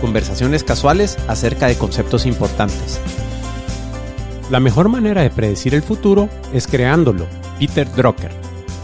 conversaciones 0.00 0.64
casuales 0.64 1.18
acerca 1.28 1.66
de 1.66 1.76
conceptos 1.76 2.26
importantes. 2.26 3.00
La 4.50 4.58
mejor 4.58 4.88
manera 4.88 5.22
de 5.22 5.30
predecir 5.30 5.74
el 5.74 5.82
futuro 5.82 6.28
es 6.52 6.66
creándolo. 6.66 7.26
Peter 7.58 7.88
Drucker. 7.92 8.32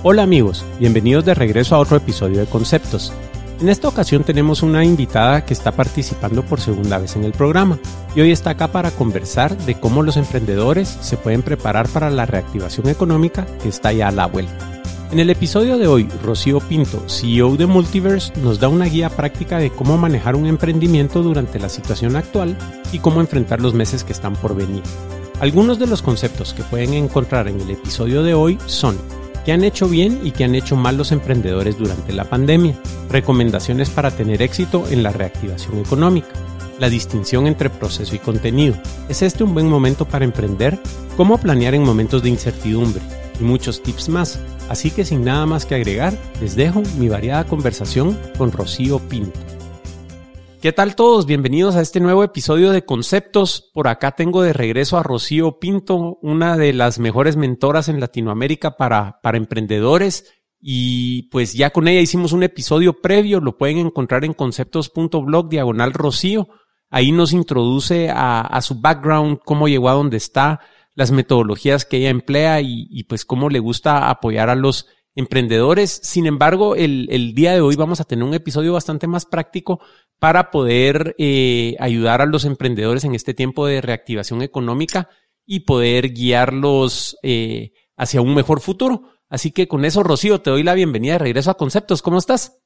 Hola 0.02 0.22
amigos, 0.22 0.64
bienvenidos 0.78 1.24
de 1.24 1.34
regreso 1.34 1.74
a 1.74 1.78
otro 1.80 1.96
episodio 1.96 2.40
de 2.40 2.46
Conceptos. 2.46 3.12
En 3.60 3.70
esta 3.70 3.88
ocasión 3.88 4.22
tenemos 4.22 4.62
una 4.62 4.84
invitada 4.84 5.44
que 5.46 5.54
está 5.54 5.72
participando 5.72 6.42
por 6.42 6.60
segunda 6.60 6.98
vez 6.98 7.16
en 7.16 7.24
el 7.24 7.32
programa 7.32 7.78
y 8.14 8.20
hoy 8.20 8.30
está 8.30 8.50
acá 8.50 8.68
para 8.68 8.90
conversar 8.90 9.56
de 9.56 9.74
cómo 9.74 10.02
los 10.02 10.18
emprendedores 10.18 10.88
se 11.00 11.16
pueden 11.16 11.42
preparar 11.42 11.88
para 11.88 12.10
la 12.10 12.26
reactivación 12.26 12.88
económica 12.88 13.46
que 13.62 13.70
está 13.70 13.92
ya 13.92 14.08
a 14.08 14.12
la 14.12 14.26
vuelta. 14.26 14.75
En 15.12 15.20
el 15.20 15.30
episodio 15.30 15.78
de 15.78 15.86
hoy, 15.86 16.08
Rocío 16.24 16.58
Pinto, 16.58 17.00
CEO 17.08 17.56
de 17.56 17.66
Multiverse, 17.66 18.32
nos 18.42 18.58
da 18.58 18.68
una 18.68 18.86
guía 18.86 19.08
práctica 19.08 19.58
de 19.58 19.70
cómo 19.70 19.96
manejar 19.96 20.34
un 20.34 20.46
emprendimiento 20.46 21.22
durante 21.22 21.60
la 21.60 21.68
situación 21.68 22.16
actual 22.16 22.58
y 22.90 22.98
cómo 22.98 23.20
enfrentar 23.20 23.60
los 23.60 23.72
meses 23.72 24.02
que 24.02 24.12
están 24.12 24.34
por 24.34 24.56
venir. 24.56 24.82
Algunos 25.38 25.78
de 25.78 25.86
los 25.86 26.02
conceptos 26.02 26.54
que 26.54 26.64
pueden 26.64 26.92
encontrar 26.92 27.46
en 27.46 27.60
el 27.60 27.70
episodio 27.70 28.24
de 28.24 28.34
hoy 28.34 28.58
son 28.66 28.98
qué 29.44 29.52
han 29.52 29.62
hecho 29.62 29.88
bien 29.88 30.20
y 30.24 30.32
qué 30.32 30.42
han 30.42 30.56
hecho 30.56 30.74
mal 30.74 30.96
los 30.96 31.12
emprendedores 31.12 31.78
durante 31.78 32.12
la 32.12 32.24
pandemia, 32.24 32.76
recomendaciones 33.08 33.90
para 33.90 34.10
tener 34.10 34.42
éxito 34.42 34.86
en 34.90 35.04
la 35.04 35.12
reactivación 35.12 35.78
económica, 35.78 36.28
la 36.80 36.88
distinción 36.88 37.46
entre 37.46 37.70
proceso 37.70 38.16
y 38.16 38.18
contenido. 38.18 38.74
¿Es 39.08 39.22
este 39.22 39.44
un 39.44 39.54
buen 39.54 39.68
momento 39.68 40.04
para 40.04 40.24
emprender? 40.24 40.80
¿Cómo 41.16 41.38
planear 41.38 41.74
en 41.74 41.84
momentos 41.84 42.24
de 42.24 42.30
incertidumbre? 42.30 43.02
Y 43.40 43.44
muchos 43.44 43.82
tips 43.82 44.08
más 44.08 44.40
Así 44.68 44.90
que 44.90 45.04
sin 45.04 45.24
nada 45.24 45.46
más 45.46 45.64
que 45.64 45.76
agregar, 45.76 46.18
les 46.40 46.56
dejo 46.56 46.82
mi 46.98 47.08
variada 47.08 47.44
conversación 47.44 48.18
con 48.36 48.50
Rocío 48.50 48.98
Pinto. 48.98 49.38
¿Qué 50.60 50.72
tal 50.72 50.96
todos? 50.96 51.26
Bienvenidos 51.26 51.76
a 51.76 51.82
este 51.82 52.00
nuevo 52.00 52.24
episodio 52.24 52.72
de 52.72 52.84
Conceptos. 52.84 53.70
Por 53.72 53.86
acá 53.86 54.12
tengo 54.12 54.42
de 54.42 54.52
regreso 54.52 54.98
a 54.98 55.04
Rocío 55.04 55.60
Pinto, 55.60 56.18
una 56.20 56.56
de 56.56 56.72
las 56.72 56.98
mejores 56.98 57.36
mentoras 57.36 57.88
en 57.88 58.00
Latinoamérica 58.00 58.76
para, 58.76 59.20
para 59.22 59.36
emprendedores. 59.36 60.32
Y 60.60 61.28
pues 61.30 61.54
ya 61.54 61.70
con 61.70 61.86
ella 61.86 62.00
hicimos 62.00 62.32
un 62.32 62.42
episodio 62.42 63.00
previo, 63.00 63.40
lo 63.40 63.56
pueden 63.56 63.78
encontrar 63.78 64.24
en 64.24 64.32
conceptos.blog 64.32 65.48
diagonal 65.48 65.92
Rocío. 65.92 66.48
Ahí 66.90 67.12
nos 67.12 67.32
introduce 67.32 68.10
a, 68.10 68.40
a 68.40 68.60
su 68.62 68.80
background, 68.80 69.38
cómo 69.44 69.68
llegó 69.68 69.90
a 69.90 69.94
donde 69.94 70.16
está, 70.16 70.60
las 70.96 71.12
metodologías 71.12 71.84
que 71.84 71.98
ella 71.98 72.08
emplea 72.08 72.60
y, 72.60 73.04
pues 73.04 73.24
cómo 73.24 73.48
le 73.48 73.60
gusta 73.60 74.10
apoyar 74.10 74.50
a 74.50 74.56
los 74.56 74.86
emprendedores. 75.14 76.00
Sin 76.02 76.26
embargo, 76.26 76.74
el, 76.74 77.06
el, 77.10 77.34
día 77.34 77.52
de 77.52 77.60
hoy 77.60 77.76
vamos 77.76 78.00
a 78.00 78.04
tener 78.04 78.24
un 78.24 78.34
episodio 78.34 78.72
bastante 78.72 79.06
más 79.06 79.26
práctico 79.26 79.80
para 80.18 80.50
poder 80.50 81.14
eh, 81.18 81.76
ayudar 81.78 82.22
a 82.22 82.26
los 82.26 82.44
emprendedores 82.44 83.04
en 83.04 83.14
este 83.14 83.34
tiempo 83.34 83.66
de 83.66 83.82
reactivación 83.82 84.42
económica 84.42 85.10
y 85.44 85.60
poder 85.60 86.12
guiarlos 86.12 87.18
eh, 87.22 87.72
hacia 87.96 88.22
un 88.22 88.34
mejor 88.34 88.60
futuro. 88.60 89.10
Así 89.28 89.50
que 89.50 89.68
con 89.68 89.84
eso, 89.84 90.02
Rocío, 90.02 90.40
te 90.40 90.50
doy 90.50 90.62
la 90.62 90.74
bienvenida 90.74 91.14
de 91.14 91.18
regreso 91.18 91.50
a 91.50 91.56
Conceptos. 91.56 92.00
¿Cómo 92.00 92.18
estás? 92.18 92.58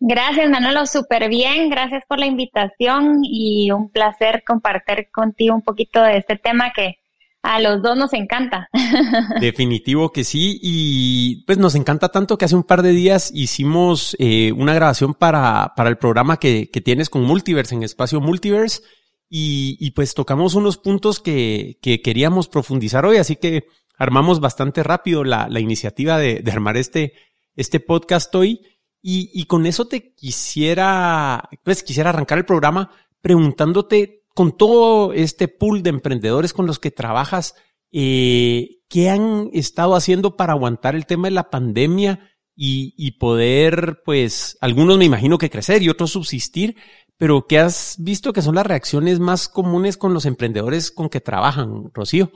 Gracias, 0.00 0.50
Manolo, 0.50 0.86
súper 0.86 1.28
bien. 1.28 1.70
Gracias 1.70 2.02
por 2.08 2.18
la 2.18 2.26
invitación 2.26 3.20
y 3.22 3.70
un 3.70 3.90
placer 3.90 4.42
compartir 4.46 5.08
contigo 5.12 5.54
un 5.54 5.62
poquito 5.62 6.02
de 6.02 6.18
este 6.18 6.36
tema 6.36 6.72
que 6.74 6.96
a 7.44 7.60
los 7.60 7.82
dos 7.82 7.96
nos 7.96 8.12
encanta. 8.14 8.68
Definitivo 9.40 10.10
que 10.10 10.24
sí. 10.24 10.58
Y 10.62 11.44
pues 11.44 11.58
nos 11.58 11.74
encanta 11.74 12.08
tanto 12.08 12.38
que 12.38 12.46
hace 12.46 12.56
un 12.56 12.64
par 12.64 12.82
de 12.82 12.90
días 12.90 13.30
hicimos 13.34 14.16
eh, 14.18 14.50
una 14.52 14.74
grabación 14.74 15.14
para, 15.14 15.74
para 15.76 15.90
el 15.90 15.98
programa 15.98 16.38
que, 16.38 16.70
que 16.70 16.80
tienes 16.80 17.10
con 17.10 17.22
Multiverse, 17.22 17.74
en 17.74 17.82
Espacio 17.82 18.20
Multiverse. 18.20 18.82
Y, 19.28 19.76
y 19.78 19.90
pues 19.90 20.14
tocamos 20.14 20.54
unos 20.54 20.78
puntos 20.78 21.20
que, 21.20 21.78
que 21.82 22.00
queríamos 22.00 22.48
profundizar 22.48 23.04
hoy. 23.04 23.18
Así 23.18 23.36
que 23.36 23.64
armamos 23.98 24.40
bastante 24.40 24.82
rápido 24.82 25.22
la, 25.22 25.46
la 25.48 25.60
iniciativa 25.60 26.18
de, 26.18 26.40
de 26.40 26.50
armar 26.50 26.78
este, 26.78 27.12
este 27.56 27.78
podcast 27.78 28.34
hoy. 28.34 28.60
Y, 29.06 29.44
con 29.44 29.66
eso 29.66 29.86
te 29.86 30.14
quisiera, 30.14 31.50
pues 31.62 31.82
quisiera 31.82 32.08
arrancar 32.08 32.38
el 32.38 32.46
programa 32.46 32.90
preguntándote 33.20 34.24
con 34.34 34.56
todo 34.56 35.12
este 35.12 35.46
pool 35.46 35.82
de 35.82 35.90
emprendedores 35.90 36.54
con 36.54 36.66
los 36.66 36.78
que 36.78 36.90
trabajas, 36.90 37.54
eh, 37.92 38.78
¿qué 38.88 39.10
han 39.10 39.50
estado 39.52 39.94
haciendo 39.94 40.38
para 40.38 40.54
aguantar 40.54 40.94
el 40.94 41.04
tema 41.04 41.28
de 41.28 41.32
la 41.32 41.50
pandemia 41.50 42.30
y, 42.56 43.18
poder, 43.18 44.00
pues, 44.06 44.56
algunos 44.62 44.96
me 44.96 45.04
imagino 45.04 45.36
que 45.36 45.50
crecer 45.50 45.82
y 45.82 45.90
otros 45.90 46.12
subsistir, 46.12 46.74
pero 47.18 47.46
¿qué 47.46 47.58
has 47.58 47.96
visto 47.98 48.32
que 48.32 48.40
son 48.40 48.54
las 48.54 48.66
reacciones 48.66 49.20
más 49.20 49.50
comunes 49.50 49.98
con 49.98 50.14
los 50.14 50.24
emprendedores 50.24 50.90
con 50.90 51.10
que 51.10 51.20
trabajan, 51.20 51.90
Rocío? 51.92 52.32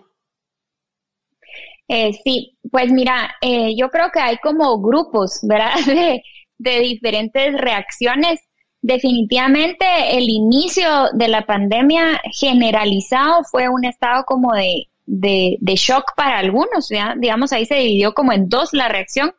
Eh, 1.88 2.12
sí, 2.22 2.58
pues 2.70 2.92
mira, 2.92 3.36
eh, 3.40 3.74
yo 3.74 3.88
creo 3.88 4.10
que 4.12 4.20
hay 4.20 4.36
como 4.42 4.78
grupos, 4.82 5.38
¿verdad? 5.44 5.72
de 6.58 6.80
diferentes 6.80 7.54
reacciones. 7.54 8.40
Definitivamente 8.80 9.84
el 10.16 10.28
inicio 10.28 10.88
de 11.12 11.28
la 11.28 11.46
pandemia 11.46 12.20
generalizado 12.32 13.42
fue 13.50 13.68
un 13.68 13.84
estado 13.84 14.24
como 14.24 14.52
de, 14.54 14.88
de, 15.06 15.74
shock 15.74 16.14
para 16.16 16.38
algunos, 16.38 16.88
digamos 17.16 17.52
ahí 17.52 17.66
se 17.66 17.76
dividió 17.76 18.14
como 18.14 18.32
en 18.32 18.48
dos 18.48 18.72
la 18.72 18.88
reacción, 18.88 19.32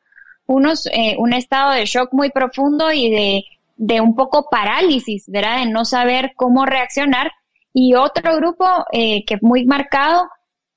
unos 0.46 0.88
eh, 0.88 1.16
un 1.20 1.34
estado 1.34 1.72
de 1.72 1.86
shock 1.86 2.12
muy 2.12 2.32
profundo 2.32 2.92
y 2.92 3.10
de, 3.10 3.44
de 3.78 4.02
un 4.02 4.16
poco 4.16 4.48
parálisis, 4.50 5.26
¿verdad? 5.28 5.60
De 5.60 5.72
no 5.72 5.86
saber 5.86 6.34
cómo 6.36 6.66
reaccionar 6.66 7.32
y 7.72 7.96
otro 7.96 8.36
grupo 8.36 8.66
eh, 8.92 9.24
que 9.26 9.38
muy 9.42 9.66
marcado 9.66 10.28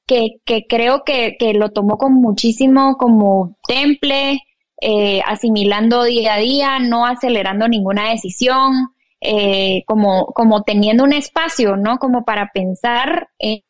que, 0.07 0.41
que 0.45 0.67
creo 0.69 1.05
que, 1.05 1.37
que 1.39 1.55
lo 1.55 1.71
tomó 1.71 1.97
con 1.97 2.15
muchísimo 2.15 2.97
como 2.97 3.57
temple, 3.67 4.41
eh, 4.85 5.23
asimilando 5.25 6.03
día 6.03 6.35
a 6.35 6.39
día, 6.39 6.79
no 6.81 7.07
acelerando 7.07 7.69
ninguna 7.69 8.11
decisión, 8.11 8.89
eh, 9.21 9.85
como, 9.87 10.27
como 10.27 10.65
teniendo 10.65 11.05
un 11.05 11.13
espacio, 11.13 11.77
¿no? 11.77 11.99
Como 11.99 12.25
para 12.25 12.51
pensar 12.53 13.29
eh, 13.39 13.63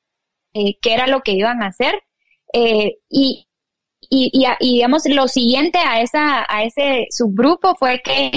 qué 0.52 0.94
era 0.94 1.06
lo 1.06 1.20
que 1.20 1.32
iban 1.32 1.62
a 1.62 1.66
hacer. 1.66 2.02
y, 2.54 3.46
y, 4.00 4.30
y, 4.60 4.72
digamos, 4.72 5.06
lo 5.06 5.28
siguiente 5.28 5.78
a, 5.78 6.00
esa, 6.00 6.46
a 6.48 6.64
ese 6.64 7.06
subgrupo 7.10 7.74
fue 7.76 8.00
que 8.02 8.30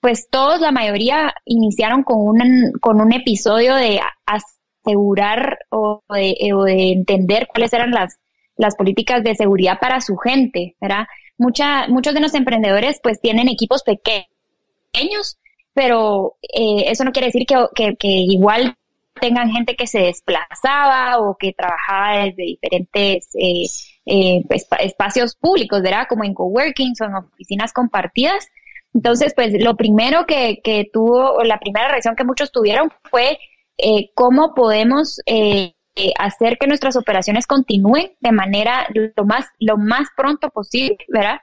pues 0.00 0.28
todos, 0.30 0.60
la 0.60 0.70
mayoría, 0.72 1.34
iniciaron 1.44 2.04
con 2.04 2.18
un, 2.20 2.72
con 2.80 3.00
un 3.00 3.12
episodio 3.12 3.74
de 3.74 4.00
asegurar 4.24 5.58
o 5.70 6.02
de, 6.08 6.36
o 6.54 6.62
de 6.64 6.92
entender 6.92 7.48
cuáles 7.48 7.72
eran 7.72 7.90
las, 7.90 8.18
las 8.56 8.76
políticas 8.76 9.24
de 9.24 9.34
seguridad 9.34 9.78
para 9.80 10.00
su 10.00 10.16
gente, 10.16 10.76
¿verdad? 10.80 11.06
Mucha, 11.40 11.88
muchos 11.88 12.14
de 12.14 12.20
los 12.20 12.34
emprendedores 12.34 13.00
pues 13.02 13.20
tienen 13.20 13.48
equipos 13.48 13.82
pequeños, 13.82 15.38
pero 15.74 16.36
eh, 16.42 16.84
eso 16.86 17.04
no 17.04 17.12
quiere 17.12 17.26
decir 17.28 17.46
que, 17.46 17.96
que, 17.96 18.08
igual 18.08 18.76
tengan 19.20 19.50
gente 19.50 19.74
que 19.74 19.86
se 19.86 20.00
desplazaba 20.00 21.18
o 21.18 21.36
que 21.38 21.52
trabajaba 21.52 22.24
desde 22.24 22.42
diferentes 22.42 23.28
eh, 23.34 23.66
eh, 24.06 24.42
espacios 24.80 25.36
públicos, 25.36 25.82
¿verdad? 25.82 26.06
Como 26.08 26.24
en 26.24 26.34
coworkings 26.34 27.00
o 27.00 27.06
oficinas 27.32 27.72
compartidas. 27.72 28.48
Entonces, 28.92 29.32
pues 29.34 29.52
lo 29.62 29.76
primero 29.76 30.26
que, 30.26 30.60
que 30.62 30.88
tuvo, 30.92 31.42
la 31.44 31.58
primera 31.58 31.88
reacción 31.88 32.16
que 32.16 32.24
muchos 32.24 32.50
tuvieron 32.50 32.90
fue 33.10 33.38
eh, 33.78 34.10
cómo 34.14 34.54
podemos 34.54 35.20
eh, 35.26 35.74
eh, 36.02 36.14
hacer 36.18 36.56
que 36.56 36.66
nuestras 36.66 36.96
operaciones 36.96 37.46
continúen 37.46 38.12
de 38.20 38.32
manera 38.32 38.86
lo 38.94 39.24
más, 39.26 39.46
lo 39.58 39.76
más 39.76 40.08
pronto 40.16 40.48
posible, 40.48 40.96
¿verdad? 41.08 41.38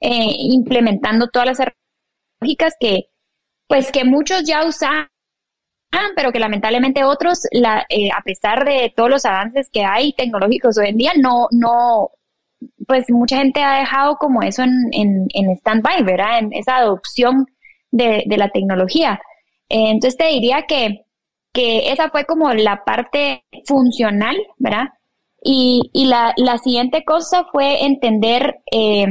Eh, 0.00 0.34
implementando 0.50 1.28
todas 1.28 1.46
las 1.46 1.68
lógicas 2.38 2.74
que, 2.78 3.06
pues 3.66 3.90
que 3.90 4.04
muchos 4.04 4.44
ya 4.44 4.66
usan, 4.66 5.08
pero 6.14 6.30
que 6.30 6.40
lamentablemente 6.40 7.04
otros, 7.04 7.46
la, 7.52 7.86
eh, 7.88 8.10
a 8.14 8.22
pesar 8.22 8.66
de 8.66 8.92
todos 8.94 9.08
los 9.08 9.24
avances 9.24 9.70
que 9.72 9.82
hay 9.82 10.12
tecnológicos 10.12 10.76
hoy 10.76 10.88
en 10.88 10.98
día, 10.98 11.12
no, 11.16 11.48
no, 11.50 12.10
pues 12.86 13.06
mucha 13.08 13.38
gente 13.38 13.62
ha 13.62 13.78
dejado 13.78 14.16
como 14.16 14.42
eso 14.42 14.62
en, 14.62 14.90
en, 14.92 15.26
en 15.32 15.56
stand-by, 15.56 16.02
¿verdad? 16.02 16.38
En 16.40 16.52
esa 16.52 16.76
adopción 16.76 17.46
de, 17.90 18.24
de 18.26 18.36
la 18.36 18.50
tecnología. 18.50 19.22
entonces 19.70 20.18
te 20.18 20.26
diría 20.26 20.64
que 20.68 21.06
que 21.52 21.92
esa 21.92 22.10
fue 22.10 22.24
como 22.24 22.52
la 22.52 22.84
parte 22.84 23.44
funcional, 23.66 24.36
¿verdad? 24.58 24.88
Y, 25.42 25.90
y 25.92 26.06
la, 26.06 26.32
la 26.36 26.58
siguiente 26.58 27.04
cosa 27.04 27.44
fue 27.52 27.84
entender, 27.84 28.60
eh, 28.70 29.06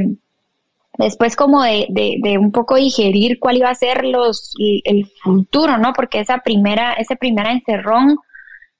después 0.98 1.36
como 1.36 1.62
de, 1.62 1.86
de, 1.90 2.38
un 2.38 2.52
poco 2.52 2.76
digerir 2.76 3.38
cuál 3.38 3.58
iba 3.58 3.70
a 3.70 3.74
ser 3.74 4.04
los, 4.04 4.54
el 4.84 5.06
futuro, 5.22 5.78
¿no? 5.78 5.92
Porque 5.92 6.20
esa 6.20 6.38
primera, 6.38 6.94
ese 6.94 7.16
primer 7.16 7.46
encerrón 7.46 8.16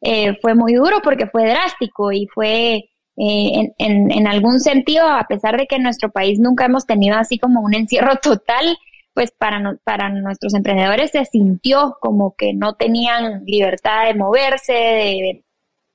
eh, 0.00 0.36
fue 0.40 0.54
muy 0.54 0.74
duro 0.74 1.00
porque 1.02 1.26
fue 1.26 1.46
drástico 1.46 2.10
y 2.10 2.26
fue 2.26 2.88
eh, 3.16 3.72
en, 3.78 4.10
en, 4.10 4.26
algún 4.26 4.58
sentido, 4.58 5.06
a 5.06 5.26
pesar 5.28 5.56
de 5.56 5.66
que 5.66 5.76
en 5.76 5.82
nuestro 5.82 6.10
país 6.10 6.40
nunca 6.40 6.64
hemos 6.64 6.86
tenido 6.86 7.16
así 7.16 7.38
como 7.38 7.60
un 7.60 7.74
encierro 7.74 8.16
total, 8.22 8.76
pues 9.14 9.30
para, 9.30 9.76
para 9.84 10.08
nuestros 10.08 10.54
emprendedores 10.54 11.10
se 11.10 11.24
sintió 11.24 11.96
como 12.00 12.34
que 12.36 12.54
no 12.54 12.74
tenían 12.74 13.44
libertad 13.44 14.06
de 14.06 14.14
moverse, 14.14 14.72
de 14.72 15.44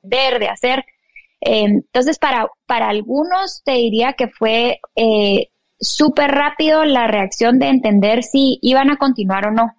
vender, 0.03 0.39
de 0.39 0.47
hacer. 0.49 0.85
Eh, 1.41 1.63
entonces, 1.65 2.19
para, 2.19 2.49
para 2.65 2.89
algunos 2.89 3.61
te 3.63 3.73
diría 3.73 4.13
que 4.13 4.27
fue 4.27 4.79
eh, 4.95 5.49
súper 5.79 6.31
rápido 6.31 6.85
la 6.85 7.07
reacción 7.07 7.59
de 7.59 7.67
entender 7.67 8.23
si 8.23 8.59
iban 8.61 8.89
a 8.89 8.97
continuar 8.97 9.47
o 9.47 9.51
no. 9.51 9.73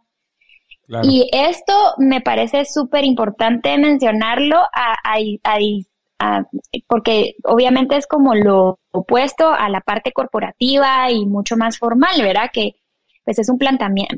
Y 1.03 1.29
esto 1.33 1.75
me 1.99 2.23
parece 2.23 2.65
súper 2.65 3.05
importante 3.05 3.77
mencionarlo 3.77 4.57
a, 4.75 4.95
porque 6.87 7.35
obviamente 7.45 7.97
es 7.97 8.07
como 8.07 8.35
lo 8.35 8.79
opuesto 8.91 9.51
a 9.51 9.69
la 9.69 9.83
parte 9.83 10.13
corporativa 10.13 11.11
y 11.11 11.27
mucho 11.27 11.59
más 11.59 11.79
formal, 11.79 12.23
¿verdad? 12.23 12.51
Que 12.51 12.77
pues 13.29 13.39
es 13.41 13.51
un 13.51 13.59
planteamiento, 13.59 14.17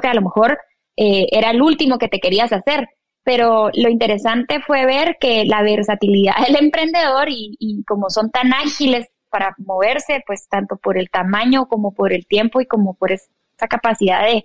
que 0.00 0.06
a 0.06 0.14
lo 0.14 0.22
mejor 0.22 0.56
eh, 0.96 1.26
era 1.32 1.50
el 1.50 1.60
último 1.60 1.98
que 1.98 2.06
te 2.06 2.20
querías 2.20 2.52
hacer. 2.52 2.86
Pero 3.24 3.70
lo 3.74 3.88
interesante 3.88 4.60
fue 4.64 4.86
ver 4.86 5.16
que 5.18 5.44
la 5.46 5.64
versatilidad 5.64 6.34
del 6.46 6.62
emprendedor 6.62 7.26
y, 7.28 7.82
como 7.88 8.08
son 8.08 8.30
tan 8.30 8.52
ágiles 8.52 9.08
para 9.30 9.56
moverse, 9.58 10.22
pues 10.24 10.46
tanto 10.48 10.76
por 10.76 10.96
el 10.96 11.10
tamaño 11.10 11.66
como 11.66 11.92
por 11.92 12.12
el 12.12 12.24
tiempo 12.28 12.60
y 12.60 12.66
como 12.66 12.94
por 12.94 13.10
esa 13.10 13.66
capacidad 13.68 14.20
de, 14.24 14.44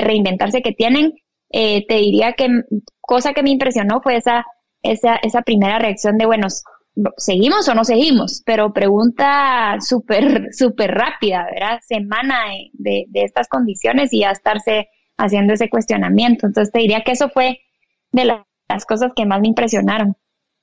reinventarse 0.00 0.62
que 0.62 0.72
tienen, 0.72 1.12
eh, 1.50 1.84
te 1.86 1.96
diría 1.96 2.32
que 2.32 2.48
cosa 3.02 3.34
que 3.34 3.42
me 3.42 3.50
impresionó 3.50 4.00
fue 4.00 4.16
esa, 4.16 4.46
esa, 4.82 5.16
esa 5.16 5.42
primera 5.42 5.78
reacción 5.78 6.16
de, 6.16 6.24
bueno, 6.24 6.46
¿seguimos 7.16 7.68
o 7.68 7.74
no 7.74 7.84
seguimos? 7.84 8.42
Pero 8.44 8.72
pregunta 8.72 9.76
súper, 9.80 10.48
súper 10.52 10.92
rápida, 10.92 11.46
¿verdad? 11.52 11.80
Semana 11.86 12.36
de, 12.72 13.06
de, 13.08 13.22
estas 13.22 13.48
condiciones 13.48 14.12
y 14.12 14.20
ya 14.20 14.30
estarse 14.30 14.88
haciendo 15.16 15.54
ese 15.54 15.68
cuestionamiento. 15.68 16.46
Entonces 16.46 16.72
te 16.72 16.80
diría 16.80 17.02
que 17.04 17.12
eso 17.12 17.28
fue 17.28 17.60
de 18.12 18.24
las 18.24 18.86
cosas 18.86 19.12
que 19.14 19.26
más 19.26 19.40
me 19.40 19.48
impresionaron. 19.48 20.16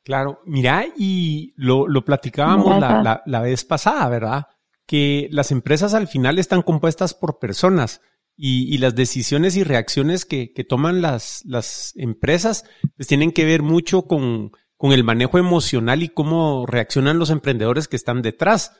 Claro, 0.03 0.41
mira, 0.45 0.85
y 0.97 1.53
lo, 1.57 1.87
lo 1.87 2.03
platicábamos 2.03 2.79
la, 2.79 3.21
la, 3.23 3.41
vez 3.41 3.63
pasada, 3.63 4.09
¿verdad? 4.09 4.47
Que 4.87 5.27
las 5.31 5.51
empresas 5.51 5.93
al 5.93 6.07
final 6.07 6.39
están 6.39 6.63
compuestas 6.63 7.13
por 7.13 7.37
personas 7.37 8.01
y, 8.35 8.73
y 8.73 8.79
las 8.79 8.95
decisiones 8.95 9.55
y 9.57 9.63
reacciones 9.63 10.25
que, 10.25 10.53
que 10.53 10.63
toman 10.63 11.03
las, 11.03 11.43
las 11.45 11.93
empresas 11.97 12.65
pues 12.95 13.07
tienen 13.07 13.31
que 13.31 13.45
ver 13.45 13.61
mucho 13.61 14.07
con, 14.07 14.51
con 14.81 14.93
el 14.93 15.03
manejo 15.03 15.37
emocional 15.37 16.01
y 16.01 16.09
cómo 16.09 16.65
reaccionan 16.65 17.19
los 17.19 17.29
emprendedores 17.29 17.87
que 17.87 17.95
están 17.95 18.23
detrás. 18.23 18.71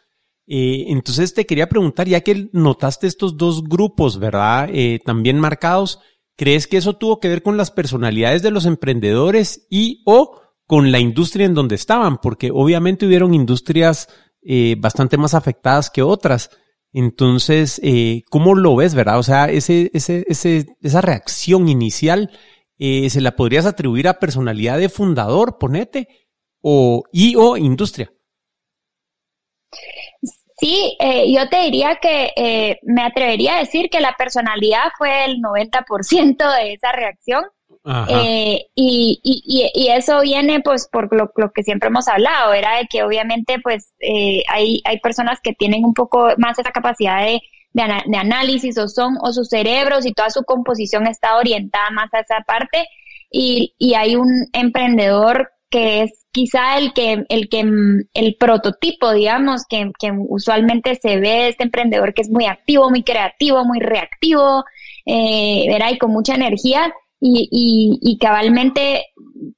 Eh, 0.48 0.86
entonces 0.88 1.36
te 1.36 1.46
quería 1.46 1.70
preguntar, 1.70 2.08
ya 2.08 2.22
que 2.22 2.50
notaste 2.54 3.06
estos 3.06 3.38
dos 3.38 3.64
grupos, 3.64 4.18
¿verdad? 4.18 4.68
Eh, 4.74 5.00
también 5.06 5.40
marcados, 5.40 6.00
¿crees 6.36 6.66
que 6.66 6.78
eso 6.78 6.96
tuvo 6.96 7.20
que 7.20 7.28
ver 7.28 7.44
con 7.44 7.56
las 7.56 7.70
personalidades 7.70 8.42
de 8.42 8.50
los 8.50 8.66
emprendedores 8.66 9.68
y 9.70 10.02
o 10.08 10.42
con 10.66 10.92
la 10.92 10.98
industria 10.98 11.46
en 11.46 11.54
donde 11.54 11.76
estaban? 11.76 12.18
Porque 12.18 12.50
obviamente 12.52 13.06
hubieron 13.06 13.36
industrias 13.36 14.10
eh, 14.42 14.78
bastante 14.80 15.20
más 15.20 15.36
afectadas 15.36 15.92
que 15.92 16.02
otras. 16.02 16.50
Entonces, 16.94 17.80
¿cómo 18.32 18.56
lo 18.56 18.76
ves, 18.76 18.96
verdad? 18.96 19.20
O 19.20 19.24
sea, 19.24 19.52
esa 19.52 21.02
reacción 21.02 21.70
inicial 21.70 22.32
eh, 22.84 23.12
¿se 23.12 23.22
la 23.22 23.36
podrías 23.36 23.68
atribuir 23.68 24.08
a 24.08 24.18
personalidad 24.18 24.80
de 24.80 24.90
fundador, 24.90 25.60
ponete, 25.60 26.08
o 26.62 27.04
y 27.12 27.36
o 27.36 27.56
industria? 27.56 28.12
Sí, 30.58 30.98
eh, 31.00 31.32
yo 31.32 31.48
te 31.48 31.62
diría 31.62 32.00
que 32.02 32.34
eh, 32.36 32.80
me 32.82 33.04
atrevería 33.04 33.58
a 33.58 33.60
decir 33.60 33.92
que 33.92 34.00
la 34.00 34.16
personalidad 34.18 34.86
fue 34.98 35.26
el 35.26 35.38
90% 35.38 36.56
de 36.56 36.74
esa 36.74 36.92
reacción. 36.92 37.44
y, 38.08 38.68
y, 38.76 39.72
y, 39.76 39.88
eso 39.90 40.22
viene 40.22 40.62
pues 40.62 40.88
por 40.92 41.16
lo, 41.16 41.32
lo, 41.36 41.52
que 41.52 41.62
siempre 41.62 41.90
hemos 41.90 42.08
hablado, 42.08 42.54
era 42.54 42.78
de 42.78 42.88
que 42.88 43.04
obviamente 43.04 43.60
pues 43.62 43.94
hay, 44.50 44.82
hay 44.86 45.00
personas 45.00 45.40
que 45.42 45.54
tienen 45.54 45.86
un 45.86 45.94
poco 45.94 46.30
más 46.38 46.58
esa 46.58 46.72
capacidad 46.72 47.24
de 47.26 47.42
de, 47.74 48.18
análisis 48.18 48.78
o 48.78 48.88
son, 48.88 49.18
o 49.22 49.32
sus 49.32 49.50
cerebros 49.50 50.06
y 50.06 50.14
toda 50.14 50.30
su 50.30 50.44
composición 50.44 51.08
está 51.08 51.38
orientada 51.38 51.90
más 51.92 52.14
a 52.14 52.20
esa 52.20 52.42
parte 52.46 52.88
y, 53.30 53.74
y 53.78 53.94
hay 53.94 54.16
un 54.16 54.48
emprendedor 54.54 55.52
que 55.70 56.04
es 56.04 56.26
quizá 56.32 56.78
el 56.78 56.94
que, 56.94 57.26
el 57.30 57.50
que, 57.50 57.64
el 58.14 58.36
prototipo, 58.38 59.12
digamos, 59.14 59.64
que, 59.68 59.92
que 59.98 60.12
usualmente 60.12 60.96
se 60.96 61.18
ve 61.18 61.48
este 61.48 61.64
emprendedor 61.64 62.14
que 62.14 62.22
es 62.22 62.30
muy 62.30 62.46
activo, 62.46 62.90
muy 62.90 63.04
creativo, 63.04 63.64
muy 63.66 63.80
reactivo, 63.80 64.66
eh, 65.06 65.66
¿verdad? 65.70 65.92
Y 65.94 65.98
con 65.98 66.12
mucha 66.12 66.36
energía 66.36 66.94
y, 67.20 67.48
y, 67.52 68.00
y 68.02 68.18
cabalmente 68.18 69.06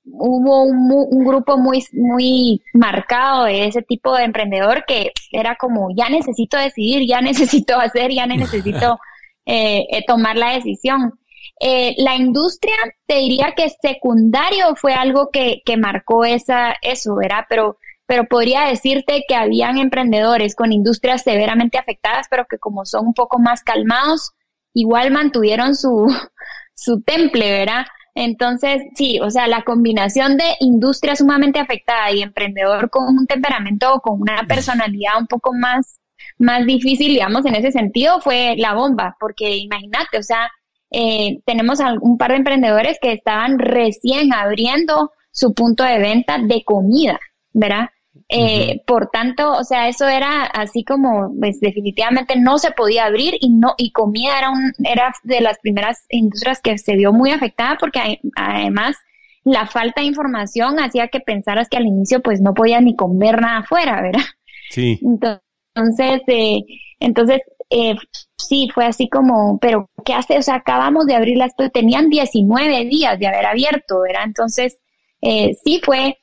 hubo 0.06 0.64
un, 0.64 1.26
grupo 1.26 1.58
muy, 1.58 1.84
muy 1.94 2.62
marcado 2.74 3.46
de 3.46 3.66
ese 3.66 3.82
tipo 3.82 4.16
de 4.16 4.24
emprendedor 4.24 4.86
que 4.86 5.12
era 5.32 5.56
como, 5.56 5.90
ya 5.96 6.10
necesito 6.10 6.58
decidir, 6.58 7.08
ya 7.08 7.22
necesito 7.22 7.80
hacer, 7.80 8.12
ya 8.12 8.26
necesito 8.26 9.00
eh, 9.46 9.86
eh, 9.90 10.04
tomar 10.08 10.38
la 10.38 10.54
decisión. 10.54 11.14
Eh, 11.60 11.94
la 11.98 12.16
industria, 12.16 12.76
te 13.06 13.16
diría 13.16 13.54
que 13.56 13.70
secundario 13.70 14.76
fue 14.76 14.94
algo 14.94 15.30
que, 15.32 15.62
que 15.66 15.78
marcó 15.78 16.26
esa, 16.26 16.76
eso, 16.82 17.16
¿verdad? 17.16 17.46
Pero, 17.50 17.78
pero 18.06 18.26
podría 18.26 18.66
decirte 18.66 19.24
que 19.28 19.36
habían 19.36 19.78
emprendedores 19.78 20.56
con 20.56 20.72
industrias 20.72 21.24
severamente 21.24 21.78
afectadas, 21.78 22.28
pero 22.30 22.46
que 22.50 22.58
como 22.58 22.86
son 22.86 23.08
un 23.08 23.14
poco 23.14 23.40
más 23.40 23.64
calmados, 23.64 24.32
igual 24.74 25.12
mantuvieron 25.12 25.76
su, 25.76 26.08
su 26.76 27.02
temple, 27.02 27.52
¿verdad? 27.52 27.86
Entonces, 28.16 28.84
sí, 28.96 29.20
o 29.20 29.30
sea, 29.30 29.48
la 29.48 29.64
combinación 29.64 30.38
de 30.38 30.46
industria 30.60 31.16
sumamente 31.16 31.60
afectada 31.60 32.12
y 32.12 32.22
emprendedor 32.22 32.90
con 32.90 33.06
un 33.08 33.26
temperamento 33.26 33.94
o 33.96 34.02
con 34.02 34.22
una 34.22 34.44
personalidad 34.48 35.20
un 35.20 35.28
poco 35.28 35.54
más, 35.54 36.00
más 36.38 36.66
difícil, 36.66 37.14
digamos, 37.14 37.46
en 37.46 37.56
ese 37.56 37.72
sentido, 37.72 38.22
fue 38.22 38.56
la 38.58 38.74
bomba, 38.74 39.16
porque 39.20 39.58
imagínate, 39.58 40.20
o 40.20 40.24
sea, 40.24 40.52
eh, 40.92 41.42
tenemos 41.46 41.80
un 42.02 42.18
par 42.20 42.32
de 42.32 42.38
emprendedores 42.38 43.00
que 43.02 43.14
estaban 43.14 43.58
recién 43.58 44.32
abriendo 44.32 45.12
su 45.32 45.56
punto 45.56 45.84
de 45.84 45.98
venta 45.98 46.38
de 46.38 46.64
comida, 46.64 47.20
¿verdad? 47.52 47.90
Eh, 48.30 48.82
Por 48.86 49.10
tanto, 49.10 49.52
o 49.52 49.64
sea, 49.64 49.88
eso 49.88 50.08
era 50.08 50.44
así 50.44 50.84
como, 50.84 51.34
pues 51.40 51.60
definitivamente 51.60 52.36
no 52.38 52.58
se 52.58 52.72
podía 52.72 53.06
abrir 53.06 53.36
y 53.40 53.50
no 53.50 53.76
y 53.78 53.92
comida 53.92 54.38
era 54.38 54.50
un 54.50 54.72
era 54.84 55.14
de 55.24 55.42
las 55.42 55.60
primeras 55.60 56.06
industrias 56.10 56.62
que 56.62 56.78
se 56.78 56.96
vio 56.96 57.14
muy 57.14 57.32
afectada 57.32 57.78
porque 57.80 58.20
además 58.36 58.96
la 59.44 59.68
falta 59.68 60.02
de 60.02 60.08
información 60.08 60.80
hacía 60.80 61.10
que 61.10 61.20
pensaras 61.20 61.68
que 61.70 61.78
al 61.78 61.86
inicio 61.86 62.22
pues 62.22 62.42
no 62.42 62.54
podías 62.54 62.82
ni 62.82 62.96
comer 62.96 63.42
nada 63.42 63.60
afuera, 63.60 64.02
¿verdad? 64.02 64.26
Sí. 64.70 65.00
Entonces, 65.76 66.22
eh, 66.28 66.62
entonces 67.00 67.42
eh, 67.72 67.96
sí, 68.38 68.70
fue 68.74 68.86
así 68.86 69.10
como, 69.10 69.58
pero 69.60 69.90
¿qué 70.06 70.14
hace? 70.14 70.38
O 70.38 70.42
sea, 70.44 70.56
acabamos 70.56 71.08
de 71.08 71.16
abrir 71.16 71.38
las, 71.38 71.54
tenían 71.74 72.10
19 72.10 72.86
días 72.86 73.18
de 73.18 73.28
haber 73.28 73.48
abierto, 73.48 74.02
¿verdad? 74.02 74.26
Entonces, 74.26 74.78
eh, 75.22 75.56
sí 75.64 75.82
fue 75.84 76.18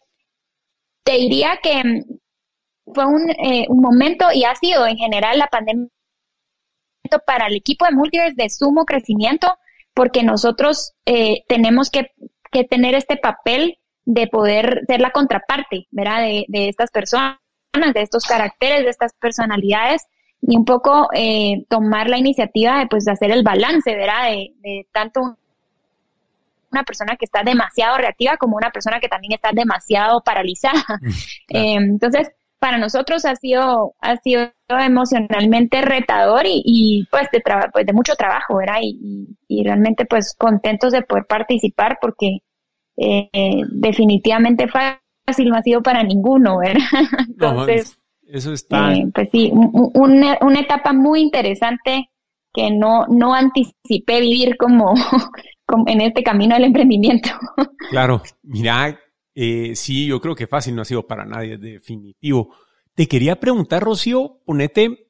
te 1.04 1.12
diría 1.12 1.58
que 1.62 1.82
mm, 1.84 2.04
fue 2.94 3.06
un, 3.06 3.30
eh, 3.30 3.66
un 3.68 3.80
momento 3.80 4.26
y 4.32 4.44
ha 4.44 4.54
sido 4.54 4.86
en 4.86 4.96
general 4.96 5.38
la 5.38 5.46
pandemia 5.46 5.88
para 7.26 7.46
el 7.46 7.56
equipo 7.56 7.84
de 7.84 7.92
Multiverse 7.92 8.34
de 8.36 8.50
sumo 8.50 8.84
crecimiento 8.84 9.48
porque 9.94 10.22
nosotros 10.22 10.92
eh, 11.06 11.42
tenemos 11.48 11.90
que, 11.90 12.12
que, 12.52 12.64
tener 12.64 12.94
este 12.94 13.16
papel 13.16 13.78
de 14.04 14.28
poder 14.28 14.82
ser 14.86 15.00
la 15.00 15.10
contraparte, 15.10 15.88
¿verdad? 15.90 16.22
De, 16.22 16.44
de 16.48 16.68
estas 16.68 16.90
personas, 16.90 17.38
de 17.72 18.02
estos 18.02 18.24
caracteres, 18.24 18.84
de 18.84 18.90
estas 18.90 19.12
personalidades 19.14 20.02
y 20.40 20.56
un 20.56 20.64
poco 20.64 21.08
eh, 21.14 21.64
tomar 21.68 22.08
la 22.08 22.18
iniciativa 22.18 22.78
de 22.78 22.86
pues 22.86 23.06
hacer 23.08 23.30
el 23.30 23.42
balance, 23.42 23.94
¿verdad? 23.94 24.30
De, 24.30 24.52
de 24.58 24.86
tanto 24.92 25.36
una 26.70 26.84
persona 26.84 27.16
que 27.16 27.24
está 27.24 27.42
demasiado 27.42 27.96
reactiva 27.98 28.36
como 28.36 28.56
una 28.56 28.70
persona 28.70 29.00
que 29.00 29.08
también 29.08 29.32
está 29.32 29.50
demasiado 29.52 30.22
paralizada. 30.22 30.84
Eh, 31.52 31.74
entonces, 31.74 32.30
para 32.60 32.78
nosotros 32.78 33.24
ha 33.24 33.34
sido, 33.34 33.94
ha 34.00 34.16
sido 34.18 34.52
emocionalmente 34.68 35.82
retador 35.82 36.42
y, 36.46 37.08
pues, 37.10 37.28
de 37.32 37.42
pues 37.72 37.86
de 37.86 37.92
mucho 37.92 38.14
trabajo, 38.14 38.58
¿verdad? 38.58 38.78
Y, 38.82 39.64
realmente 39.64 40.06
pues 40.06 40.36
contentos 40.38 40.92
de 40.92 41.02
poder 41.02 41.26
participar 41.26 41.98
porque 42.00 42.38
eh, 42.96 43.62
definitivamente 43.72 44.68
fácil 44.68 45.48
no 45.48 45.56
ha 45.56 45.62
sido 45.62 45.82
para 45.82 46.04
ninguno, 46.04 46.58
¿verdad? 46.58 46.84
Entonces, 47.28 47.98
eso 48.22 48.52
está. 48.52 48.94
Eh, 48.94 49.06
pues 49.12 49.28
sí, 49.32 49.50
una, 49.52 50.38
una 50.40 50.60
etapa 50.60 50.92
muy 50.92 51.20
interesante 51.20 52.10
que 52.52 52.70
no, 52.70 53.06
no 53.08 53.34
anticipé 53.34 54.20
vivir 54.20 54.56
como 54.56 54.94
en 55.86 56.00
este 56.00 56.22
camino 56.22 56.54
del 56.54 56.64
emprendimiento. 56.64 57.30
Claro, 57.90 58.22
mira, 58.42 59.00
eh, 59.34 59.72
sí, 59.74 60.06
yo 60.06 60.20
creo 60.20 60.36
que 60.36 60.46
fácil 60.46 60.76
no 60.76 60.82
ha 60.82 60.84
sido 60.84 61.08
para 61.08 61.24
nadie, 61.24 61.58
definitivo. 61.58 62.54
Te 62.94 63.08
quería 63.08 63.40
preguntar, 63.40 63.82
Rocío, 63.82 64.40
ponete, 64.44 65.08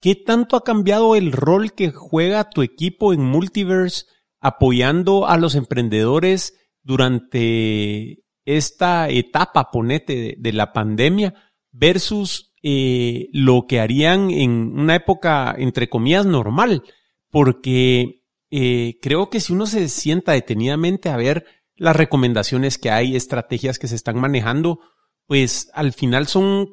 ¿qué 0.00 0.14
tanto 0.14 0.56
ha 0.56 0.64
cambiado 0.64 1.14
el 1.14 1.32
rol 1.32 1.72
que 1.72 1.90
juega 1.90 2.48
tu 2.48 2.62
equipo 2.62 3.12
en 3.12 3.20
Multiverse 3.20 4.06
apoyando 4.40 5.26
a 5.26 5.36
los 5.36 5.54
emprendedores 5.54 6.58
durante 6.82 8.24
esta 8.44 9.08
etapa, 9.08 9.70
ponete, 9.70 10.36
de, 10.38 10.52
la 10.52 10.72
pandemia 10.72 11.34
versus 11.70 12.54
eh, 12.62 13.28
lo 13.32 13.66
que 13.68 13.80
harían 13.80 14.30
en 14.30 14.78
una 14.78 14.96
época, 14.96 15.54
entre 15.58 15.88
comillas, 15.88 16.24
normal? 16.24 16.82
Porque 17.30 18.21
eh, 18.54 18.98
creo 19.00 19.30
que 19.30 19.40
si 19.40 19.54
uno 19.54 19.64
se 19.64 19.88
sienta 19.88 20.32
detenidamente 20.32 21.08
a 21.08 21.16
ver 21.16 21.46
las 21.74 21.96
recomendaciones 21.96 22.76
que 22.76 22.90
hay, 22.90 23.16
estrategias 23.16 23.78
que 23.78 23.88
se 23.88 23.94
están 23.94 24.20
manejando, 24.20 24.80
pues 25.26 25.70
al 25.72 25.94
final 25.94 26.26
son, 26.26 26.68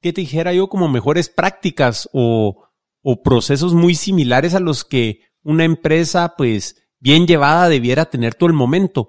¿qué 0.00 0.12
te 0.12 0.20
dijera 0.20 0.52
yo? 0.52 0.68
Como 0.68 0.88
mejores 0.88 1.28
prácticas 1.28 2.08
o, 2.12 2.68
o 3.02 3.22
procesos 3.24 3.74
muy 3.74 3.96
similares 3.96 4.54
a 4.54 4.60
los 4.60 4.84
que 4.84 5.22
una 5.42 5.64
empresa, 5.64 6.34
pues 6.36 6.86
bien 7.00 7.26
llevada, 7.26 7.68
debiera 7.68 8.04
tener 8.04 8.36
todo 8.36 8.46
el 8.46 8.54
momento. 8.54 9.08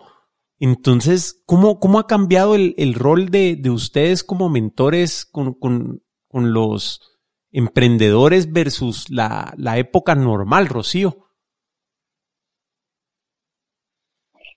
Entonces, 0.58 1.44
¿cómo, 1.46 1.80
cómo 1.80 2.00
ha 2.00 2.08
cambiado 2.08 2.56
el, 2.56 2.74
el 2.80 2.96
rol 2.96 3.30
de, 3.30 3.56
de, 3.56 3.70
ustedes 3.70 4.24
como 4.24 4.50
mentores 4.50 5.26
con, 5.26 5.54
con, 5.54 6.02
con 6.28 6.54
los 6.54 7.02
emprendedores 7.52 8.52
versus 8.52 9.12
la, 9.12 9.54
la 9.58 9.78
época 9.78 10.16
normal, 10.16 10.68
Rocío? 10.68 11.25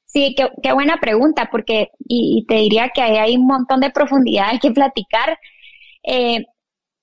Sí, 0.08 0.34
qué, 0.36 0.72
buena 0.72 0.98
pregunta, 1.00 1.48
porque, 1.50 1.90
y, 2.00 2.46
te 2.48 2.56
diría 2.56 2.90
que 2.94 3.02
hay 3.02 3.36
un 3.36 3.46
montón 3.46 3.80
de 3.80 3.90
profundidad 3.90 4.58
que 4.60 4.70
platicar. 4.70 5.38
Eh, 6.02 6.46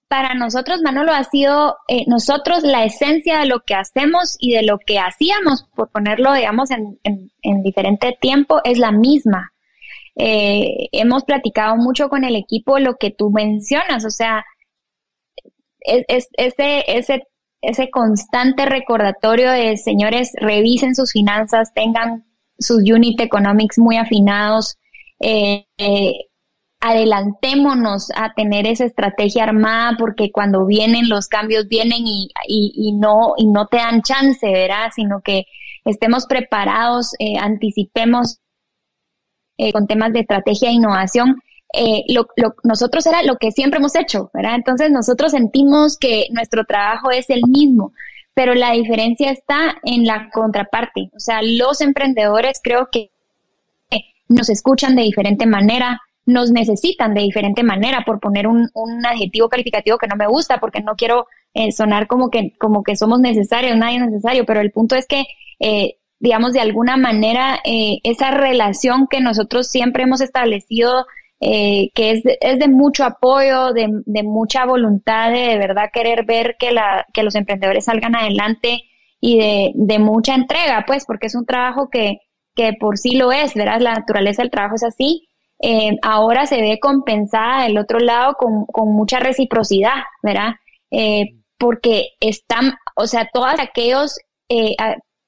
para 0.07 0.33
nosotros, 0.33 0.81
Manolo, 0.81 1.11
ha 1.13 1.23
sido 1.23 1.77
eh, 1.87 2.05
nosotros 2.07 2.63
la 2.63 2.83
esencia 2.83 3.39
de 3.39 3.45
lo 3.45 3.59
que 3.61 3.75
hacemos 3.75 4.37
y 4.39 4.53
de 4.53 4.63
lo 4.63 4.79
que 4.79 4.97
hacíamos, 4.99 5.67
por 5.75 5.91
ponerlo, 5.91 6.33
digamos, 6.33 6.71
en, 6.71 6.99
en, 7.03 7.63
diferente 7.63 8.17
tiempo, 8.19 8.61
es 8.63 8.79
la 8.79 8.91
misma. 8.91 9.53
Eh, 10.15 10.89
hemos 10.91 11.25
platicado 11.25 11.75
mucho 11.77 12.09
con 12.09 12.23
el 12.23 12.35
equipo 12.35 12.79
lo 12.79 12.95
que 12.95 13.11
tú 13.11 13.29
mencionas, 13.31 14.05
o 14.05 14.09
sea, 14.09 14.45
es, 15.81 16.27
ese, 16.37 16.83
ese, 16.87 17.23
ese 17.61 17.89
constante 17.91 18.65
recordatorio 18.65 19.51
de, 19.51 19.77
señores, 19.77 20.31
revisen 20.39 20.95
sus 20.95 21.11
finanzas, 21.11 21.73
tengan 21.73 22.25
sus 22.59 22.77
unit 22.89 23.19
economics 23.19 23.77
muy 23.77 23.97
afinados. 23.97 24.77
Eh, 25.19 25.65
eh, 25.77 26.13
adelantémonos 26.81 28.11
a 28.15 28.33
tener 28.35 28.67
esa 28.67 28.85
estrategia 28.85 29.43
armada 29.43 29.95
porque 29.97 30.31
cuando 30.31 30.67
vienen 30.67 31.09
los 31.09 31.27
cambios 31.27 31.67
vienen 31.67 32.05
y, 32.05 32.29
y, 32.47 32.91
no 32.93 33.33
y 33.37 33.47
no 33.47 33.65
te 33.67 33.77
dan 33.77 34.03
chance, 34.03 34.45
¿verdad? 34.51 34.91
Sino 34.93 35.21
que 35.21 35.45
estemos 35.83 36.27
preparados, 36.27 37.13
eh, 37.17 37.37
anticipemos 37.39 38.39
con 39.71 39.87
temas 39.87 40.11
de 40.11 40.19
estrategia 40.19 40.69
e 40.69 40.73
innovación. 40.73 41.41
lo, 42.09 42.27
nosotros 42.63 43.05
era 43.07 43.23
lo 43.23 43.37
que 43.37 43.51
siempre 43.51 43.79
hemos 43.79 43.95
hecho, 43.95 44.29
¿verdad? 44.33 44.55
Entonces 44.55 44.91
nosotros 44.91 45.31
sentimos 45.31 45.97
que 45.97 46.27
nuestro 46.31 46.65
trabajo 46.65 47.09
es 47.09 47.29
el 47.29 47.41
mismo 47.47 47.93
pero 48.35 48.53
la 48.53 48.73
diferencia 48.73 49.31
está 49.31 49.77
en 49.83 50.05
la 50.05 50.29
contraparte. 50.29 51.09
O 51.15 51.19
sea, 51.19 51.41
los 51.41 51.81
emprendedores 51.81 52.59
creo 52.63 52.89
que 52.91 53.09
nos 54.27 54.49
escuchan 54.49 54.95
de 54.95 55.03
diferente 55.03 55.45
manera, 55.45 56.01
nos 56.25 56.51
necesitan 56.51 57.13
de 57.13 57.21
diferente 57.21 57.63
manera, 57.63 58.03
por 58.05 58.19
poner 58.19 58.47
un, 58.47 58.69
adjetivo 59.05 59.49
calificativo 59.49 59.97
que 59.97 60.07
no 60.07 60.15
me 60.15 60.27
gusta, 60.27 60.59
porque 60.59 60.81
no 60.81 60.95
quiero 60.95 61.27
eh, 61.53 61.71
sonar 61.71 62.07
como 62.07 62.29
que, 62.29 62.53
como 62.59 62.83
que 62.83 62.95
somos 62.95 63.19
necesarios, 63.19 63.77
nadie 63.77 63.97
es 63.97 64.05
necesario, 64.05 64.45
pero 64.45 64.61
el 64.61 64.71
punto 64.71 64.95
es 64.95 65.05
que, 65.07 65.23
eh, 65.59 65.97
digamos, 66.19 66.53
de 66.53 66.61
alguna 66.61 66.97
manera, 66.97 67.59
eh, 67.63 67.99
esa 68.03 68.31
relación 68.31 69.07
que 69.07 69.21
nosotros 69.21 69.67
siempre 69.67 70.03
hemos 70.03 70.21
establecido 70.21 71.05
eh, 71.39 71.89
que 71.93 72.11
es 72.11 72.23
de, 72.23 72.37
es 72.41 72.59
de 72.59 72.67
mucho 72.67 73.03
apoyo, 73.03 73.73
de, 73.73 73.89
de, 74.05 74.23
mucha 74.23 74.65
voluntad 74.65 75.31
de 75.31 75.39
de 75.39 75.57
verdad 75.57 75.89
querer 75.93 76.25
ver 76.25 76.55
que, 76.57 76.71
la, 76.71 77.05
que 77.13 77.23
los 77.23 77.35
emprendedores 77.35 77.85
salgan 77.85 78.15
adelante 78.15 78.83
y 79.19 79.37
de, 79.39 79.71
de 79.75 79.99
mucha 79.99 80.35
entrega, 80.35 80.85
pues, 80.87 81.05
porque 81.05 81.27
es 81.27 81.35
un 81.35 81.45
trabajo 81.45 81.89
que, 81.89 82.19
que 82.55 82.73
por 82.79 82.97
sí 82.97 83.15
lo 83.15 83.31
es, 83.31 83.53
¿verdad? 83.53 83.81
La 83.81 83.95
naturaleza 83.95 84.41
del 84.41 84.51
trabajo 84.51 84.75
es 84.75 84.83
así. 84.83 85.27
Eh, 85.59 85.97
ahora 86.01 86.45
se 86.45 86.61
ve 86.61 86.79
compensada 86.79 87.63
del 87.63 87.77
otro 87.77 87.99
lado 87.99 88.35
con, 88.35 88.65
con 88.65 88.93
mucha 88.93 89.19
reciprocidad, 89.19 90.03
¿verdad? 90.21 90.53
Eh, 90.91 91.35
porque 91.57 92.09
están, 92.19 92.73
o 92.95 93.07
sea, 93.07 93.29
todos 93.33 93.59
aquellos 93.59 94.17
eh, 94.49 94.75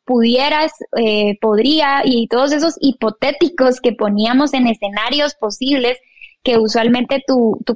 pudieras, 0.08 0.72
eh, 0.96 1.38
podría 1.40 2.02
y 2.06 2.28
todos 2.28 2.54
esos 2.54 2.76
hipotéticos 2.80 3.82
que 3.82 3.92
poníamos 3.92 4.54
en 4.54 4.66
escenarios 4.68 5.36
posibles 5.36 5.98
que 6.44 6.58
usualmente 6.58 7.22
tú, 7.28 7.60
tú 7.66 7.76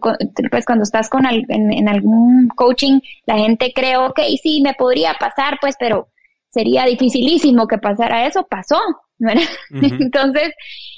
pues 0.50 0.65
cuando 0.65 0.83
estás 0.83 1.09
con 1.09 1.25
en, 1.25 1.89
algún 1.89 2.47
coaching, 2.55 3.01
la 3.25 3.38
gente 3.38 3.73
cree, 3.75 3.97
ok, 3.97 4.19
sí, 4.41 4.61
me 4.61 4.73
podría 4.73 5.13
pasar, 5.19 5.57
pues, 5.59 5.75
pero 5.77 6.07
sería 6.50 6.85
dificilísimo 6.85 7.67
que 7.67 7.79
pasara 7.79 8.25
eso, 8.25 8.47
pasó, 8.50 8.79
¿verdad? 9.17 9.43
Entonces, 10.00 10.53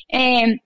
eh, 0.10 0.60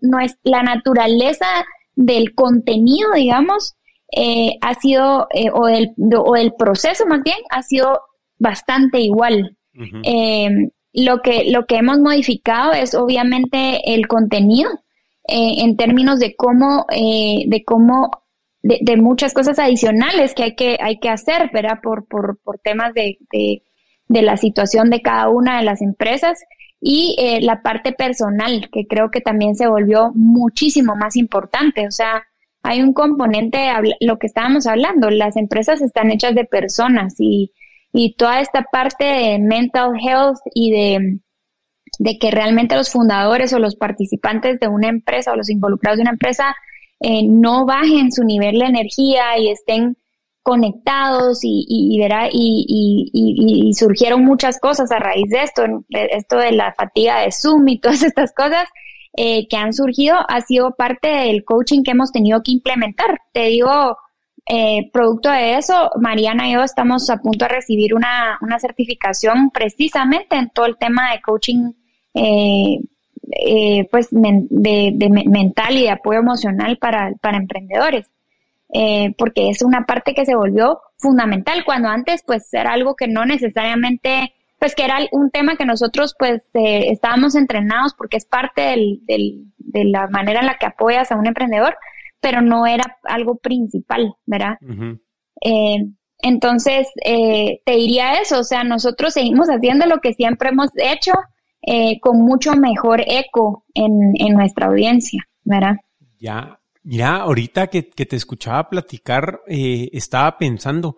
no 0.00 0.18
es, 0.18 0.36
la 0.42 0.64
naturaleza 0.64 1.46
del 1.94 2.34
contenido, 2.34 3.12
digamos, 3.14 3.76
eh, 4.10 4.56
ha 4.60 4.74
sido, 4.74 5.28
eh, 5.32 5.50
o, 5.52 5.68
el, 5.68 5.92
o 6.16 6.34
el 6.34 6.52
proceso 6.54 7.06
más 7.06 7.22
bien, 7.22 7.38
ha 7.50 7.62
sido 7.62 8.00
bastante 8.38 9.00
igual. 9.00 9.56
Em, 9.74 10.70
lo, 10.92 11.22
que, 11.22 11.50
lo 11.50 11.66
que 11.66 11.76
hemos 11.76 11.98
modificado 11.98 12.72
es 12.72 12.94
obviamente 12.94 13.94
el 13.94 14.08
contenido 14.08 14.70
eh, 15.28 15.62
en 15.62 15.76
términos 15.76 16.18
de 16.18 16.34
cómo, 16.34 16.86
eh, 16.90 17.44
de 17.46 17.62
cómo, 17.64 18.10
de, 18.62 18.96
muchas 18.96 19.32
cosas 19.32 19.58
adicionales 19.58 20.34
que 20.34 20.42
hay 20.42 20.54
que, 20.56 20.76
hay 20.80 20.98
que 20.98 21.08
hacer, 21.08 21.50
¿verdad? 21.52 21.78
Por, 21.82 22.06
por, 22.06 22.38
por 22.42 22.58
temas 22.58 22.92
de, 22.94 23.18
de, 23.30 24.22
la 24.22 24.36
situación 24.36 24.90
de 24.90 25.02
cada 25.02 25.28
una 25.28 25.58
de 25.58 25.64
las 25.64 25.82
empresas 25.82 26.40
y 26.80 27.14
eh, 27.18 27.40
la 27.42 27.62
parte 27.62 27.92
personal, 27.92 28.68
que 28.72 28.86
creo 28.88 29.10
que 29.10 29.20
también 29.20 29.54
se 29.54 29.68
volvió 29.68 30.10
muchísimo 30.14 30.96
más 30.96 31.14
importante. 31.16 31.86
O 31.86 31.90
sea, 31.90 32.24
hay 32.62 32.82
un 32.82 32.92
componente, 32.92 33.68
lo 34.00 34.18
que 34.18 34.26
estábamos 34.26 34.66
hablando, 34.66 35.10
las 35.10 35.36
empresas 35.36 35.80
están 35.80 36.10
hechas 36.10 36.34
de 36.34 36.44
personas 36.44 37.14
y 37.18 37.52
y 37.92 38.14
toda 38.14 38.40
esta 38.40 38.62
parte 38.70 39.04
de 39.04 39.38
mental 39.38 39.92
health 40.00 40.38
y 40.54 40.70
de, 40.70 41.20
de 41.98 42.18
que 42.18 42.30
realmente 42.30 42.76
los 42.76 42.90
fundadores 42.90 43.52
o 43.52 43.58
los 43.58 43.76
participantes 43.76 44.60
de 44.60 44.68
una 44.68 44.88
empresa 44.88 45.32
o 45.32 45.36
los 45.36 45.50
involucrados 45.50 45.98
de 45.98 46.02
una 46.02 46.12
empresa 46.12 46.54
eh, 47.00 47.22
no 47.26 47.66
bajen 47.66 48.12
su 48.12 48.24
nivel 48.24 48.58
de 48.58 48.66
energía 48.66 49.38
y 49.38 49.50
estén 49.50 49.96
conectados 50.42 51.40
y, 51.42 51.64
y, 51.68 51.98
verá, 51.98 52.28
y, 52.32 53.72
surgieron 53.74 54.24
muchas 54.24 54.58
cosas 54.58 54.90
a 54.90 54.98
raíz 54.98 55.28
de 55.30 55.42
esto, 55.42 55.62
esto 55.90 56.38
de 56.38 56.52
la 56.52 56.74
fatiga 56.74 57.20
de 57.20 57.32
Zoom 57.32 57.68
y 57.68 57.78
todas 57.80 58.02
estas 58.02 58.32
cosas 58.32 58.66
eh, 59.16 59.48
que 59.48 59.56
han 59.56 59.72
surgido 59.72 60.16
ha 60.28 60.40
sido 60.40 60.74
parte 60.76 61.08
del 61.08 61.44
coaching 61.44 61.82
que 61.82 61.92
hemos 61.92 62.12
tenido 62.12 62.42
que 62.42 62.52
implementar. 62.52 63.18
Te 63.32 63.44
digo, 63.46 63.96
eh, 64.52 64.90
producto 64.92 65.30
de 65.30 65.58
eso, 65.58 65.92
Mariana 66.00 66.48
y 66.48 66.54
yo 66.54 66.64
estamos 66.64 67.08
a 67.08 67.18
punto 67.18 67.44
de 67.44 67.50
recibir 67.50 67.94
una, 67.94 68.36
una 68.40 68.58
certificación 68.58 69.50
precisamente 69.50 70.34
en 70.34 70.50
todo 70.50 70.66
el 70.66 70.76
tema 70.76 71.12
de 71.12 71.20
coaching 71.20 71.70
eh, 72.14 72.80
eh, 73.30 73.88
pues 73.92 74.08
de, 74.10 75.22
mental 75.28 75.76
y 75.76 75.82
de 75.82 75.90
apoyo 75.90 76.18
emocional 76.18 76.78
para, 76.78 77.12
para 77.20 77.36
emprendedores. 77.36 78.10
porque 79.16 79.50
es 79.50 79.62
una 79.62 79.84
parte 79.86 80.14
que 80.14 80.26
se 80.26 80.34
volvió 80.34 80.80
fundamental 80.98 81.64
cuando 81.64 81.88
antes 81.88 82.24
pues 82.26 82.52
era 82.52 82.72
algo 82.72 82.96
que 82.96 83.06
no 83.06 83.24
necesariamente 83.26 84.34
pues 84.58 84.74
que 84.74 84.84
era 84.84 84.98
un 85.12 85.30
tema 85.30 85.56
que 85.56 85.64
nosotros 85.64 86.16
pues 86.18 86.42
estábamos 86.54 87.36
entrenados 87.36 87.94
porque 87.94 88.16
es 88.16 88.24
parte 88.24 88.62
del, 88.62 89.00
de 89.58 89.84
la 89.84 90.08
manera 90.08 90.40
en 90.40 90.46
la 90.46 90.58
que 90.58 90.66
apoyas 90.66 91.12
a 91.12 91.16
un 91.16 91.28
emprendedor, 91.28 91.76
pero 92.20 92.42
no 92.42 92.66
era 92.66 92.98
algo 93.04 93.36
principal, 93.38 94.14
¿verdad? 94.26 94.58
eh, 95.42 95.78
entonces, 96.22 96.88
eh, 97.04 97.60
te 97.64 97.72
diría 97.72 98.14
eso, 98.20 98.40
o 98.40 98.44
sea, 98.44 98.62
nosotros 98.62 99.14
seguimos 99.14 99.48
haciendo 99.48 99.86
lo 99.86 100.00
que 100.00 100.12
siempre 100.12 100.50
hemos 100.50 100.70
hecho 100.76 101.12
eh, 101.62 102.00
con 102.00 102.22
mucho 102.22 102.54
mejor 102.54 103.02
eco 103.06 103.64
en, 103.74 104.12
en, 104.14 104.34
nuestra 104.34 104.68
audiencia, 104.68 105.22
¿verdad? 105.44 105.76
Ya, 106.18 106.58
mira, 106.82 107.16
ahorita 107.16 107.66
que, 107.66 107.88
que 107.88 108.06
te 108.06 108.16
escuchaba 108.16 108.68
platicar, 108.70 109.40
eh, 109.46 109.90
estaba 109.92 110.38
pensando, 110.38 110.96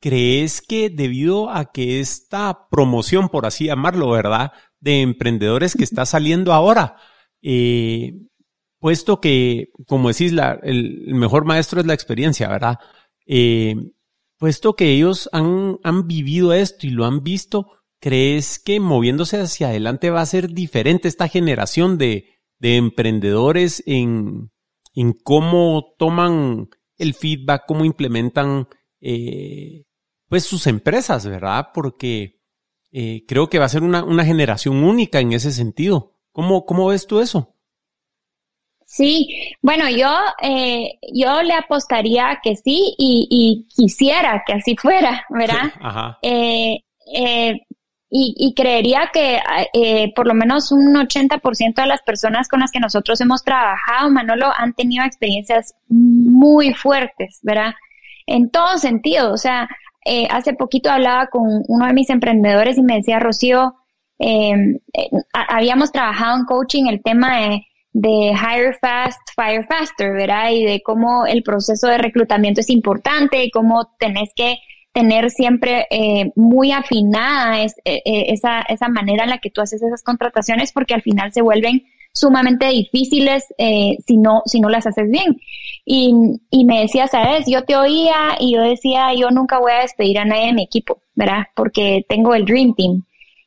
¿crees 0.00 0.62
que 0.62 0.88
debido 0.90 1.50
a 1.50 1.72
que 1.72 1.98
esta 1.98 2.68
promoción, 2.70 3.28
por 3.28 3.44
así 3.44 3.66
llamarlo, 3.66 4.10
¿verdad? 4.10 4.52
De 4.78 5.02
emprendedores 5.02 5.74
que 5.74 5.84
está 5.84 6.06
saliendo 6.06 6.52
ahora, 6.52 6.96
eh, 7.42 8.12
puesto 8.84 9.18
que, 9.18 9.70
como 9.86 10.08
decís, 10.08 10.34
la, 10.34 10.60
el, 10.62 11.14
mejor 11.14 11.46
maestro 11.46 11.80
es 11.80 11.86
la 11.86 11.94
experiencia, 11.94 12.50
¿verdad? 12.50 12.78
Eh, 13.26 13.76
puesto 14.36 14.76
que 14.76 14.92
ellos 14.92 15.30
han, 15.32 15.78
han 15.82 16.06
vivido 16.06 16.52
esto 16.52 16.86
y 16.86 16.90
lo 16.90 17.06
han 17.06 17.22
visto, 17.22 17.78
¿crees 17.98 18.58
que 18.58 18.80
moviéndose 18.80 19.40
hacia 19.40 19.68
adelante 19.68 20.10
va 20.10 20.20
a 20.20 20.26
ser 20.26 20.50
diferente 20.50 21.08
esta 21.08 21.28
generación 21.28 21.96
de, 21.96 22.26
de 22.58 22.76
emprendedores 22.76 23.82
en, 23.86 24.50
en, 24.94 25.14
cómo 25.14 25.94
toman 25.98 26.68
el 26.98 27.14
feedback, 27.14 27.62
cómo 27.66 27.86
implementan 27.86 28.68
eh, 29.00 29.84
pues 30.28 30.44
sus 30.44 30.66
empresas, 30.66 31.26
¿verdad? 31.26 31.68
Porque 31.72 32.42
eh, 32.92 33.24
creo 33.26 33.48
que 33.48 33.58
va 33.58 33.64
a 33.64 33.70
ser 33.70 33.82
una, 33.82 34.04
una 34.04 34.26
generación 34.26 34.84
única 34.84 35.20
en 35.20 35.32
ese 35.32 35.52
sentido. 35.52 36.12
¿Cómo, 36.32 36.66
cómo 36.66 36.88
ves 36.88 37.06
tú 37.06 37.20
eso? 37.20 37.53
Sí, 38.94 39.26
bueno, 39.60 39.88
yo, 39.88 40.08
eh, 40.40 41.00
yo 41.12 41.42
le 41.42 41.54
apostaría 41.54 42.38
que 42.44 42.54
sí 42.54 42.94
y, 42.96 43.26
y, 43.28 43.66
quisiera 43.74 44.44
que 44.46 44.52
así 44.52 44.76
fuera, 44.76 45.24
¿verdad? 45.30 45.72
Ajá. 45.80 46.18
Eh, 46.22 46.78
eh, 47.12 47.54
y, 48.08 48.34
y, 48.38 48.54
creería 48.54 49.10
que 49.12 49.40
eh, 49.72 50.12
por 50.14 50.28
lo 50.28 50.34
menos 50.34 50.70
un 50.70 50.94
80% 50.94 51.74
de 51.74 51.88
las 51.88 52.02
personas 52.02 52.46
con 52.46 52.60
las 52.60 52.70
que 52.70 52.78
nosotros 52.78 53.20
hemos 53.20 53.42
trabajado, 53.42 54.10
Manolo, 54.10 54.52
han 54.56 54.74
tenido 54.74 55.04
experiencias 55.04 55.74
muy 55.88 56.72
fuertes, 56.72 57.40
¿verdad? 57.42 57.74
En 58.28 58.48
todo 58.48 58.78
sentido, 58.78 59.32
o 59.32 59.36
sea, 59.36 59.68
eh, 60.04 60.28
hace 60.30 60.54
poquito 60.54 60.88
hablaba 60.88 61.26
con 61.26 61.64
uno 61.66 61.86
de 61.86 61.94
mis 61.94 62.10
emprendedores 62.10 62.78
y 62.78 62.82
me 62.82 62.98
decía, 62.98 63.18
Rocío, 63.18 63.74
eh, 64.20 64.54
habíamos 65.32 65.90
trabajado 65.90 66.38
en 66.38 66.44
coaching 66.44 66.84
el 66.86 67.02
tema 67.02 67.40
de 67.40 67.66
de 67.94 68.32
hire 68.32 68.74
fast, 68.80 69.20
fire 69.34 69.64
faster, 69.66 70.12
¿verdad? 70.12 70.50
Y 70.50 70.64
de 70.64 70.82
cómo 70.82 71.26
el 71.26 71.42
proceso 71.42 71.86
de 71.86 71.96
reclutamiento 71.96 72.60
es 72.60 72.68
importante 72.68 73.42
y 73.42 73.50
cómo 73.50 73.92
tenés 73.98 74.30
que 74.34 74.58
tener 74.92 75.30
siempre 75.30 75.86
eh, 75.90 76.30
muy 76.36 76.72
afinada 76.72 77.62
eh, 77.62 77.72
eh, 77.84 78.02
esa, 78.04 78.62
esa 78.62 78.88
manera 78.88 79.24
en 79.24 79.30
la 79.30 79.38
que 79.38 79.50
tú 79.50 79.60
haces 79.60 79.82
esas 79.82 80.02
contrataciones 80.02 80.72
porque 80.72 80.94
al 80.94 81.02
final 81.02 81.32
se 81.32 81.42
vuelven 81.42 81.84
sumamente 82.12 82.68
difíciles 82.68 83.44
eh, 83.58 83.96
si, 84.06 84.16
no, 84.16 84.42
si 84.46 84.60
no 84.60 84.68
las 84.68 84.86
haces 84.86 85.10
bien. 85.10 85.36
Y, 85.84 86.14
y 86.50 86.64
me 86.64 86.80
decía, 86.80 87.06
sabes, 87.08 87.46
yo 87.46 87.64
te 87.64 87.76
oía 87.76 88.36
y 88.40 88.54
yo 88.54 88.62
decía, 88.62 89.12
yo 89.14 89.30
nunca 89.30 89.58
voy 89.58 89.72
a 89.72 89.82
despedir 89.82 90.18
a 90.18 90.24
nadie 90.24 90.46
de 90.46 90.52
mi 90.52 90.62
equipo, 90.62 91.02
¿verdad? 91.14 91.46
Porque 91.54 92.04
tengo 92.08 92.34
el 92.34 92.44
Dream 92.44 92.74
Team. 92.74 93.04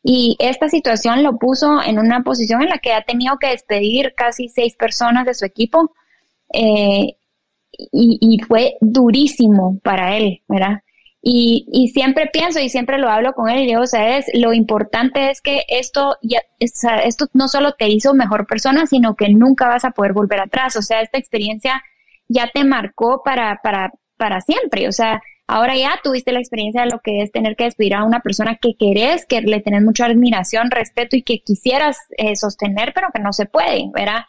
Y 0.09 0.37
esta 0.39 0.69
situación 0.69 1.21
lo 1.21 1.37
puso 1.37 1.83
en 1.83 1.99
una 1.99 2.23
posición 2.23 2.61
en 2.61 2.69
la 2.69 2.77
que 2.77 2.93
ha 2.93 3.01
tenido 3.01 3.37
que 3.39 3.49
despedir 3.49 4.13
casi 4.15 4.47
seis 4.47 4.73
personas 4.77 5.25
de 5.25 5.33
su 5.33 5.43
equipo. 5.43 5.91
Eh, 6.53 7.17
y, 7.91 8.39
fue 8.47 8.77
durísimo 8.79 9.81
para 9.83 10.15
él, 10.15 10.43
¿verdad? 10.47 10.81
Y, 11.21 11.67
y, 11.73 11.89
siempre 11.89 12.29
pienso 12.31 12.61
y 12.61 12.69
siempre 12.69 12.99
lo 12.99 13.09
hablo 13.09 13.33
con 13.33 13.49
él 13.49 13.59
y 13.63 13.65
digo, 13.65 13.85
¿sabes? 13.85 14.27
Lo 14.33 14.53
importante 14.53 15.29
es 15.29 15.41
que 15.41 15.63
esto, 15.67 16.15
ya, 16.21 16.39
esto 16.57 17.25
no 17.33 17.49
solo 17.49 17.73
te 17.73 17.89
hizo 17.89 18.13
mejor 18.13 18.47
persona, 18.47 18.87
sino 18.87 19.17
que 19.17 19.27
nunca 19.27 19.67
vas 19.67 19.83
a 19.83 19.91
poder 19.91 20.13
volver 20.13 20.39
atrás. 20.39 20.77
O 20.77 20.81
sea, 20.81 21.01
esta 21.01 21.17
experiencia 21.17 21.83
ya 22.29 22.49
te 22.53 22.63
marcó 22.63 23.23
para, 23.25 23.59
para, 23.61 23.91
para 24.15 24.39
siempre. 24.39 24.87
O 24.87 24.93
sea, 24.93 25.21
Ahora 25.47 25.77
ya 25.77 25.99
tuviste 26.03 26.33
la 26.33 26.39
experiencia 26.39 26.81
de 26.81 26.89
lo 26.89 26.99
que 26.99 27.21
es 27.21 27.31
tener 27.31 27.55
que 27.55 27.63
despedir 27.63 27.95
a 27.95 28.03
una 28.03 28.19
persona 28.19 28.57
que 28.61 28.75
querés, 28.77 29.25
que 29.25 29.41
le 29.41 29.61
tenés 29.61 29.81
mucha 29.81 30.05
admiración, 30.05 30.71
respeto 30.71 31.15
y 31.15 31.23
que 31.23 31.39
quisieras 31.39 31.97
eh, 32.17 32.35
sostener, 32.35 32.91
pero 32.93 33.07
que 33.13 33.21
no 33.21 33.31
se 33.31 33.45
puede, 33.45 33.89
¿verdad? 33.93 34.25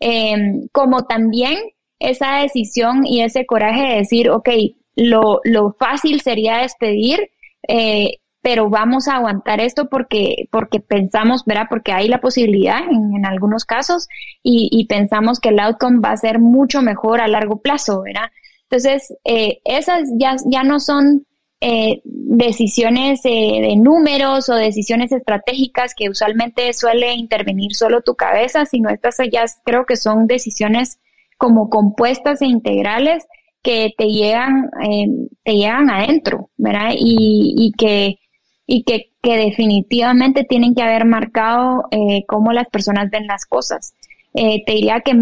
Eh, 0.00 0.36
como 0.72 1.04
también 1.04 1.56
esa 2.00 2.38
decisión 2.42 3.06
y 3.06 3.22
ese 3.22 3.46
coraje 3.46 3.82
de 3.82 3.96
decir, 3.96 4.30
ok, 4.30 4.48
lo, 4.96 5.40
lo 5.44 5.76
fácil 5.78 6.20
sería 6.20 6.58
despedir, 6.58 7.30
eh, 7.68 8.18
pero 8.42 8.68
vamos 8.68 9.06
a 9.08 9.16
aguantar 9.16 9.60
esto 9.60 9.88
porque, 9.88 10.48
porque 10.50 10.80
pensamos, 10.80 11.44
¿verdad? 11.44 11.66
Porque 11.68 11.92
hay 11.92 12.08
la 12.08 12.20
posibilidad 12.20 12.80
en, 12.80 13.16
en 13.16 13.26
algunos 13.26 13.64
casos 13.64 14.08
y, 14.42 14.68
y, 14.72 14.86
pensamos 14.86 15.38
que 15.38 15.50
el 15.50 15.60
outcome 15.60 16.00
va 16.00 16.12
a 16.12 16.16
ser 16.16 16.38
mucho 16.38 16.82
mejor 16.82 17.20
a 17.20 17.28
largo 17.28 17.60
plazo, 17.60 18.02
¿verdad? 18.02 18.30
Entonces, 18.70 19.14
eh, 19.24 19.60
esas 19.64 20.08
ya, 20.18 20.36
ya 20.46 20.62
no 20.62 20.78
son 20.78 21.26
eh, 21.60 22.00
decisiones 22.04 23.20
eh, 23.24 23.60
de 23.60 23.76
números 23.76 24.48
o 24.48 24.54
decisiones 24.54 25.10
estratégicas 25.10 25.94
que 25.94 26.08
usualmente 26.08 26.72
suele 26.72 27.14
intervenir 27.14 27.74
solo 27.74 28.02
tu 28.02 28.14
cabeza, 28.14 28.66
sino 28.66 28.90
estas 28.90 29.16
ya 29.32 29.44
creo 29.64 29.86
que 29.86 29.96
son 29.96 30.26
decisiones 30.26 31.00
como 31.36 31.70
compuestas 31.70 32.42
e 32.42 32.46
integrales 32.46 33.26
que 33.62 33.92
te 33.96 34.06
llegan, 34.06 34.70
eh, 34.82 35.06
te 35.42 35.54
llegan 35.54 35.90
adentro, 35.90 36.50
¿verdad? 36.56 36.90
Y, 36.96 37.54
y 37.56 37.72
que, 37.72 38.18
y 38.66 38.84
que, 38.84 39.12
que 39.22 39.36
definitivamente 39.36 40.44
tienen 40.44 40.74
que 40.74 40.82
haber 40.82 41.06
marcado 41.06 41.84
eh, 41.90 42.24
cómo 42.28 42.52
las 42.52 42.68
personas 42.68 43.10
ven 43.10 43.26
las 43.26 43.46
cosas 43.46 43.94
eh, 44.34 44.62
te 44.64 44.72
diría 44.72 45.00
que 45.00 45.14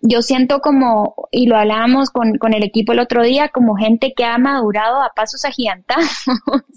yo 0.00 0.22
siento 0.22 0.60
como, 0.60 1.14
y 1.30 1.46
lo 1.46 1.56
hablábamos 1.56 2.10
con, 2.10 2.36
con, 2.38 2.52
el 2.52 2.62
equipo 2.62 2.92
el 2.92 2.98
otro 2.98 3.22
día, 3.22 3.48
como 3.48 3.76
gente 3.76 4.12
que 4.14 4.24
ha 4.24 4.38
madurado 4.38 5.02
a 5.02 5.12
pasos 5.14 5.44
agigantados. 5.44 6.08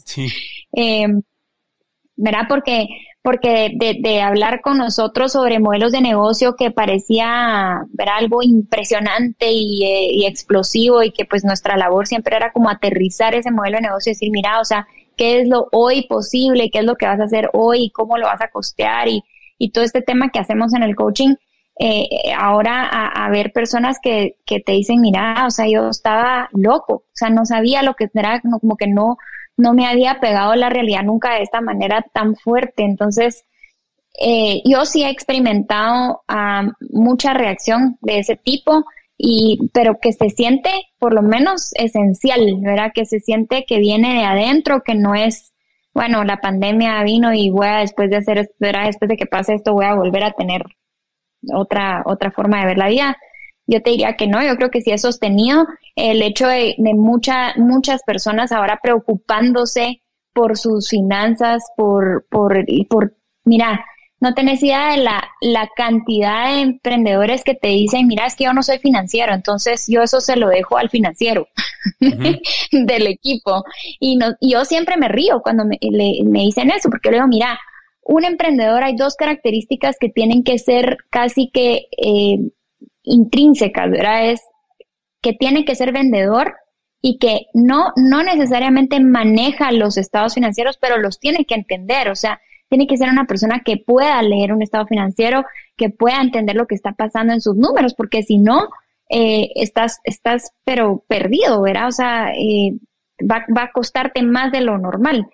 Sí. 0.06 0.28
eh, 0.74 1.08
¿Verdad? 2.16 2.44
Porque, 2.48 2.88
porque 3.22 3.72
de, 3.76 3.98
de, 4.02 4.22
hablar 4.22 4.62
con 4.62 4.78
nosotros 4.78 5.34
sobre 5.34 5.60
modelos 5.60 5.92
de 5.92 6.02
negocio 6.02 6.56
que 6.56 6.72
parecía 6.72 7.86
algo 8.16 8.42
impresionante 8.42 9.52
y, 9.52 9.84
eh, 9.86 10.08
y, 10.14 10.26
explosivo 10.26 11.04
y 11.04 11.12
que 11.12 11.26
pues 11.26 11.44
nuestra 11.44 11.78
labor 11.78 12.08
siempre 12.08 12.36
era 12.36 12.52
como 12.52 12.70
aterrizar 12.70 13.36
ese 13.36 13.52
modelo 13.52 13.78
de 13.78 13.84
negocio 13.84 14.10
y 14.10 14.14
decir, 14.16 14.32
mira, 14.32 14.60
o 14.60 14.66
sea, 14.66 14.88
¿qué 15.16 15.42
es 15.42 15.48
lo 15.48 15.68
hoy 15.72 16.08
posible? 16.08 16.72
¿Qué 16.72 16.80
es 16.80 16.86
lo 16.86 16.96
que 16.96 17.06
vas 17.06 17.20
a 17.20 17.26
hacer 17.26 17.50
hoy? 17.54 17.92
¿Cómo 17.92 18.18
lo 18.18 18.26
vas 18.26 18.42
a 18.42 18.50
costear? 18.50 19.08
Y, 19.10 19.24
y 19.58 19.72
todo 19.72 19.84
este 19.84 20.02
tema 20.02 20.30
que 20.30 20.40
hacemos 20.40 20.74
en 20.74 20.84
el 20.84 20.96
coaching, 20.96 21.36
eh, 21.80 22.34
ahora 22.36 22.88
a, 22.88 23.30
ver 23.30 23.52
personas 23.52 23.98
que, 24.02 24.38
que 24.46 24.60
te 24.60 24.72
dicen, 24.72 25.00
mira, 25.02 25.46
o 25.46 25.52
sea, 25.52 25.68
yo 25.68 25.90
estaba 25.90 26.50
loco, 26.54 26.94
o 26.94 27.04
sea, 27.14 27.30
no 27.30 27.46
sabía 27.46 27.84
lo 27.84 27.94
que 27.94 28.10
era, 28.14 28.42
como 28.42 28.78
que 28.78 28.88
no, 28.88 29.18
no 29.58 29.74
me 29.74 29.86
había 29.86 30.20
pegado 30.20 30.56
la 30.56 30.70
realidad 30.70 31.04
nunca 31.04 31.36
de 31.36 31.44
esta 31.44 31.62
manera 31.62 32.04
tan 32.14 32.36
fuerte. 32.36 32.84
Entonces, 32.84 33.46
eh, 34.20 34.62
yo 34.66 34.86
sí 34.86 35.04
he 35.04 35.10
experimentado 35.10 36.24
uh, 36.30 36.72
mucha 36.90 37.34
reacción 37.34 37.98
de 38.02 38.20
ese 38.20 38.36
tipo, 38.36 38.86
y, 39.18 39.70
pero 39.74 40.00
que 40.00 40.14
se 40.14 40.30
siente 40.30 40.70
por 41.00 41.14
lo 41.14 41.22
menos 41.22 41.72
esencial, 41.76 42.40
¿verdad? 42.62 42.92
Que 42.94 43.06
se 43.06 43.20
siente 43.20 43.66
que 43.68 43.80
viene 43.80 44.16
de 44.16 44.26
adentro, 44.26 44.84
que 44.84 44.96
no 44.96 45.16
es, 45.16 45.54
bueno, 45.94 46.24
la 46.24 46.38
pandemia 46.38 47.04
vino 47.04 47.34
y 47.34 47.50
voy 47.50 47.68
a, 47.68 47.80
después 47.80 48.10
de 48.10 48.18
hacer, 48.18 48.52
¿verdad? 48.60 48.86
Después 48.86 49.10
de 49.10 49.18
que 49.18 49.26
pase 49.26 49.56
esto, 49.56 49.74
voy 49.74 49.86
a 49.86 49.96
volver 49.96 50.24
a 50.24 50.34
tener 50.34 50.64
otra, 51.54 52.04
otra 52.06 52.32
forma 52.32 52.60
de 52.60 52.66
ver 52.68 52.78
la 52.78 52.90
vida. 52.90 53.18
Yo 53.66 53.82
te 53.82 53.92
diría 53.92 54.16
que 54.16 54.28
no, 54.28 54.42
yo 54.44 54.56
creo 54.56 54.70
que 54.72 54.82
sí 54.82 54.92
es 54.92 55.02
sostenido 55.02 55.66
el 55.96 56.22
hecho 56.22 56.48
de, 56.48 56.76
de 56.78 56.94
muchas 56.94 57.58
muchas 57.58 58.02
personas 58.04 58.52
ahora 58.52 58.80
preocupándose 58.82 60.02
por 60.34 60.58
sus 60.58 60.90
finanzas, 60.90 61.64
por, 61.76 62.26
por, 62.30 62.64
por, 62.88 63.16
mira, 63.44 63.84
no 64.20 64.34
tenés 64.34 64.64
idea 64.64 64.92
de 64.92 64.98
la, 64.98 65.28
la 65.42 65.70
cantidad 65.76 66.54
de 66.54 66.62
emprendedores 66.62 67.44
que 67.44 67.54
te 67.56 67.70
dicen, 67.70 68.08
mira, 68.08 68.26
es 68.26 68.36
que 68.36 68.46
yo 68.46 68.54
no 68.54 68.64
soy 68.64 68.80
financiero, 68.80 69.34
entonces 69.34 69.86
yo 69.88 70.02
eso 70.02 70.22
se 70.22 70.36
lo 70.36 70.48
dejo 70.50 70.78
al 70.78 70.90
financiero 70.90 71.48
del 72.72 73.08
equipo. 73.08 73.64
Y, 74.00 74.16
no, 74.18 74.34
y 74.40 74.54
yo 74.54 74.66
siempre 74.66 74.98
me 74.98 75.08
río 75.08 75.42
cuando 75.42 75.66
me, 75.66 75.78
le, 75.82 76.24
me 76.24 76.40
dicen 76.40 76.72
eso, 76.72 76.90
porque 76.90 77.08
yo 77.08 77.12
le 77.12 77.18
digo, 77.18 77.28
mira, 77.28 77.60
un 78.08 78.24
emprendedor 78.24 78.84
hay 78.84 78.96
dos 78.96 79.16
características 79.16 79.98
que 80.00 80.10
tienen 80.10 80.44
que 80.44 80.58
ser 80.60 80.98
casi 81.10 81.50
que 81.52 81.88
eh, 81.98 82.40
intrínsecas, 83.04 83.92
¿verdad? 83.92 84.32
Es 84.32 84.42
que 85.22 85.34
tiene 85.34 85.66
que 85.66 85.76
ser 85.76 85.92
vendedor 85.92 86.56
y 87.02 87.18
que 87.20 87.48
no, 87.54 87.92
no 87.98 88.24
necesariamente 88.24 89.00
maneja 89.02 89.72
los 89.72 89.98
estados 89.98 90.34
financieros, 90.36 90.78
pero 90.78 90.98
los 90.98 91.20
tiene 91.20 91.46
que 91.46 91.56
entender, 91.56 92.10
o 92.10 92.16
sea, 92.16 92.40
tiene 92.70 92.88
que 92.88 92.98
ser 92.98 93.10
una 93.10 93.26
persona 93.26 93.62
que 93.64 93.78
pueda 93.78 94.22
leer 94.22 94.54
un 94.54 94.62
estado 94.62 94.88
financiero, 94.88 95.44
que 95.76 95.90
pueda 95.90 96.22
entender 96.22 96.56
lo 96.56 96.66
que 96.66 96.76
está 96.76 96.94
pasando 96.94 97.34
en 97.34 97.42
sus 97.42 97.56
números, 97.56 97.94
porque 97.94 98.24
si 98.24 98.38
no, 98.38 98.70
eh, 99.10 99.52
estás, 99.56 100.00
estás 100.06 100.52
pero 100.64 101.04
perdido, 101.08 101.62
¿verdad? 101.62 101.88
O 101.88 101.92
sea, 101.92 102.32
eh, 102.32 102.74
va, 103.20 103.46
va 103.56 103.64
a 103.64 103.72
costarte 103.72 104.22
más 104.24 104.52
de 104.52 104.62
lo 104.62 104.78
normal. 104.78 105.28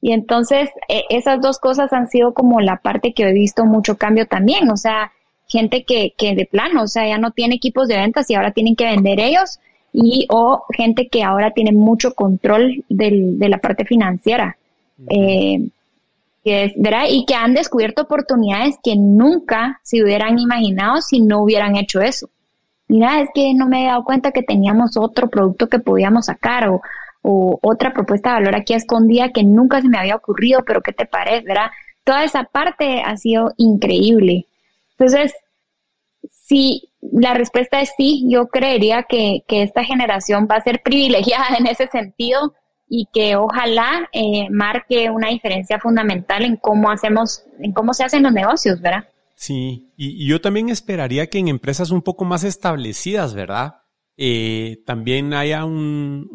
Y 0.00 0.12
entonces 0.12 0.70
e, 0.88 1.04
esas 1.10 1.40
dos 1.40 1.58
cosas 1.58 1.92
han 1.92 2.08
sido 2.08 2.34
como 2.34 2.60
la 2.60 2.76
parte 2.76 3.12
que 3.12 3.24
he 3.24 3.32
visto 3.32 3.64
mucho 3.64 3.96
cambio 3.96 4.26
también, 4.26 4.70
o 4.70 4.76
sea, 4.76 5.12
gente 5.48 5.84
que, 5.84 6.12
que 6.16 6.34
de 6.34 6.46
plano, 6.46 6.82
o 6.82 6.88
sea, 6.88 7.08
ya 7.08 7.18
no 7.18 7.30
tiene 7.32 7.56
equipos 7.56 7.88
de 7.88 7.96
ventas 7.96 8.28
y 8.30 8.34
ahora 8.34 8.52
tienen 8.52 8.76
que 8.76 8.84
vender 8.84 9.18
ellos 9.18 9.58
y 9.92 10.26
o 10.30 10.64
gente 10.76 11.08
que 11.08 11.22
ahora 11.22 11.52
tiene 11.52 11.72
mucho 11.72 12.14
control 12.14 12.84
del, 12.88 13.38
de 13.38 13.48
la 13.48 13.58
parte 13.58 13.84
financiera. 13.84 14.56
Eh, 15.08 15.68
que 16.44 16.64
es, 16.64 16.72
¿verdad? 16.76 17.04
Y 17.08 17.24
que 17.24 17.34
han 17.34 17.54
descubierto 17.54 18.02
oportunidades 18.02 18.76
que 18.82 18.94
nunca 18.96 19.80
se 19.82 20.02
hubieran 20.02 20.38
imaginado 20.38 21.00
si 21.00 21.20
no 21.20 21.42
hubieran 21.42 21.76
hecho 21.76 22.00
eso. 22.00 22.28
Mira, 22.88 23.20
es 23.20 23.28
que 23.34 23.52
no 23.54 23.68
me 23.68 23.82
he 23.82 23.86
dado 23.86 24.04
cuenta 24.04 24.32
que 24.32 24.42
teníamos 24.42 24.96
otro 24.96 25.28
producto 25.28 25.68
que 25.68 25.78
podíamos 25.78 26.26
sacar 26.26 26.68
o, 26.68 26.80
o 27.22 27.58
otra 27.62 27.92
propuesta 27.92 28.30
de 28.30 28.34
valor 28.36 28.56
aquí 28.56 28.74
escondida 28.74 29.30
que 29.30 29.44
nunca 29.44 29.80
se 29.80 29.88
me 29.88 29.98
había 29.98 30.16
ocurrido, 30.16 30.64
pero 30.64 30.82
¿qué 30.82 30.92
te 30.92 31.06
parece? 31.06 31.44
¿Verdad? 31.46 31.70
Toda 32.04 32.24
esa 32.24 32.44
parte 32.44 33.02
ha 33.04 33.16
sido 33.16 33.52
increíble. 33.56 34.46
Entonces, 34.92 35.34
si 36.30 36.90
la 37.00 37.34
respuesta 37.34 37.80
es 37.80 37.92
sí, 37.96 38.26
yo 38.28 38.48
creería 38.48 39.04
que, 39.04 39.44
que 39.46 39.62
esta 39.62 39.84
generación 39.84 40.48
va 40.50 40.56
a 40.56 40.62
ser 40.62 40.82
privilegiada 40.82 41.56
en 41.58 41.66
ese 41.66 41.86
sentido 41.88 42.54
y 42.88 43.06
que 43.12 43.36
ojalá 43.36 44.08
eh, 44.12 44.48
marque 44.50 45.10
una 45.10 45.28
diferencia 45.28 45.78
fundamental 45.78 46.44
en 46.44 46.56
cómo 46.56 46.90
hacemos, 46.90 47.44
en 47.60 47.72
cómo 47.72 47.92
se 47.92 48.04
hacen 48.04 48.22
los 48.22 48.32
negocios, 48.32 48.80
¿verdad? 48.80 49.04
Sí, 49.34 49.92
y, 49.96 50.26
yo 50.26 50.40
también 50.40 50.68
esperaría 50.68 51.28
que 51.28 51.38
en 51.38 51.48
empresas 51.48 51.90
un 51.90 52.02
poco 52.02 52.24
más 52.24 52.44
establecidas, 52.44 53.34
¿verdad? 53.34 53.82
Eh, 54.20 54.82
también 54.84 55.32
haya 55.32 55.64
un, 55.64 56.28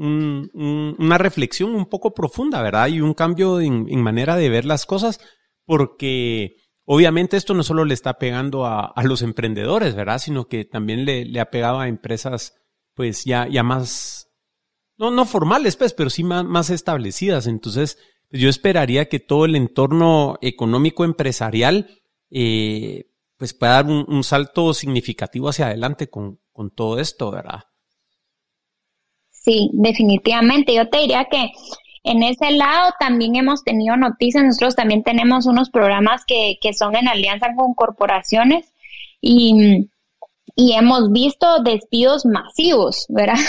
una 0.97 1.17
reflexión 1.17 1.75
un 1.75 1.87
poco 1.87 2.13
profunda, 2.13 2.61
¿verdad? 2.61 2.87
Y 2.87 3.01
un 3.01 3.13
cambio 3.13 3.59
en, 3.59 4.01
manera 4.01 4.37
de 4.37 4.47
ver 4.47 4.63
las 4.63 4.85
cosas, 4.85 5.19
porque 5.65 6.55
obviamente 6.85 7.35
esto 7.35 7.53
no 7.53 7.61
solo 7.61 7.83
le 7.83 7.93
está 7.93 8.13
pegando 8.13 8.65
a, 8.65 8.93
los 9.03 9.21
emprendedores, 9.21 9.95
¿verdad? 9.95 10.19
Sino 10.19 10.47
que 10.47 10.63
también 10.63 11.03
le, 11.03 11.37
ha 11.41 11.51
pegado 11.51 11.81
a 11.81 11.89
empresas, 11.89 12.55
pues 12.93 13.25
ya, 13.25 13.49
ya 13.49 13.63
más, 13.63 14.29
no, 14.97 15.11
no 15.11 15.25
formales, 15.25 15.75
pues, 15.75 15.91
pero 15.93 16.09
sí 16.09 16.23
más, 16.23 16.45
más 16.45 16.69
establecidas. 16.69 17.47
Entonces, 17.47 17.97
pues, 18.29 18.41
yo 18.41 18.47
esperaría 18.47 19.09
que 19.09 19.19
todo 19.19 19.43
el 19.43 19.57
entorno 19.57 20.37
económico 20.41 21.03
empresarial, 21.03 22.01
eh, 22.29 23.09
pues 23.35 23.53
pueda 23.53 23.73
dar 23.73 23.87
un, 23.87 24.05
un, 24.07 24.23
salto 24.23 24.73
significativo 24.73 25.49
hacia 25.49 25.65
adelante 25.65 26.09
con, 26.09 26.39
con 26.53 26.71
todo 26.71 26.97
esto, 26.97 27.29
¿verdad? 27.29 27.63
Sí, 29.43 29.69
definitivamente. 29.73 30.73
Yo 30.73 30.89
te 30.89 30.99
diría 30.99 31.25
que 31.25 31.51
en 32.03 32.23
ese 32.23 32.51
lado 32.51 32.93
también 32.99 33.35
hemos 33.35 33.63
tenido 33.63 33.97
noticias. 33.97 34.43
Nosotros 34.43 34.75
también 34.75 35.03
tenemos 35.03 35.45
unos 35.45 35.69
programas 35.69 36.23
que, 36.25 36.57
que 36.61 36.73
son 36.73 36.95
en 36.95 37.07
alianza 37.07 37.47
con 37.55 37.73
corporaciones 37.73 38.73
y, 39.19 39.89
y 40.55 40.73
hemos 40.73 41.11
visto 41.11 41.61
despidos 41.61 42.25
masivos, 42.25 43.05
¿verdad? 43.09 43.39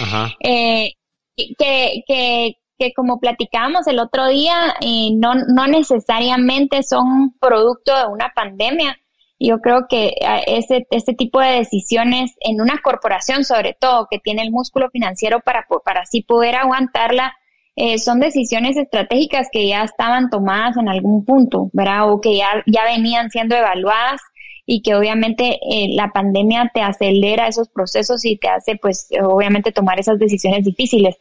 Ajá. 0.00 0.32
eh, 0.40 0.94
que, 1.36 2.02
que, 2.06 2.56
que 2.78 2.92
como 2.92 3.20
platicábamos 3.20 3.86
el 3.86 4.00
otro 4.00 4.28
día, 4.28 4.74
eh, 4.80 5.10
no, 5.14 5.34
no 5.34 5.68
necesariamente 5.68 6.82
son 6.82 7.36
producto 7.40 7.96
de 7.96 8.06
una 8.06 8.32
pandemia, 8.34 8.96
yo 9.38 9.58
creo 9.60 9.86
que 9.88 10.14
ese, 10.46 10.86
este 10.90 11.14
tipo 11.14 11.40
de 11.40 11.58
decisiones 11.58 12.34
en 12.40 12.60
una 12.60 12.80
corporación, 12.82 13.44
sobre 13.44 13.76
todo, 13.78 14.06
que 14.10 14.18
tiene 14.18 14.42
el 14.42 14.50
músculo 14.50 14.90
financiero 14.90 15.40
para, 15.40 15.66
para 15.84 16.02
así 16.02 16.22
poder 16.22 16.54
aguantarla, 16.54 17.34
eh, 17.76 17.98
son 17.98 18.20
decisiones 18.20 18.76
estratégicas 18.76 19.48
que 19.50 19.66
ya 19.66 19.82
estaban 19.82 20.30
tomadas 20.30 20.76
en 20.76 20.88
algún 20.88 21.24
punto, 21.24 21.70
¿verdad? 21.72 22.12
O 22.12 22.20
que 22.20 22.36
ya, 22.36 22.62
ya 22.66 22.84
venían 22.84 23.30
siendo 23.30 23.56
evaluadas 23.56 24.20
y 24.64 24.80
que 24.82 24.94
obviamente 24.94 25.58
eh, 25.60 25.88
la 25.90 26.10
pandemia 26.12 26.70
te 26.72 26.80
acelera 26.80 27.48
esos 27.48 27.68
procesos 27.68 28.24
y 28.24 28.36
te 28.36 28.48
hace, 28.48 28.76
pues, 28.76 29.08
obviamente 29.22 29.72
tomar 29.72 29.98
esas 29.98 30.18
decisiones 30.18 30.64
difíciles. 30.64 31.16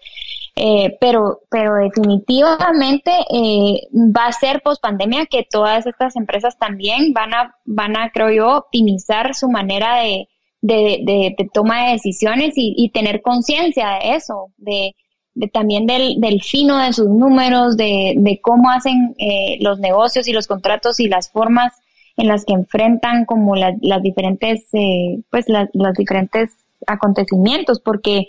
Eh, 0.56 0.98
pero, 1.02 1.42
pero 1.50 1.76
definitivamente 1.76 3.12
eh, 3.32 3.88
va 3.92 4.28
a 4.28 4.32
ser 4.32 4.62
post 4.62 4.82
pandemia 4.84 5.26
que 5.26 5.48
todas 5.50 5.88
estas 5.88 6.16
empresas 6.16 6.60
también 6.60 7.12
van 7.12 7.34
a, 7.34 7.56
van 7.66 7.98
a, 7.98 8.12
creo 8.12 8.30
yo, 8.30 8.58
optimizar 8.58 9.34
su 9.34 9.50
manera 9.50 9.98
de, 10.04 10.28
de, 10.62 11.34
de, 11.38 11.50
toma 11.52 11.86
de 11.86 11.94
decisiones 11.94 12.54
y, 12.56 12.76
y 12.78 12.89
tener 12.89 13.24
conciencia 13.24 14.00
de 14.00 14.16
eso, 14.16 14.52
de, 14.58 14.96
de 15.34 15.48
también 15.48 15.88
del, 15.88 16.22
del, 16.22 16.44
fino 16.44 16.78
de 16.78 16.94
sus 16.94 17.10
números, 17.10 17.76
de, 17.76 18.13
de 18.16 18.39
cómo 18.39 18.70
hacen 18.70 19.16
eh, 19.18 19.58
los 19.60 19.80
negocios 19.80 20.28
y 20.28 20.34
los 20.34 20.46
contratos 20.46 21.00
y 21.00 21.08
las 21.08 21.32
formas 21.32 21.74
en 22.16 22.28
las 22.28 22.46
que 22.46 22.54
enfrentan 22.54 23.26
como 23.26 23.56
las 23.56 24.04
diferentes, 24.04 24.68
eh, 24.74 25.20
pues 25.32 25.50
las, 25.50 25.68
los 25.74 25.94
diferentes 25.96 26.52
acontecimientos, 26.86 27.80
porque 27.80 28.28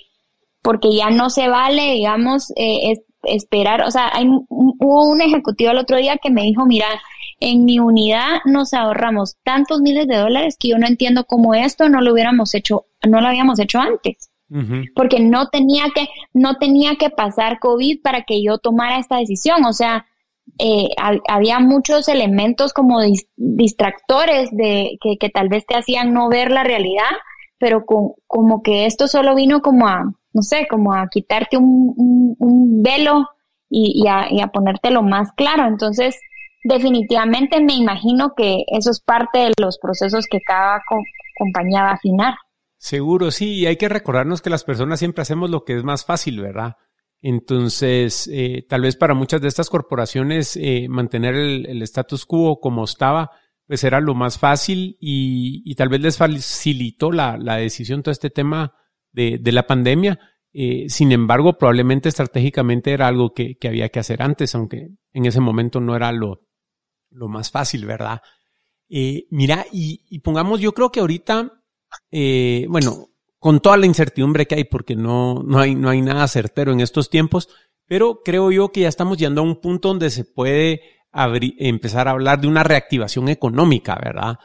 porque 0.64 0.88
ya 0.96 1.10
no 1.10 1.28
se 1.28 1.46
vale, 1.46 1.92
digamos, 1.92 2.50
eh, 2.56 2.94
esperar, 3.24 3.82
o 3.82 3.90
sea, 3.90 4.10
hay, 4.14 4.26
hubo 4.48 5.04
un 5.04 5.20
ejecutivo 5.20 5.70
el 5.70 5.78
otro 5.78 5.98
día 5.98 6.16
que 6.16 6.30
me 6.30 6.42
dijo, 6.42 6.64
mira, 6.64 6.86
en 7.38 7.66
mi 7.66 7.78
unidad 7.78 8.38
nos 8.46 8.72
ahorramos 8.72 9.36
tantos 9.44 9.82
miles 9.82 10.06
de 10.06 10.16
dólares 10.16 10.56
que 10.58 10.68
yo 10.68 10.78
no 10.78 10.86
entiendo 10.86 11.24
cómo 11.24 11.52
esto 11.52 11.90
no 11.90 12.00
lo 12.00 12.14
hubiéramos 12.14 12.54
hecho, 12.54 12.86
no 13.06 13.20
lo 13.20 13.28
habíamos 13.28 13.60
hecho 13.60 13.78
antes. 13.78 14.30
Porque 14.94 15.18
no 15.18 15.48
tenía 15.48 15.86
que, 15.92 16.06
no 16.32 16.58
tenía 16.58 16.94
que 16.94 17.10
pasar 17.10 17.58
COVID 17.58 18.00
para 18.02 18.22
que 18.22 18.40
yo 18.40 18.58
tomara 18.58 18.98
esta 18.98 19.16
decisión. 19.16 19.64
O 19.64 19.72
sea, 19.72 20.06
eh, 20.60 20.90
había 21.28 21.58
muchos 21.58 22.08
elementos 22.08 22.72
como 22.72 23.00
distractores 23.36 24.50
de 24.52 24.96
que, 25.02 25.16
que, 25.18 25.28
tal 25.28 25.48
vez 25.48 25.66
te 25.66 25.76
hacían 25.76 26.14
no 26.14 26.28
ver 26.28 26.52
la 26.52 26.62
realidad, 26.62 27.10
pero 27.58 27.84
con, 27.84 28.12
como 28.28 28.62
que 28.62 28.86
esto 28.86 29.08
solo 29.08 29.34
vino 29.34 29.60
como 29.60 29.88
a, 29.88 30.04
no 30.34 30.42
sé, 30.42 30.66
como 30.68 30.92
a 30.92 31.08
quitarte 31.08 31.56
un, 31.56 32.36
un, 32.38 32.82
velo 32.82 33.28
y, 33.70 34.02
y, 34.04 34.08
a, 34.08 34.30
y 34.30 34.40
a 34.40 34.48
ponértelo 34.48 35.02
más 35.02 35.32
claro. 35.32 35.66
Entonces, 35.66 36.18
definitivamente 36.64 37.62
me 37.62 37.74
imagino 37.74 38.34
que 38.36 38.64
eso 38.66 38.90
es 38.90 39.00
parte 39.00 39.38
de 39.38 39.52
los 39.58 39.78
procesos 39.78 40.26
que 40.28 40.40
cada 40.40 40.82
compañía 41.38 41.82
va 41.82 41.90
a 41.90 41.94
afinar. 41.94 42.34
Seguro, 42.76 43.30
sí, 43.30 43.54
y 43.54 43.66
hay 43.66 43.76
que 43.76 43.88
recordarnos 43.88 44.42
que 44.42 44.50
las 44.50 44.64
personas 44.64 44.98
siempre 44.98 45.22
hacemos 45.22 45.48
lo 45.48 45.64
que 45.64 45.76
es 45.76 45.84
más 45.84 46.04
fácil, 46.04 46.40
¿verdad? 46.40 46.76
Entonces, 47.22 48.28
eh, 48.30 48.66
tal 48.68 48.82
vez 48.82 48.96
para 48.96 49.14
muchas 49.14 49.40
de 49.40 49.48
estas 49.48 49.70
corporaciones 49.70 50.58
eh, 50.60 50.88
mantener 50.90 51.34
el, 51.34 51.64
el, 51.66 51.80
status 51.82 52.26
quo 52.26 52.60
como 52.60 52.84
estaba, 52.84 53.30
pues 53.66 53.82
era 53.84 54.00
lo 54.00 54.14
más 54.14 54.38
fácil 54.38 54.98
y, 55.00 55.62
y 55.64 55.74
tal 55.76 55.88
vez 55.88 56.02
les 56.02 56.18
facilitó 56.18 57.10
la, 57.12 57.38
la 57.38 57.56
decisión 57.56 58.02
todo 58.02 58.12
este 58.12 58.28
tema 58.28 58.74
de, 59.14 59.52
la 59.52 59.66
pandemia. 59.66 60.18
Eh, 60.52 60.86
sin 60.88 61.12
embargo, 61.12 61.56
probablemente 61.56 62.08
estratégicamente 62.08 62.92
era 62.92 63.08
algo 63.08 63.32
que, 63.32 63.56
que, 63.56 63.68
había 63.68 63.88
que 63.88 64.00
hacer 64.00 64.22
antes, 64.22 64.54
aunque 64.54 64.90
en 65.12 65.26
ese 65.26 65.40
momento 65.40 65.80
no 65.80 65.96
era 65.96 66.12
lo, 66.12 66.42
lo 67.10 67.28
más 67.28 67.50
fácil, 67.50 67.86
¿verdad? 67.86 68.20
Eh, 68.88 69.26
mira, 69.30 69.64
y, 69.72 70.18
pongamos, 70.20 70.60
yo 70.60 70.72
creo 70.72 70.90
que 70.90 71.00
ahorita, 71.00 71.62
eh, 72.10 72.66
bueno, 72.68 73.08
con 73.38 73.60
toda 73.60 73.76
la 73.76 73.86
incertidumbre 73.86 74.46
que 74.46 74.56
hay, 74.56 74.64
porque 74.64 74.94
no, 74.94 75.42
no, 75.42 75.58
hay, 75.58 75.74
no 75.74 75.88
hay 75.88 76.00
nada 76.02 76.28
certero 76.28 76.72
en 76.72 76.80
estos 76.80 77.10
tiempos, 77.10 77.48
pero 77.86 78.20
creo 78.24 78.50
yo 78.50 78.70
que 78.72 78.80
ya 78.80 78.88
estamos 78.88 79.18
llegando 79.18 79.40
a 79.40 79.44
un 79.44 79.60
punto 79.60 79.88
donde 79.88 80.10
se 80.10 80.24
puede 80.24 80.82
abrir, 81.10 81.54
empezar 81.58 82.08
a 82.08 82.12
hablar 82.12 82.40
de 82.40 82.48
una 82.48 82.62
reactivación 82.62 83.28
económica, 83.28 83.98
¿verdad? 84.02 84.38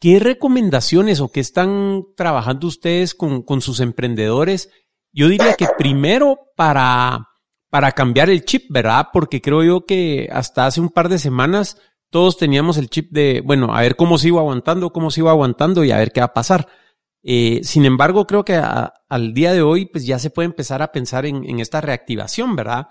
¿Qué 0.00 0.18
recomendaciones 0.18 1.20
o 1.20 1.30
qué 1.30 1.40
están 1.40 2.04
trabajando 2.16 2.66
ustedes 2.66 3.14
con, 3.14 3.42
con 3.42 3.60
sus 3.60 3.80
emprendedores? 3.80 4.70
Yo 5.12 5.28
diría 5.28 5.54
que 5.54 5.68
primero 5.78 6.50
para, 6.56 7.28
para 7.70 7.92
cambiar 7.92 8.30
el 8.30 8.44
chip, 8.44 8.64
¿verdad? 8.70 9.08
Porque 9.12 9.40
creo 9.40 9.62
yo 9.62 9.84
que 9.84 10.28
hasta 10.32 10.66
hace 10.66 10.80
un 10.80 10.90
par 10.90 11.08
de 11.08 11.18
semanas 11.18 11.78
todos 12.10 12.36
teníamos 12.36 12.76
el 12.78 12.90
chip 12.90 13.10
de, 13.10 13.42
bueno, 13.44 13.74
a 13.74 13.80
ver 13.80 13.96
cómo 13.96 14.18
sigo 14.18 14.38
aguantando, 14.38 14.92
cómo 14.92 15.10
sigo 15.10 15.30
aguantando 15.30 15.82
y 15.84 15.90
a 15.90 15.98
ver 15.98 16.12
qué 16.12 16.20
va 16.20 16.26
a 16.26 16.34
pasar. 16.34 16.68
Eh, 17.22 17.60
sin 17.64 17.84
embargo, 17.86 18.26
creo 18.26 18.44
que 18.44 18.54
al 18.54 19.34
día 19.34 19.52
de 19.52 19.62
hoy, 19.62 19.86
pues 19.86 20.06
ya 20.06 20.18
se 20.18 20.30
puede 20.30 20.46
empezar 20.46 20.82
a 20.82 20.92
pensar 20.92 21.26
en, 21.26 21.48
en 21.48 21.58
esta 21.58 21.80
reactivación, 21.80 22.54
¿verdad? 22.54 22.88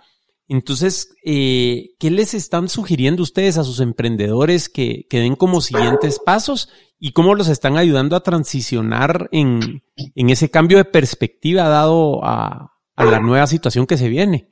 Entonces, 0.48 1.16
eh, 1.26 1.92
¿qué 2.00 2.12
les 2.12 2.34
están 2.34 2.68
sugiriendo 2.68 3.24
ustedes 3.24 3.58
a 3.58 3.64
sus 3.64 3.80
emprendedores 3.80 4.70
que, 4.70 5.06
que, 5.10 5.20
den 5.20 5.36
como 5.36 5.62
siguientes 5.62 6.20
pasos 6.20 6.70
y 7.00 7.14
cómo 7.14 7.34
los 7.36 7.48
están 7.48 7.78
ayudando 7.78 8.16
a 8.16 8.24
transicionar 8.24 9.30
en, 9.32 9.84
en 9.96 10.30
ese 10.30 10.52
cambio 10.52 10.78
de 10.78 10.86
perspectiva 10.86 11.70
dado 11.70 12.24
a, 12.26 12.74
a, 12.96 13.06
la 13.06 13.20
nueva 13.20 13.48
situación 13.48 13.88
que 13.88 13.98
se 13.98 14.10
viene? 14.10 14.50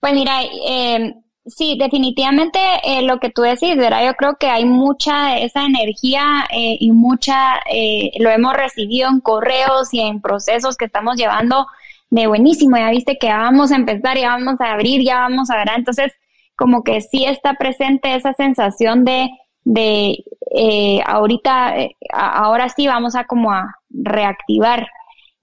Pues 0.00 0.12
mira, 0.12 0.42
eh, 0.44 1.14
Sí, 1.48 1.76
definitivamente 1.78 2.58
eh, 2.84 3.02
lo 3.02 3.18
que 3.20 3.30
tú 3.30 3.42
decís, 3.42 3.74
¿verdad? 3.76 4.04
Yo 4.04 4.14
creo 4.14 4.36
que 4.38 4.48
hay 4.48 4.66
mucha 4.66 5.38
esa 5.38 5.64
energía 5.64 6.46
eh, 6.50 6.76
y 6.78 6.92
mucha, 6.92 7.60
eh, 7.72 8.10
lo 8.18 8.28
hemos 8.30 8.52
recibido 8.52 9.08
en 9.08 9.20
correos 9.20 9.92
y 9.92 10.00
en 10.00 10.20
procesos 10.20 10.76
que 10.76 10.84
estamos 10.84 11.16
llevando 11.16 11.66
de 12.10 12.26
buenísimo, 12.26 12.76
ya 12.76 12.90
viste 12.90 13.18
que 13.18 13.26
ya 13.26 13.38
vamos 13.38 13.72
a 13.72 13.76
empezar, 13.76 14.16
ya 14.16 14.30
vamos 14.30 14.60
a 14.60 14.72
abrir, 14.72 15.04
ya 15.04 15.20
vamos 15.20 15.50
a 15.50 15.56
ver. 15.56 15.68
Entonces, 15.76 16.12
como 16.56 16.82
que 16.82 17.00
sí 17.00 17.24
está 17.24 17.54
presente 17.54 18.14
esa 18.14 18.32
sensación 18.34 19.04
de, 19.04 19.28
de 19.64 20.24
ahorita, 21.06 21.74
ahora 22.12 22.68
sí 22.68 22.86
vamos 22.86 23.14
a 23.14 23.24
como 23.24 23.52
a 23.52 23.74
reactivar. 23.90 24.86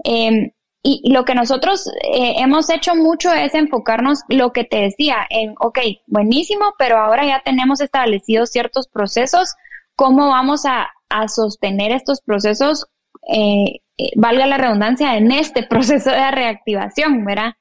Em, 0.03 0.51
y 0.87 1.11
lo 1.11 1.25
que 1.25 1.33
nosotros 1.33 1.87
eh, 2.03 2.35
hemos 2.37 2.69
hecho 2.69 2.95
mucho 2.95 3.33
es 3.33 3.55
enfocarnos, 3.55 4.19
lo 4.29 4.51
que 4.53 4.65
te 4.65 4.81
decía, 4.81 5.25
en, 5.31 5.55
ok, 5.59 5.79
buenísimo, 6.05 6.75
pero 6.77 6.99
ahora 6.99 7.25
ya 7.25 7.41
tenemos 7.43 7.81
establecidos 7.81 8.51
ciertos 8.51 8.87
procesos, 8.87 9.55
¿cómo 9.95 10.27
vamos 10.27 10.63
a, 10.65 10.87
sostener 11.27 11.91
estos 11.91 12.21
procesos, 12.21 12.85
eh, 13.33 13.79
eh, 13.97 14.11
valga 14.15 14.45
la 14.45 14.57
redundancia, 14.57 15.17
en 15.17 15.31
este 15.31 15.63
proceso 15.69 16.11
de 16.11 16.31
reactivación, 16.31 17.25
¿verdad? 17.25 17.53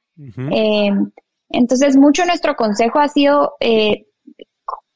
entonces, 1.49 1.97
mucho 1.97 2.25
nuestro 2.25 2.55
consejo 2.55 3.01
ha 3.01 3.09
sido 3.09 3.55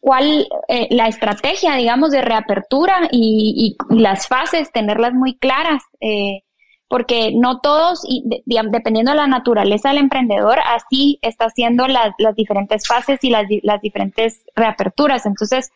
cuál 0.01 0.47
la 0.91 1.09
estrategia, 1.09 1.75
digamos, 1.75 2.13
de 2.13 2.23
reapertura 2.23 3.09
y, 3.11 3.77
y, 3.91 4.01
las 4.01 4.29
fases, 4.29 4.71
tenerlas 4.71 5.15
muy 5.15 5.37
claras. 5.37 5.83
Eh, 6.01 6.43
porque 6.89 7.33
no 7.35 7.61
todos, 7.61 8.01
y 8.09 8.25
dependiendo 8.47 9.13
de 9.13 9.19
la 9.19 9.27
naturaleza 9.27 9.91
del 9.91 9.99
emprendedor, 9.99 10.59
así 10.65 11.19
está 11.21 11.47
haciendo 11.47 11.87
las, 11.87 12.15
las 12.19 12.35
diferentes 12.35 12.87
fases 12.87 13.23
y 13.23 13.31
las, 13.31 13.45
las, 13.63 13.81
diferentes 13.83 14.43
reaperturas. 14.57 15.27
Entonces, 15.27 15.71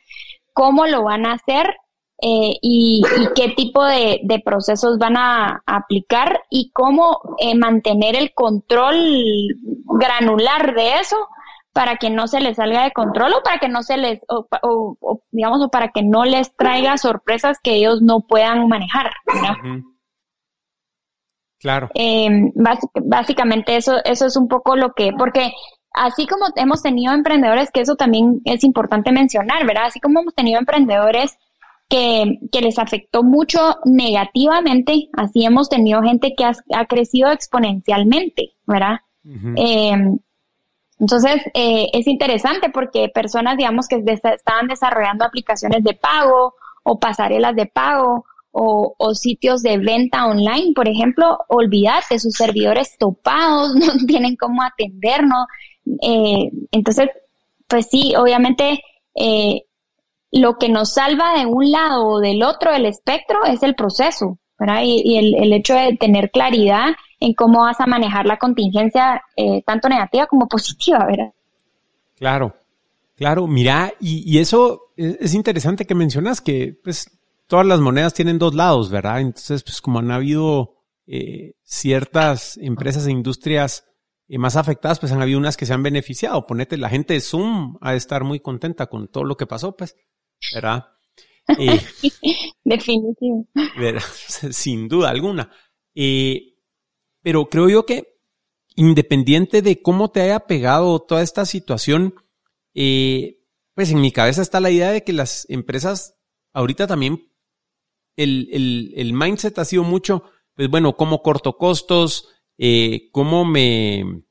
¿cómo 0.54 0.86
lo 0.86 1.04
van 1.04 1.26
a 1.26 1.34
hacer? 1.34 1.76
Eh, 2.24 2.56
y, 2.62 3.02
qué 3.34 3.48
tipo 3.48 3.84
de, 3.84 4.20
de, 4.22 4.38
procesos 4.38 4.96
van 4.96 5.16
a, 5.16 5.60
aplicar 5.66 6.40
y 6.50 6.70
cómo 6.72 7.18
eh, 7.38 7.56
mantener 7.56 8.14
el 8.14 8.32
control 8.32 8.94
granular 9.98 10.72
de 10.76 11.00
eso 11.00 11.16
para 11.72 11.96
que 11.96 12.10
no 12.10 12.28
se 12.28 12.40
les 12.40 12.58
salga 12.58 12.84
de 12.84 12.92
control 12.92 13.32
o 13.32 13.42
para 13.42 13.58
que 13.58 13.68
no 13.68 13.82
se 13.82 13.96
les, 13.96 14.20
o, 14.28 15.18
digamos, 15.32 15.64
o 15.64 15.68
para 15.68 15.88
que 15.88 16.04
no 16.04 16.24
les 16.24 16.54
traiga 16.54 16.96
sorpresas 16.96 17.58
que 17.60 17.74
ellos 17.74 18.02
no 18.02 18.20
puedan 18.20 18.68
manejar. 18.68 19.10
Claro. 21.58 21.88
Eh, 21.94 22.52
básicamente 23.02 23.76
eso, 23.76 23.96
eso 24.04 24.26
es 24.26 24.36
un 24.36 24.46
poco 24.46 24.76
lo 24.76 24.92
que, 24.92 25.12
porque 25.18 25.52
así 25.92 26.28
como 26.28 26.46
hemos 26.54 26.82
tenido 26.82 27.14
emprendedores, 27.14 27.70
que 27.72 27.80
eso 27.80 27.96
también 27.96 28.40
es 28.44 28.62
importante 28.62 29.10
mencionar, 29.10 29.66
¿verdad? 29.66 29.86
Así 29.86 29.98
como 29.98 30.20
hemos 30.20 30.34
tenido 30.34 30.60
emprendedores 30.60 31.36
que, 31.92 32.38
que 32.50 32.62
les 32.62 32.78
afectó 32.78 33.22
mucho 33.22 33.76
negativamente, 33.84 35.10
así 35.12 35.44
hemos 35.44 35.68
tenido 35.68 36.02
gente 36.02 36.32
que 36.34 36.44
ha, 36.46 36.86
crecido 36.86 37.30
exponencialmente, 37.30 38.54
¿verdad? 38.66 39.00
eh, 39.56 39.92
entonces, 40.98 41.42
eh, 41.52 41.90
es 41.92 42.06
interesante 42.06 42.70
porque 42.70 43.10
personas, 43.10 43.58
digamos, 43.58 43.88
que 43.88 44.02
estaban 44.06 44.68
desarrollando 44.68 45.26
aplicaciones 45.26 45.84
de 45.84 45.92
pago 45.92 46.54
o 46.82 46.98
pasarelas 46.98 47.54
de 47.56 47.66
pago 47.66 48.24
o, 48.52 48.94
o, 48.96 49.14
sitios 49.14 49.62
de 49.62 49.76
venta 49.76 50.24
online, 50.26 50.72
por 50.74 50.88
ejemplo, 50.88 51.40
olvídate, 51.48 52.18
sus 52.18 52.34
servidores 52.34 52.96
topados, 52.98 53.74
no 53.74 54.06
tienen 54.06 54.36
cómo 54.36 54.62
atendernos. 54.62 55.46
Eh, 56.00 56.50
entonces, 56.70 57.10
pues 57.68 57.86
sí, 57.90 58.14
obviamente 58.16 58.80
eh, 59.14 59.64
lo 60.32 60.56
que 60.58 60.68
nos 60.68 60.94
salva 60.94 61.38
de 61.38 61.46
un 61.46 61.70
lado 61.70 62.06
o 62.06 62.20
del 62.20 62.42
otro 62.42 62.72
del 62.72 62.86
espectro 62.86 63.44
es 63.44 63.62
el 63.62 63.74
proceso, 63.74 64.38
¿verdad? 64.58 64.82
Y, 64.84 65.16
el, 65.16 65.52
hecho 65.52 65.74
de 65.74 65.96
tener 65.96 66.30
claridad 66.30 66.88
en 67.20 67.34
cómo 67.34 67.60
vas 67.60 67.78
a 67.80 67.86
manejar 67.86 68.26
la 68.26 68.38
contingencia, 68.38 69.22
eh, 69.36 69.62
tanto 69.64 69.88
negativa 69.88 70.26
como 70.26 70.48
positiva, 70.48 71.06
¿verdad? 71.06 71.32
Claro, 72.16 72.54
claro, 73.14 73.46
mira, 73.46 73.92
y, 74.00 74.38
eso 74.38 74.92
es, 74.96 75.18
es 75.20 75.34
interesante 75.34 75.84
que 75.84 75.94
mencionas 75.94 76.40
que, 76.40 76.74
pues, 76.82 77.10
todas 77.46 77.66
las 77.66 77.80
monedas 77.80 78.14
tienen 78.14 78.38
dos 78.38 78.54
lados, 78.54 78.90
¿verdad? 78.90 79.20
Entonces, 79.20 79.62
pues 79.62 79.82
como 79.82 79.98
han 79.98 80.10
habido 80.10 80.76
eh, 81.06 81.52
ciertas 81.62 82.56
empresas 82.56 83.06
e 83.06 83.10
industrias 83.10 83.84
eh, 84.28 84.38
más 84.38 84.56
afectadas, 84.56 84.98
pues 84.98 85.12
han 85.12 85.20
habido 85.20 85.38
unas 85.38 85.58
que 85.58 85.66
se 85.66 85.74
han 85.74 85.82
beneficiado. 85.82 86.46
Ponete, 86.46 86.78
la 86.78 86.88
gente 86.88 87.12
de 87.12 87.20
Zoom 87.20 87.76
a 87.82 87.94
estar 87.94 88.24
muy 88.24 88.40
contenta 88.40 88.86
con 88.86 89.08
todo 89.08 89.24
lo 89.24 89.36
que 89.36 89.46
pasó, 89.46 89.76
pues, 89.76 89.96
¿verdad? 90.54 90.86
Eh, 91.58 91.80
Definitivo. 92.64 93.46
Sin 94.50 94.88
duda 94.88 95.10
alguna. 95.10 95.50
pero 97.22 97.48
creo 97.48 97.68
yo 97.68 97.86
que 97.86 98.20
independiente 98.74 99.60
de 99.60 99.82
cómo 99.82 100.10
te 100.10 100.22
haya 100.22 100.40
pegado 100.40 101.00
toda 101.00 101.22
esta 101.22 101.44
situación, 101.44 102.14
pues 102.72 103.90
en 103.90 104.00
mi 104.00 104.12
cabeza 104.12 104.42
está 104.42 104.60
la 104.60 104.70
idea 104.70 104.90
de 104.92 105.04
que 105.04 105.12
las 105.12 105.46
empresas 105.50 106.16
ahorita 106.52 106.86
también 106.86 107.32
el, 108.16 108.48
el, 108.52 108.92
el 108.96 109.12
mindset 109.12 109.58
ha 109.58 109.64
sido 109.64 109.84
mucho, 109.84 110.24
pues 110.54 110.68
bueno, 110.68 110.96
cómo 110.96 111.22
corto 111.22 111.56
costos, 111.56 112.28
eh, 112.58 113.08
cómo 113.12 113.44
me, 113.44 114.22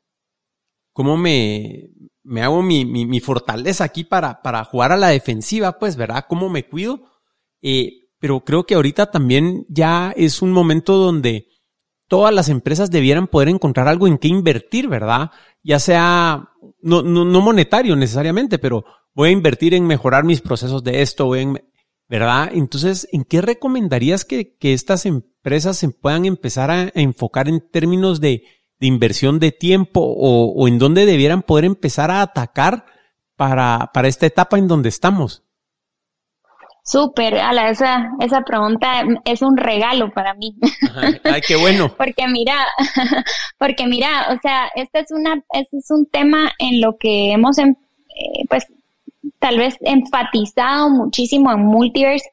cómo 0.93 1.17
me, 1.17 1.89
me 2.31 2.43
hago 2.43 2.63
mi, 2.63 2.85
mi, 2.85 3.19
fortaleza 3.19 3.83
aquí 3.83 4.05
para, 4.05 4.41
para 4.41 4.63
jugar 4.63 4.93
a 4.93 4.97
la 4.97 5.09
defensiva, 5.09 5.77
pues, 5.77 5.97
¿verdad? 5.97 6.25
¿Cómo 6.29 6.49
me 6.49 6.65
cuido? 6.65 7.03
Eh, 7.61 8.07
pero 8.19 8.45
creo 8.45 8.65
que 8.65 8.75
ahorita 8.75 9.11
también 9.11 9.65
ya 9.67 10.13
es 10.15 10.41
un 10.41 10.53
momento 10.53 10.95
donde 10.97 11.47
todas 12.07 12.33
las 12.33 12.47
empresas 12.47 12.89
debieran 12.89 13.27
poder 13.27 13.49
encontrar 13.49 13.89
algo 13.89 14.07
en 14.07 14.17
qué 14.17 14.29
invertir, 14.29 14.87
¿verdad? 14.87 15.31
Ya 15.61 15.79
sea, 15.79 16.49
no, 16.81 17.01
no, 17.01 17.25
no 17.25 17.41
monetario 17.41 17.97
necesariamente, 17.97 18.59
pero 18.59 18.85
voy 19.13 19.29
a 19.29 19.33
invertir 19.33 19.73
en 19.73 19.85
mejorar 19.85 20.23
mis 20.23 20.39
procesos 20.39 20.85
de 20.85 21.01
esto, 21.01 21.25
voy 21.25 21.53
¿verdad? 22.07 22.49
Entonces, 22.53 23.09
¿en 23.11 23.25
qué 23.25 23.41
recomendarías 23.41 24.23
que, 24.23 24.57
estas 24.61 25.05
empresas 25.05 25.77
se 25.77 25.89
puedan 25.89 26.25
empezar 26.25 26.71
a, 26.71 26.91
enfocar 26.93 27.49
en 27.49 27.61
términos 27.71 28.21
de, 28.21 28.43
inversión 28.87 29.39
de 29.39 29.51
tiempo 29.51 30.01
o, 30.01 30.67
en 30.67 30.79
dónde 30.79 31.05
debieran 31.05 31.41
poder 31.41 31.65
empezar 31.65 32.11
a 32.11 32.21
atacar 32.21 32.85
para, 33.35 33.91
para 33.93 34.07
esta 34.07 34.25
etapa 34.25 34.57
en 34.57 34.67
donde 34.67 34.89
estamos? 34.89 35.43
Súper, 36.83 37.37
Ala, 37.37 37.69
esa, 37.69 38.09
esa 38.19 38.41
pregunta 38.41 39.03
es 39.23 39.41
un 39.41 39.55
regalo 39.55 40.11
para 40.11 40.33
mí. 40.33 40.55
Ay, 41.23 41.41
qué 41.47 41.55
bueno. 41.55 41.93
porque 41.97 42.27
mira, 42.27 42.65
porque 43.57 43.85
mira, 43.85 44.27
o 44.35 44.39
sea, 44.41 44.69
este 44.75 44.99
es 44.99 45.11
una, 45.11 45.35
este 45.53 45.77
es 45.77 45.91
un 45.91 46.07
tema 46.07 46.51
en 46.57 46.81
lo 46.81 46.97
que 46.97 47.31
hemos, 47.31 47.59
em, 47.59 47.69
eh, 47.69 48.45
pues, 48.49 48.65
tal 49.39 49.57
vez 49.57 49.77
enfatizado 49.81 50.89
muchísimo 50.89 51.51
en 51.51 51.61
multiverse 51.61 52.29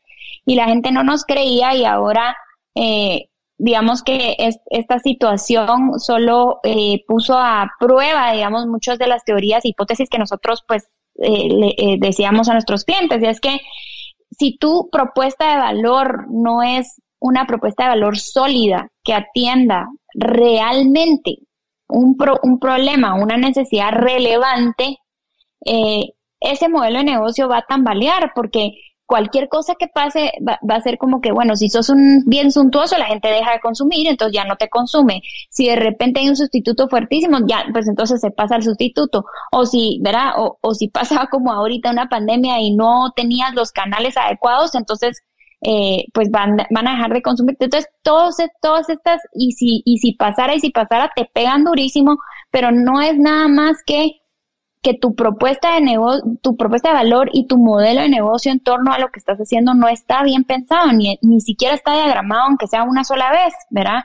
y 0.46 0.56
la 0.56 0.66
gente 0.66 0.92
no 0.92 1.04
nos 1.04 1.24
creía 1.24 1.74
y 1.74 1.84
ahora 1.84 2.34
eh, 2.74 3.28
digamos 3.58 4.02
que 4.02 4.36
esta 4.70 4.98
situación 5.00 5.98
solo 5.98 6.60
eh, 6.62 7.04
puso 7.06 7.36
a 7.36 7.70
prueba, 7.78 8.32
digamos, 8.32 8.66
muchas 8.66 8.98
de 8.98 9.08
las 9.08 9.24
teorías 9.24 9.64
e 9.64 9.68
hipótesis 9.68 10.08
que 10.08 10.18
nosotros 10.18 10.64
pues 10.66 10.88
eh, 11.16 11.48
le 11.48 11.98
decíamos 11.98 12.48
a 12.48 12.52
nuestros 12.52 12.84
clientes. 12.84 13.20
Y 13.22 13.26
es 13.26 13.40
que 13.40 13.60
si 14.30 14.56
tu 14.58 14.88
propuesta 14.90 15.50
de 15.50 15.58
valor 15.58 16.26
no 16.30 16.62
es 16.62 17.02
una 17.20 17.46
propuesta 17.46 17.84
de 17.84 17.90
valor 17.90 18.16
sólida 18.16 18.90
que 19.02 19.12
atienda 19.12 19.88
realmente 20.14 21.38
un, 21.88 22.16
un 22.42 22.58
problema, 22.60 23.14
una 23.14 23.36
necesidad 23.36 23.90
relevante, 23.90 24.98
eh, 25.64 26.12
ese 26.40 26.68
modelo 26.68 26.98
de 26.98 27.04
negocio 27.04 27.48
va 27.48 27.58
a 27.58 27.66
tambalear 27.66 28.32
porque 28.34 28.72
cualquier 29.08 29.48
cosa 29.48 29.74
que 29.78 29.88
pase 29.88 30.32
va, 30.46 30.58
a 30.68 30.80
ser 30.82 30.98
como 30.98 31.22
que, 31.22 31.32
bueno, 31.32 31.56
si 31.56 31.70
sos 31.70 31.88
un 31.88 32.24
bien 32.26 32.52
suntuoso, 32.52 32.98
la 32.98 33.06
gente 33.06 33.28
deja 33.28 33.52
de 33.52 33.60
consumir, 33.60 34.06
entonces 34.06 34.34
ya 34.34 34.44
no 34.44 34.56
te 34.56 34.68
consume. 34.68 35.22
Si 35.48 35.66
de 35.66 35.76
repente 35.76 36.20
hay 36.20 36.28
un 36.28 36.36
sustituto 36.36 36.88
fuertísimo, 36.88 37.38
ya, 37.48 37.64
pues 37.72 37.88
entonces 37.88 38.20
se 38.20 38.30
pasa 38.30 38.56
al 38.56 38.62
sustituto. 38.62 39.24
O 39.50 39.64
si, 39.64 39.98
¿verdad? 40.02 40.32
O, 40.36 40.58
o 40.60 40.74
si 40.74 40.88
pasaba 40.98 41.28
como 41.28 41.52
ahorita 41.52 41.90
una 41.90 42.10
pandemia 42.10 42.60
y 42.60 42.76
no 42.76 43.12
tenías 43.16 43.54
los 43.54 43.72
canales 43.72 44.18
adecuados, 44.18 44.74
entonces, 44.74 45.22
eh, 45.62 46.04
pues 46.12 46.30
van, 46.30 46.58
van 46.70 46.86
a 46.86 46.92
dejar 46.92 47.14
de 47.14 47.22
consumir. 47.22 47.56
Entonces, 47.58 47.90
todos, 48.02 48.36
todas 48.60 48.90
estas, 48.90 49.22
y 49.32 49.52
si, 49.52 49.80
y 49.86 49.98
si 49.98 50.12
pasara 50.12 50.54
y 50.54 50.60
si 50.60 50.68
pasara, 50.68 51.10
te 51.16 51.24
pegan 51.32 51.64
durísimo, 51.64 52.18
pero 52.50 52.72
no 52.72 53.00
es 53.00 53.16
nada 53.16 53.48
más 53.48 53.78
que 53.86 54.17
que 54.82 54.94
tu 54.94 55.14
propuesta 55.14 55.74
de 55.74 55.80
negocio, 55.80 56.22
tu 56.42 56.56
propuesta 56.56 56.88
de 56.90 56.94
valor 56.94 57.30
y 57.32 57.46
tu 57.46 57.58
modelo 57.58 58.02
de 58.02 58.08
negocio 58.08 58.52
en 58.52 58.60
torno 58.60 58.92
a 58.92 58.98
lo 58.98 59.08
que 59.08 59.18
estás 59.18 59.38
haciendo 59.38 59.74
no 59.74 59.88
está 59.88 60.22
bien 60.22 60.44
pensado, 60.44 60.92
ni, 60.92 61.18
ni 61.22 61.40
siquiera 61.40 61.74
está 61.74 61.94
diagramado, 61.94 62.42
aunque 62.42 62.66
sea 62.66 62.84
una 62.84 63.04
sola 63.04 63.30
vez, 63.30 63.54
¿verdad? 63.70 64.04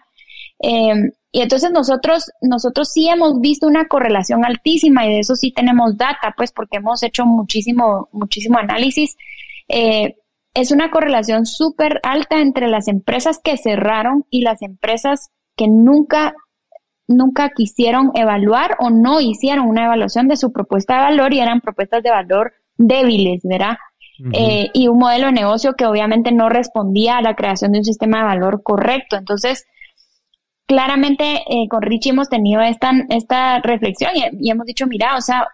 Em, 0.60 1.12
y 1.32 1.42
entonces 1.42 1.72
nosotros, 1.72 2.32
nosotros 2.42 2.92
sí 2.92 3.10
hemos 3.10 3.40
visto 3.42 3.68
una 3.68 3.88
correlación 3.88 4.46
altísima 4.46 5.06
y 5.06 5.10
de 5.10 5.20
eso 5.20 5.36
sí 5.36 5.52
tenemos 5.52 5.98
data, 5.98 6.34
pues 6.38 6.52
porque 6.52 6.78
hemos 6.78 7.04
hecho 7.04 7.26
muchísimo, 7.26 8.08
muchísimo 8.12 8.60
análisis. 8.60 9.18
Eh, 9.68 10.16
es 10.54 10.72
una 10.72 10.92
correlación 10.92 11.46
súper 11.46 12.00
alta 12.04 12.40
entre 12.40 12.68
las 12.68 12.88
empresas 12.88 13.40
que 13.44 13.58
cerraron 13.58 14.26
y 14.30 14.42
las 14.44 14.62
empresas 14.62 15.32
que 15.56 15.68
nunca, 15.68 16.36
nunca 17.14 17.50
quisieron 17.50 18.12
evaluar 18.14 18.76
o 18.80 18.90
no 18.90 19.22
hicieron 19.22 19.68
una 19.68 19.86
evaluación 19.86 20.28
de 20.28 20.38
su 20.38 20.52
propuesta 20.52 20.96
de 20.96 21.02
valor 21.02 21.34
y 21.34 21.40
eran 21.40 21.62
propuestas 21.62 22.04
de 22.04 22.10
valor 22.10 22.54
débiles, 22.78 23.42
¿verdad? 23.44 23.78
Eh, 24.32 24.70
y 24.74 24.88
un 24.88 25.00
modelo 25.00 25.28
de 25.28 25.34
negocio 25.34 25.74
que 25.74 25.86
obviamente 25.86 26.32
no 26.32 26.48
respondía 26.48 27.18
a 27.18 27.22
la 27.22 27.36
creación 27.36 27.72
de 27.72 27.80
un 27.80 27.84
sistema 27.84 28.20
de 28.20 28.26
valor 28.26 28.62
correcto. 28.64 29.18
Entonces, 29.18 29.66
claramente 30.68 31.44
eh, 31.48 31.68
con 31.70 31.82
Richie 31.82 32.12
hemos 32.12 32.30
tenido 32.30 32.62
esta, 32.62 32.92
esta 33.10 33.60
reflexión 33.60 34.12
y, 34.16 34.50
hemos 34.50 34.66
dicho, 34.66 34.88
mira, 34.88 35.18
o 35.18 35.22
sea, 35.22 35.48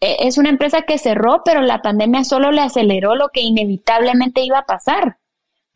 e, 0.00 0.16
es 0.26 0.38
una 0.38 0.48
empresa 0.48 0.82
que 0.82 0.98
cerró, 0.98 1.42
pero 1.44 1.60
la 1.60 1.82
pandemia 1.82 2.24
solo 2.24 2.50
le 2.50 2.62
aceleró 2.62 3.14
lo 3.14 3.28
que 3.28 3.42
inevitablemente 3.42 4.42
iba 4.42 4.58
a 4.58 4.66
pasar, 4.66 5.18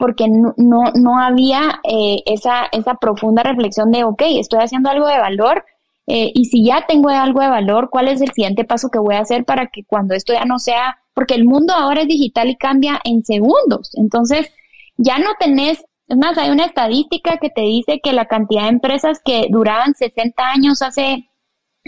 porque 0.05 0.29
no, 0.29 0.55
no, 0.59 1.19
había 1.19 1.81
eh, 1.83 2.23
esa, 2.27 2.67
esa 2.73 2.97
profunda 2.97 3.43
reflexión 3.43 3.91
de, 3.91 4.05
ok, 4.05 4.21
estoy 4.39 4.59
haciendo 4.61 4.91
algo 4.91 5.07
de 5.07 5.17
valor, 5.17 5.65
eh, 6.07 6.31
y 6.35 6.45
si 6.45 6.63
ya 6.63 6.85
tengo 6.87 7.09
algo 7.09 7.41
de 7.41 7.49
valor, 7.49 7.89
¿cuál 7.89 8.09
es 8.09 8.21
el 8.21 8.31
siguiente 8.33 8.65
paso 8.65 8.91
que 8.91 8.99
voy 8.99 9.15
a 9.15 9.21
hacer 9.21 9.47
para 9.47 9.69
que 9.69 9.83
cuando 9.83 10.13
esto 10.13 10.35
ya 10.35 10.45
no 10.45 10.59
sea, 10.59 10.99
porque 11.15 11.33
el 11.33 11.47
mundo 11.47 11.73
ahora 11.73 12.03
es 12.03 12.09
digital 12.09 12.51
y 12.51 12.57
cambia 12.57 13.01
en 13.03 13.25
segundos, 13.25 13.93
entonces 13.95 14.53
ya 14.99 15.19
no 15.19 15.31
tenés 15.41 15.83
es 16.07 16.19
más, 16.19 16.37
hay 16.37 16.51
una 16.51 16.67
estadística 16.67 17.39
que 17.39 17.49
te 17.49 17.63
dice 17.63 18.01
que 18.03 18.13
la 18.13 18.27
cantidad 18.27 18.65
de 18.65 18.69
empresas 18.69 19.23
que 19.25 19.47
duraban 19.49 19.95
60 19.95 20.45
años 20.47 20.83
hace 20.83 21.31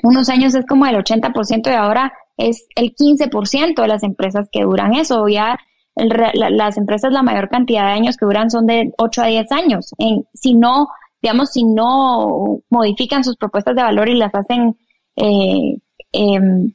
unos 0.02 0.30
años 0.30 0.54
es 0.54 0.64
como 0.64 0.86
el 0.86 0.96
80% 0.96 1.70
y 1.70 1.74
ahora 1.74 2.14
es 2.38 2.66
el 2.76 2.94
15% 2.94 3.82
de 3.82 3.88
las 3.88 4.02
empresas 4.04 4.48
que 4.50 4.62
duran 4.62 4.94
eso. 4.94 5.28
Ya 5.28 5.58
las 5.96 6.76
empresas, 6.76 7.12
la 7.12 7.22
mayor 7.22 7.48
cantidad 7.48 7.86
de 7.86 7.92
años 7.92 8.16
que 8.16 8.26
duran 8.26 8.50
son 8.50 8.66
de 8.66 8.92
8 8.98 9.22
a 9.22 9.26
10 9.26 9.52
años. 9.52 9.94
En, 9.98 10.26
si 10.34 10.54
no, 10.54 10.88
digamos, 11.22 11.50
si 11.52 11.64
no 11.64 12.60
modifican 12.68 13.24
sus 13.24 13.36
propuestas 13.36 13.74
de 13.74 13.82
valor 13.82 14.08
y 14.08 14.16
las 14.16 14.34
hacen 14.34 14.76
eh, 15.16 15.78
em, 16.12 16.74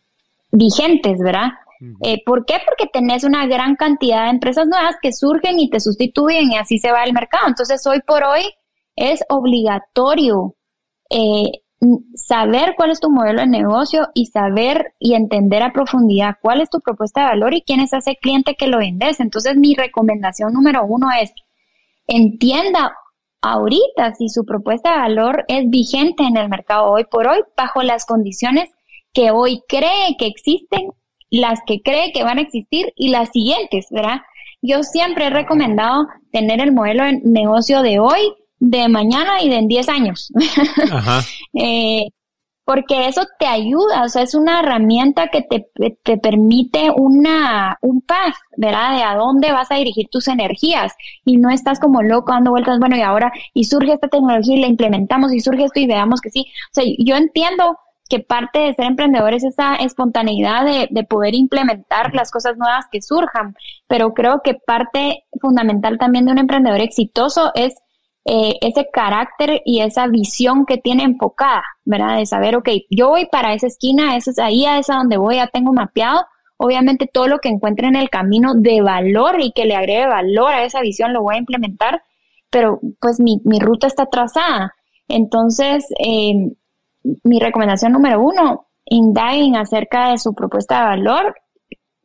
vigentes, 0.52 1.20
¿verdad? 1.20 1.52
Eh, 2.04 2.22
¿Por 2.26 2.46
qué? 2.46 2.58
Porque 2.64 2.88
tenés 2.92 3.24
una 3.24 3.48
gran 3.48 3.76
cantidad 3.76 4.26
de 4.26 4.32
empresas 4.32 4.68
nuevas 4.68 4.98
que 5.02 5.12
surgen 5.12 5.60
y 5.60 5.70
te 5.70 5.80
sustituyen 5.80 6.52
y 6.52 6.58
así 6.58 6.78
se 6.78 6.92
va 6.92 7.04
el 7.04 7.14
mercado. 7.14 7.48
Entonces, 7.48 7.86
hoy 7.88 8.02
por 8.06 8.24
hoy 8.24 8.44
es 8.96 9.24
obligatorio 9.30 10.56
eh, 11.10 11.64
saber 12.15 12.76
cuál 12.78 12.91
es 12.91 13.00
tu 13.00 13.10
modelo 13.10 13.41
de 13.41 13.48
negocio 13.48 14.10
y 14.13 14.28
saber 14.28 14.94
y 15.00 15.15
entender 15.15 15.63
a 15.63 15.74
profundidad 15.74 16.38
cuál 16.41 16.62
es 16.62 16.70
tu 16.70 16.80
propuesta 16.80 17.22
de 17.22 17.28
valor 17.28 17.54
y 17.54 17.62
quién 17.62 17.80
es 17.80 17.94
ese 17.94 18.15
cliente 18.15 18.56
que 18.56 18.67
lo 18.67 18.78
vendes. 18.78 19.20
Entonces, 19.20 19.56
mi 19.56 19.76
recomendación 19.76 20.54
número 20.54 20.86
uno 20.86 21.08
es 21.20 21.34
entienda 22.08 22.94
ahorita 23.41 24.13
si 24.13 24.30
su 24.30 24.46
propuesta 24.46 24.91
de 24.91 25.00
valor 25.00 25.46
es 25.48 25.70
vigente 25.70 26.24
en 26.24 26.38
el 26.38 26.50
mercado 26.50 26.91
hoy 26.91 27.06
por 27.06 27.28
hoy 27.28 27.39
bajo 27.58 27.82
las 27.82 28.06
condiciones 28.06 28.70
que 29.13 29.32
hoy 29.32 29.63
cree 29.67 30.15
que 30.17 30.28
existen 30.28 30.91
las 31.32 31.60
que 31.65 31.82
cree 31.82 32.12
que 32.12 32.24
van 32.24 32.38
a 32.38 32.41
existir 32.41 32.94
y 32.96 33.10
las 33.10 33.30
siguientes, 33.30 33.88
¿verdad? 33.89 34.22
Yo 34.62 34.84
siempre 34.84 35.26
he 35.26 35.30
recomendado 35.30 36.08
tener 36.32 36.62
el 36.62 36.74
modelo 36.74 37.06
de 37.06 37.22
negocio 37.24 37.82
de 37.82 38.00
hoy, 38.00 38.34
de 38.62 38.88
mañana 38.88 39.41
y 39.41 39.50
de 39.50 39.58
en 39.58 39.67
10 39.67 39.89
años. 39.89 40.32
Ajá. 40.91 41.21
eh, 41.54 42.06
porque 42.63 43.08
eso 43.08 43.24
te 43.39 43.47
ayuda, 43.47 44.04
o 44.04 44.08
sea, 44.08 44.21
es 44.21 44.36
una 44.36 44.60
herramienta 44.60 45.28
que 45.28 45.41
te, 45.41 45.67
te, 46.04 46.17
permite 46.17 46.91
una, 46.95 47.78
un 47.82 48.02
path, 48.02 48.36
¿verdad? 48.56 48.95
De 48.95 49.04
a 49.04 49.15
dónde 49.15 49.52
vas 49.52 49.71
a 49.71 49.76
dirigir 49.76 50.08
tus 50.10 50.28
energías 50.28 50.93
y 51.26 51.38
no 51.38 51.50
estás 51.50 51.80
como 51.80 52.02
loco 52.04 52.32
dando 52.32 52.52
vueltas, 52.52 52.80
bueno, 52.80 52.95
y 52.95 53.02
ahora, 53.02 53.34
y 53.54 53.65
surge 53.65 53.93
esta 53.93 54.08
tecnología 54.08 54.56
y 54.56 54.62
la 54.62 54.67
implementamos 54.67 55.34
y 55.34 55.41
surge 55.41 55.65
esto 55.65 55.80
y 55.80 55.88
veamos 55.88 56.21
que 56.21 56.30
sí. 56.30 56.45
O 56.71 56.74
sea, 56.74 56.86
yo 57.00 57.15
entiendo 57.15 57.78
que 58.08 58.19
parte 58.19 58.60
de 58.60 58.74
ser 58.74 58.86
emprendedor 58.86 59.34
es 59.34 59.43
esa 59.43 59.76
espontaneidad 59.76 60.65
de, 60.65 61.04
poder 61.06 61.34
implementar 61.34 62.13
las 62.13 62.30
cosas 62.30 62.58
nuevas 62.58 62.86
que 62.91 63.02
surjan, 63.02 63.56
pero 63.88 64.13
creo 64.13 64.41
que 64.43 64.54
parte 64.54 65.26
fundamental 65.41 65.97
también 65.97 66.26
de 66.26 66.32
un 66.32 66.38
emprendedor 66.38 66.80
exitoso 66.80 67.52
es 67.56 67.74
eh, 68.26 68.54
ese 68.62 68.88
carácter 68.92 69.62
y 69.66 69.82
esa 69.82 70.08
visión 70.08 70.66
que 70.66 70.78
tiene 70.78 71.04
enfocada, 71.04 71.64
¿verdad? 71.86 72.18
De 72.18 72.26
saber, 72.26 72.56
ok, 72.56 72.70
yo 72.90 73.10
voy 73.10 73.26
para 73.26 73.54
esa 73.54 73.68
esquina, 73.68 74.16
esa 74.16 74.32
es 74.32 74.40
ahí, 74.40 74.66
a 74.66 74.78
esa 74.78 74.96
donde 74.96 75.18
voy, 75.18 75.38
ya 75.38 75.48
tengo 75.48 75.74
mapeado. 75.74 76.26
Obviamente 76.58 77.10
todo 77.12 77.28
lo 77.28 77.40
que 77.40 77.50
encuentre 77.50 77.88
en 77.88 77.96
el 77.96 78.12
camino 78.12 78.54
de 78.54 78.82
valor 78.82 79.42
y 79.42 79.52
que 79.52 79.66
le 79.66 79.76
agregue 79.76 80.06
valor 80.06 80.54
a 80.54 80.64
esa 80.64 80.82
visión 80.82 81.14
lo 81.14 81.24
voy 81.24 81.36
a 81.36 81.40
implementar, 81.40 82.04
pero 82.52 82.80
pues 83.00 83.20
mi, 83.20 83.42
mi 83.44 83.60
ruta 83.60 83.88
está 83.88 84.06
trazada. 84.06 84.76
Entonces, 85.08 85.88
eh, 86.00 86.52
mi 87.24 87.40
recomendación 87.40 87.94
número 87.94 88.22
uno, 88.22 88.68
indaguen 88.86 89.56
acerca 89.56 90.12
de 90.12 90.18
su 90.20 90.34
propuesta 90.36 90.80
de 90.80 90.86
valor. 90.86 91.36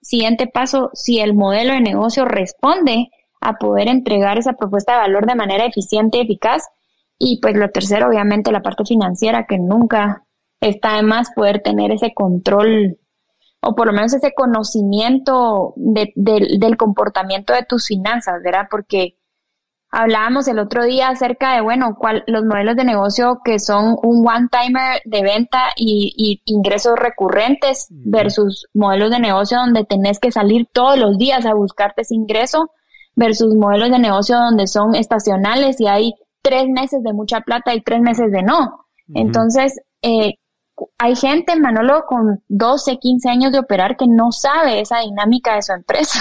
Siguiente 0.01 0.47
paso, 0.47 0.91
si 0.95 1.21
el 1.21 1.35
modelo 1.35 1.75
de 1.75 1.81
negocio 1.81 2.25
responde 2.25 3.11
a 3.47 3.55
poder 3.55 3.89
entregar 3.89 4.39
esa 4.39 4.55
propuesta 4.55 4.93
de 4.93 4.99
valor 4.99 5.27
de 5.27 5.35
manera 5.35 5.65
eficiente 5.65 6.19
y 6.19 6.23
eficaz. 6.23 6.65
Y 7.19 7.41
pues 7.41 7.55
lo 7.55 7.71
tercero, 7.71 8.09
obviamente, 8.09 8.53
la 8.53 8.63
parte 8.63 8.85
financiera, 8.85 9.47
que 9.47 9.59
nunca 9.59 10.25
está 10.61 10.97
de 10.97 11.03
más 11.03 11.31
poder 11.35 11.61
tener 11.63 11.93
ese 11.93 12.13
control 12.15 12.99
o 13.61 13.75
por 13.75 13.87
lo 13.87 13.93
menos 13.93 14.13
ese 14.15 14.33
conocimiento 14.35 15.75
del 15.77 16.77
comportamiento 16.77 17.53
de 17.53 17.65
tus 17.65 17.87
finanzas, 17.87 18.43
¿verdad? 18.45 18.69
Porque 18.71 19.17
Hablábamos 19.99 20.49
el 20.49 20.59
otro 20.59 20.85
día 20.85 21.09
acerca 21.09 21.55
de, 21.55 21.61
bueno, 21.61 21.97
cuál, 21.99 22.25
los 22.27 22.45
modelos 22.45 22.77
de 22.77 22.85
negocio 22.85 23.41
que 23.45 23.59
son 23.59 23.97
un 24.03 24.29
one-timer 24.29 25.01
de 25.05 25.23
venta 25.23 25.69
y, 25.77 26.43
ingresos 26.45 26.99
recurrentes 26.99 27.87
versus 27.91 28.67
modelos 28.75 29.11
de 29.11 29.21
negocio 29.21 29.59
donde 29.59 29.85
tenés 29.85 30.19
que 30.19 30.33
salir 30.33 30.69
todos 30.73 30.99
los 30.99 31.17
días 31.19 31.47
a 31.47 31.55
buscarte 31.55 32.03
ese 32.03 32.15
ingreso 32.15 32.71
versus 33.17 33.55
modelos 33.55 33.91
de 33.91 33.99
negocio 33.99 34.37
donde 34.37 34.67
son 34.67 34.95
estacionales 34.95 35.81
y 35.81 35.89
hay 35.89 36.15
tres 36.43 36.69
meses 36.69 37.03
de 37.03 37.13
mucha 37.13 37.41
plata 37.41 37.75
y 37.75 37.83
tres 37.83 38.01
meses 38.01 38.31
de 38.31 38.43
no. 38.43 38.87
Entonces, 39.15 39.81
eh, 40.03 40.35
hay 40.99 41.17
gente, 41.17 41.57
Manolo, 41.57 42.05
con 42.07 42.43
12, 42.49 42.99
15 42.99 43.29
años 43.29 43.53
de 43.53 43.59
operar 43.59 43.97
que 43.97 44.07
no 44.07 44.31
sabe 44.33 44.81
esa 44.81 45.01
dinámica 45.01 45.55
de 45.55 45.63
su 45.63 45.73
empresa. 45.73 46.21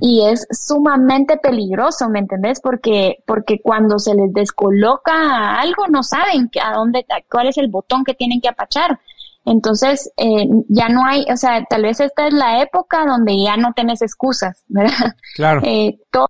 Y 0.00 0.26
es 0.26 0.46
sumamente 0.50 1.36
peligroso, 1.36 2.08
¿me 2.08 2.18
entendés? 2.18 2.60
Porque, 2.60 3.18
porque 3.26 3.60
cuando 3.62 4.00
se 4.00 4.14
les 4.14 4.32
descoloca 4.32 5.60
algo, 5.60 5.86
no 5.86 6.02
saben 6.02 6.50
a 6.60 6.74
dónde, 6.74 7.06
cuál 7.30 7.46
es 7.46 7.58
el 7.58 7.68
botón 7.68 8.02
que 8.02 8.14
tienen 8.14 8.40
que 8.40 8.48
apachar. 8.48 8.98
Entonces, 9.44 10.12
eh, 10.16 10.46
ya 10.68 10.88
no 10.88 11.04
hay, 11.04 11.26
o 11.30 11.36
sea, 11.36 11.64
tal 11.64 11.82
vez 11.82 11.98
esta 12.00 12.28
es 12.28 12.34
la 12.34 12.62
época 12.62 13.04
donde 13.06 13.36
ya 13.42 13.56
no 13.56 13.72
tenés 13.74 14.02
excusas, 14.02 14.62
¿verdad? 14.68 15.16
Claro. 15.34 15.60
Eh, 15.64 15.98
todo, 16.10 16.28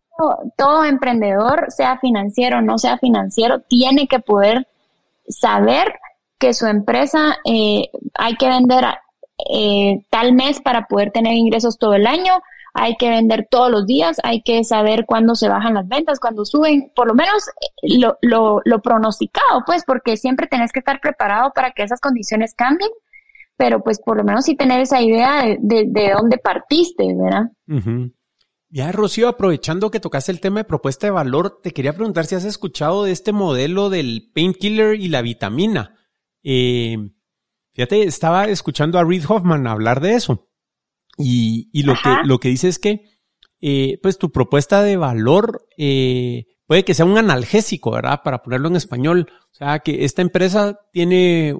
todo 0.56 0.84
emprendedor, 0.84 1.66
sea 1.70 1.98
financiero 1.98 2.58
o 2.58 2.62
no 2.62 2.78
sea 2.78 2.98
financiero, 2.98 3.60
tiene 3.60 4.08
que 4.08 4.20
poder 4.20 4.66
saber 5.28 5.94
que 6.38 6.54
su 6.54 6.66
empresa 6.66 7.36
eh, 7.44 7.90
hay 8.14 8.36
que 8.36 8.48
vender 8.48 8.84
eh, 9.48 10.04
tal 10.10 10.32
mes 10.32 10.60
para 10.60 10.86
poder 10.86 11.10
tener 11.10 11.34
ingresos 11.34 11.78
todo 11.78 11.94
el 11.94 12.06
año, 12.06 12.42
hay 12.74 12.96
que 12.96 13.10
vender 13.10 13.46
todos 13.50 13.70
los 13.70 13.86
días, 13.86 14.18
hay 14.22 14.42
que 14.42 14.64
saber 14.64 15.04
cuándo 15.06 15.34
se 15.34 15.48
bajan 15.48 15.74
las 15.74 15.88
ventas, 15.88 16.20
cuándo 16.20 16.44
suben, 16.44 16.90
por 16.94 17.06
lo 17.06 17.14
menos 17.14 17.48
eh, 17.48 17.98
lo, 17.98 18.18
lo, 18.22 18.60
lo 18.64 18.80
pronosticado, 18.80 19.62
pues, 19.66 19.84
porque 19.84 20.16
siempre 20.16 20.46
tenés 20.46 20.72
que 20.72 20.78
estar 20.78 21.00
preparado 21.00 21.52
para 21.54 21.72
que 21.72 21.82
esas 21.82 22.00
condiciones 22.00 22.54
cambien, 22.54 22.90
pero 23.56 23.82
pues 23.82 24.00
por 24.00 24.16
lo 24.16 24.24
menos 24.24 24.44
sí 24.44 24.56
tener 24.56 24.80
esa 24.80 25.02
idea 25.02 25.42
de, 25.60 25.84
de, 25.86 26.12
dónde 26.12 26.38
partiste, 26.38 27.04
¿verdad? 27.14 27.50
Ya, 28.70 28.90
Rocío, 28.90 29.28
aprovechando 29.28 29.90
que 29.90 30.00
tocaste 30.00 30.32
el 30.32 30.40
tema 30.40 30.60
de 30.60 30.64
propuesta 30.64 31.06
de 31.06 31.10
valor, 31.10 31.60
te 31.62 31.72
quería 31.72 31.92
preguntar 31.92 32.24
si 32.24 32.36
has 32.36 32.44
escuchado 32.44 33.04
de 33.04 33.12
este 33.12 33.32
modelo 33.32 33.90
del 33.90 34.30
painkiller 34.34 34.94
y 34.94 35.08
la 35.08 35.20
vitamina. 35.20 35.94
Eh, 36.42 36.96
fíjate, 37.74 38.04
estaba 38.04 38.46
escuchando 38.46 38.98
a 38.98 39.04
Reid 39.04 39.24
Hoffman 39.28 39.66
hablar 39.66 40.00
de 40.00 40.14
eso. 40.14 40.48
Y, 41.18 41.68
y 41.72 41.82
lo, 41.82 41.94
que, 41.94 42.16
lo 42.24 42.38
que 42.38 42.48
dice 42.48 42.68
es 42.68 42.78
que, 42.78 43.02
eh, 43.60 43.98
pues 44.02 44.18
tu 44.18 44.32
propuesta 44.32 44.82
de 44.82 44.96
valor 44.96 45.66
eh, 45.76 46.46
puede 46.66 46.84
que 46.84 46.94
sea 46.94 47.04
un 47.04 47.18
analgésico, 47.18 47.92
¿verdad? 47.92 48.20
Para 48.24 48.42
ponerlo 48.42 48.68
en 48.68 48.76
español. 48.76 49.28
O 49.52 49.54
sea, 49.54 49.80
que 49.80 50.04
esta 50.04 50.22
empresa 50.22 50.80
tiene 50.92 51.54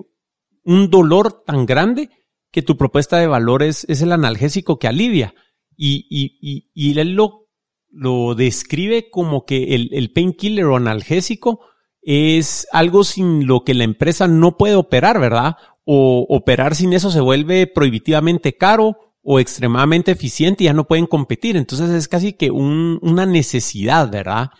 un 0.65 0.91
dolor 0.91 1.45
tan 1.45 1.67
grande 1.67 2.11
que 2.51 2.63
tu 2.63 2.77
propuesta 2.77 3.19
de 3.19 3.27
valor 3.27 3.63
es, 3.63 3.85
es 3.89 4.03
el 4.03 4.13
analgésico 4.13 4.79
que 4.79 4.89
alivia. 4.89 5.35
Y, 5.77 6.07
y, 6.11 6.39
y, 6.41 6.71
y 6.75 6.99
él 6.99 7.13
lo, 7.13 7.49
lo 7.91 8.35
describe 8.35 9.11
como 9.11 9.45
que 9.45 9.75
el, 9.75 9.91
el 9.93 10.13
painkiller 10.13 10.65
o 10.67 10.77
analgésico 10.77 11.61
es 12.03 12.67
algo 12.73 13.05
sin 13.05 13.47
lo 13.47 13.65
que 13.65 13.75
la 13.75 13.85
empresa 13.85 14.27
no 14.27 14.57
puede 14.57 14.75
operar, 14.75 15.21
¿verdad? 15.21 15.57
O 15.85 16.27
operar 16.29 16.75
sin 16.75 16.93
eso 16.93 17.11
se 17.11 17.21
vuelve 17.21 17.67
prohibitivamente 17.67 18.57
caro 18.57 19.12
o 19.23 19.39
extremadamente 19.39 20.11
eficiente 20.11 20.64
y 20.64 20.66
ya 20.66 20.73
no 20.73 20.87
pueden 20.87 21.07
competir. 21.07 21.57
Entonces 21.57 21.91
es 21.91 22.09
casi 22.09 22.33
que 22.33 22.51
un, 22.51 22.99
una 23.03 23.27
necesidad, 23.27 24.11
¿verdad? 24.11 24.51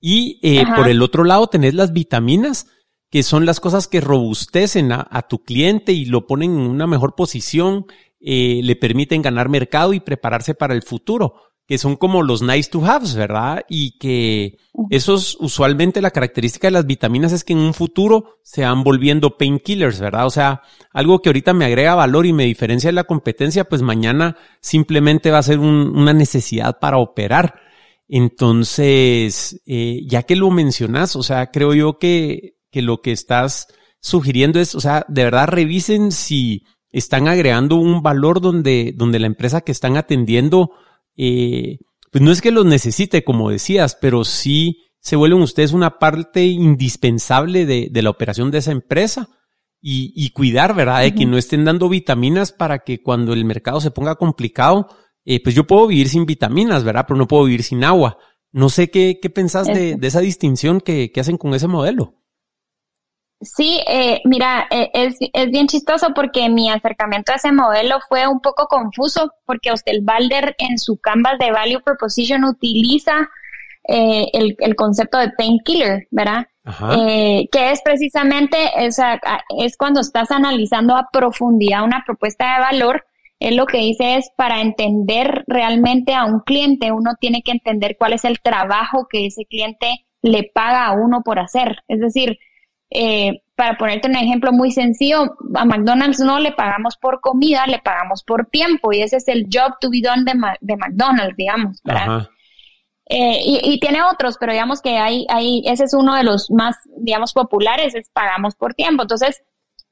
Y 0.00 0.38
eh, 0.42 0.64
por 0.76 0.88
el 0.88 1.02
otro 1.02 1.24
lado 1.24 1.48
tenés 1.48 1.74
las 1.74 1.92
vitaminas, 1.92 2.66
que 3.10 3.22
son 3.22 3.46
las 3.46 3.58
cosas 3.58 3.88
que 3.88 4.00
robustecen 4.00 4.92
a, 4.92 5.26
tu 5.28 5.42
cliente 5.42 5.92
y 5.92 6.04
lo 6.04 6.26
ponen 6.26 6.52
en 6.52 6.60
una 6.60 6.86
mejor 6.86 7.14
posición, 7.16 7.86
eh, 8.20 8.60
le 8.62 8.76
permiten 8.76 9.22
ganar 9.22 9.48
mercado 9.48 9.94
y 9.94 10.00
prepararse 10.00 10.54
para 10.54 10.74
el 10.74 10.82
futuro 10.82 11.47
que 11.68 11.76
son 11.76 11.96
como 11.96 12.22
los 12.22 12.40
nice 12.40 12.70
to 12.70 12.82
haves, 12.82 13.14
¿verdad? 13.14 13.62
Y 13.68 13.98
que 13.98 14.56
esos 14.88 15.36
usualmente 15.38 16.00
la 16.00 16.10
característica 16.10 16.66
de 16.66 16.70
las 16.70 16.86
vitaminas 16.86 17.30
es 17.30 17.44
que 17.44 17.52
en 17.52 17.58
un 17.58 17.74
futuro 17.74 18.38
se 18.42 18.62
van 18.62 18.82
volviendo 18.82 19.36
painkillers, 19.36 20.00
¿verdad? 20.00 20.24
O 20.24 20.30
sea, 20.30 20.62
algo 20.94 21.20
que 21.20 21.28
ahorita 21.28 21.52
me 21.52 21.66
agrega 21.66 21.94
valor 21.94 22.24
y 22.24 22.32
me 22.32 22.46
diferencia 22.46 22.88
de 22.88 22.94
la 22.94 23.04
competencia, 23.04 23.68
pues 23.68 23.82
mañana 23.82 24.38
simplemente 24.62 25.30
va 25.30 25.38
a 25.38 25.42
ser 25.42 25.58
una 25.58 26.14
necesidad 26.14 26.78
para 26.78 26.96
operar. 26.96 27.60
Entonces, 28.08 29.60
eh, 29.66 30.00
ya 30.06 30.22
que 30.22 30.36
lo 30.36 30.50
mencionas, 30.50 31.16
o 31.16 31.22
sea, 31.22 31.50
creo 31.50 31.74
yo 31.74 31.98
que, 31.98 32.56
que 32.70 32.80
lo 32.80 33.02
que 33.02 33.12
estás 33.12 33.66
sugiriendo 34.00 34.58
es, 34.58 34.74
o 34.74 34.80
sea, 34.80 35.04
de 35.06 35.24
verdad 35.24 35.48
revisen 35.48 36.12
si 36.12 36.64
están 36.90 37.28
agregando 37.28 37.76
un 37.76 38.02
valor 38.02 38.40
donde, 38.40 38.94
donde 38.96 39.18
la 39.18 39.26
empresa 39.26 39.60
que 39.60 39.72
están 39.72 39.98
atendiendo 39.98 40.70
eh, 41.18 41.78
pues 42.10 42.22
no 42.22 42.30
es 42.30 42.40
que 42.40 42.50
los 42.50 42.64
necesite, 42.64 43.24
como 43.24 43.50
decías, 43.50 43.98
pero 44.00 44.24
sí 44.24 44.84
se 45.00 45.16
vuelven 45.16 45.42
ustedes 45.42 45.72
una 45.72 45.98
parte 45.98 46.44
indispensable 46.46 47.66
de, 47.66 48.02
la 48.02 48.10
operación 48.10 48.50
de 48.50 48.58
esa 48.58 48.72
empresa 48.72 49.28
y, 49.80 50.30
cuidar, 50.30 50.74
¿verdad? 50.74 51.02
De 51.02 51.14
que 51.14 51.26
no 51.26 51.36
estén 51.36 51.64
dando 51.64 51.88
vitaminas 51.88 52.52
para 52.52 52.80
que 52.80 53.02
cuando 53.02 53.32
el 53.32 53.44
mercado 53.44 53.80
se 53.80 53.90
ponga 53.90 54.14
complicado, 54.16 54.88
eh, 55.24 55.42
pues 55.42 55.54
yo 55.54 55.66
puedo 55.66 55.86
vivir 55.86 56.08
sin 56.08 56.24
vitaminas, 56.24 56.84
¿verdad? 56.84 57.04
Pero 57.06 57.18
no 57.18 57.28
puedo 57.28 57.44
vivir 57.44 57.62
sin 57.62 57.84
agua. 57.84 58.18
No 58.50 58.70
sé 58.70 58.90
qué, 58.90 59.18
qué 59.20 59.28
pensás 59.28 59.66
de, 59.66 59.98
esa 60.00 60.20
distinción 60.20 60.80
que 60.80 61.12
hacen 61.16 61.36
con 61.36 61.52
ese 61.54 61.68
modelo. 61.68 62.18
Sí, 63.40 63.80
eh, 63.86 64.20
mira, 64.24 64.66
eh, 64.70 64.90
es, 64.92 65.16
es, 65.32 65.50
bien 65.50 65.68
chistoso 65.68 66.08
porque 66.12 66.48
mi 66.48 66.70
acercamiento 66.70 67.30
a 67.30 67.36
ese 67.36 67.52
modelo 67.52 67.98
fue 68.08 68.26
un 68.26 68.40
poco 68.40 68.66
confuso 68.66 69.32
porque 69.46 69.72
Balder 70.02 70.56
en 70.58 70.76
su 70.76 70.98
canvas 70.98 71.38
de 71.38 71.52
Value 71.52 71.80
Proposition 71.80 72.42
utiliza 72.44 73.28
eh, 73.84 74.28
el, 74.32 74.56
el, 74.58 74.74
concepto 74.74 75.18
de 75.18 75.30
painkiller, 75.30 76.08
¿verdad? 76.10 76.48
Eh, 76.98 77.48
que 77.50 77.70
es 77.70 77.80
precisamente, 77.82 78.58
esa, 78.76 79.20
es 79.56 79.76
cuando 79.76 80.00
estás 80.00 80.30
analizando 80.30 80.96
a 80.96 81.08
profundidad 81.12 81.84
una 81.84 82.02
propuesta 82.04 82.54
de 82.54 82.60
valor, 82.60 83.06
él 83.38 83.56
lo 83.56 83.66
que 83.66 83.78
dice 83.78 84.16
es 84.16 84.30
para 84.36 84.60
entender 84.60 85.44
realmente 85.46 86.12
a 86.12 86.24
un 86.24 86.40
cliente, 86.40 86.92
uno 86.92 87.12
tiene 87.20 87.42
que 87.42 87.52
entender 87.52 87.96
cuál 87.96 88.12
es 88.12 88.24
el 88.24 88.40
trabajo 88.40 89.06
que 89.08 89.26
ese 89.26 89.46
cliente 89.46 90.06
le 90.22 90.50
paga 90.52 90.86
a 90.86 90.92
uno 90.92 91.22
por 91.24 91.38
hacer. 91.38 91.78
Es 91.86 92.00
decir, 92.00 92.38
eh, 92.90 93.42
para 93.54 93.76
ponerte 93.76 94.08
un 94.08 94.16
ejemplo 94.16 94.52
muy 94.52 94.70
sencillo, 94.70 95.36
a 95.54 95.64
McDonald's 95.64 96.20
no 96.20 96.38
le 96.38 96.52
pagamos 96.52 96.96
por 96.96 97.20
comida, 97.20 97.66
le 97.66 97.80
pagamos 97.80 98.22
por 98.22 98.46
tiempo 98.46 98.92
y 98.92 99.02
ese 99.02 99.16
es 99.16 99.28
el 99.28 99.46
job 99.52 99.74
to 99.80 99.90
be 99.90 100.00
done 100.00 100.24
de, 100.24 100.76
McDonald's, 100.76 101.36
digamos, 101.36 101.82
eh, 103.10 103.40
y, 103.42 103.80
tiene 103.80 104.02
otros, 104.02 104.36
pero 104.38 104.52
digamos 104.52 104.82
que 104.82 104.98
hay, 104.98 105.26
hay, 105.30 105.62
ese 105.66 105.84
es 105.84 105.94
uno 105.94 106.14
de 106.14 106.24
los 106.24 106.50
más, 106.50 106.76
digamos, 106.98 107.32
populares, 107.32 107.94
es 107.94 108.10
pagamos 108.10 108.54
por 108.54 108.74
tiempo. 108.74 109.02
Entonces, 109.02 109.42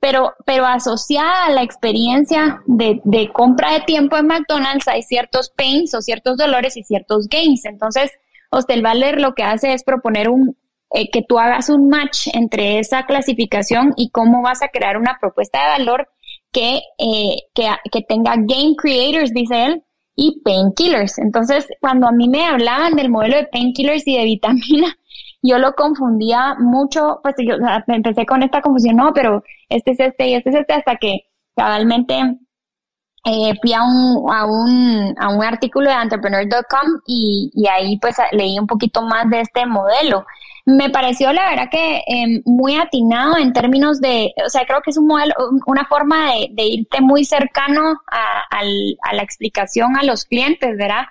pero, 0.00 0.34
pero 0.44 0.66
asociada 0.66 1.46
a 1.46 1.50
la 1.50 1.62
experiencia 1.62 2.60
de, 2.66 3.00
de 3.04 3.30
compra 3.32 3.72
de 3.72 3.80
tiempo 3.80 4.18
en 4.18 4.26
McDonald's 4.26 4.86
hay 4.86 5.02
ciertos 5.02 5.48
pains 5.48 5.94
o 5.94 6.02
ciertos 6.02 6.36
dolores 6.36 6.76
y 6.76 6.84
ciertos 6.84 7.28
gains. 7.28 7.64
Entonces, 7.64 8.12
Hostel 8.50 8.82
Valer 8.82 9.18
lo 9.18 9.34
que 9.34 9.44
hace 9.44 9.72
es 9.72 9.82
proponer 9.82 10.28
un, 10.28 10.54
eh, 10.96 11.10
que 11.10 11.20
tú 11.20 11.38
hagas 11.38 11.68
un 11.68 11.90
match 11.90 12.28
entre 12.32 12.78
esa 12.78 13.04
clasificación 13.04 13.92
y 13.98 14.08
cómo 14.10 14.40
vas 14.40 14.62
a 14.62 14.68
crear 14.68 14.96
una 14.96 15.18
propuesta 15.20 15.62
de 15.62 15.68
valor 15.78 16.08
que, 16.50 16.80
eh, 16.98 17.36
que, 17.54 17.68
que 17.92 18.00
tenga 18.00 18.34
game 18.36 18.74
creators, 18.78 19.30
dice 19.34 19.66
él, 19.66 19.82
y 20.14 20.40
painkillers. 20.42 21.18
Entonces, 21.18 21.68
cuando 21.82 22.08
a 22.08 22.12
mí 22.12 22.30
me 22.30 22.46
hablaban 22.46 22.94
del 22.94 23.10
modelo 23.10 23.36
de 23.36 23.44
painkillers 23.44 24.06
y 24.06 24.16
de 24.16 24.24
vitamina, 24.24 24.96
yo 25.42 25.58
lo 25.58 25.74
confundía 25.74 26.56
mucho, 26.58 27.20
pues 27.22 27.34
yo 27.46 27.56
empecé 27.88 28.24
con 28.24 28.42
esta 28.42 28.62
confusión, 28.62 28.96
no, 28.96 29.12
pero 29.12 29.42
este 29.68 29.90
es 29.90 30.00
este 30.00 30.28
y 30.28 30.34
este 30.34 30.48
es 30.48 30.56
este, 30.56 30.72
hasta 30.72 30.96
que 30.96 31.26
cabalmente 31.54 32.14
eh, 33.26 33.52
fui 33.60 33.74
a 33.74 33.82
un, 33.82 34.32
a, 34.32 34.46
un, 34.46 35.14
a 35.18 35.28
un 35.28 35.44
artículo 35.44 35.90
de 35.90 35.96
entrepreneur.com 35.96 37.02
y, 37.06 37.50
y 37.54 37.66
ahí 37.68 37.98
pues 37.98 38.16
leí 38.32 38.58
un 38.58 38.66
poquito 38.66 39.02
más 39.02 39.28
de 39.28 39.42
este 39.42 39.66
modelo 39.66 40.24
me 40.66 40.90
pareció 40.90 41.32
la 41.32 41.48
verdad 41.48 41.68
que 41.70 42.02
em, 42.08 42.42
muy 42.44 42.74
atinado 42.74 43.38
en 43.38 43.52
términos 43.52 44.00
de, 44.00 44.34
o 44.44 44.48
sea, 44.48 44.66
creo 44.66 44.80
que 44.82 44.90
es 44.90 44.98
un 44.98 45.06
modelo, 45.06 45.32
una 45.66 45.86
forma 45.86 46.32
de, 46.50 46.64
irte 46.64 47.00
muy 47.00 47.24
cercano 47.24 48.00
a, 48.10 48.64
la 49.14 49.22
explicación 49.22 49.96
a 49.96 50.02
los 50.02 50.24
clientes, 50.24 50.76
¿verdad? 50.76 51.04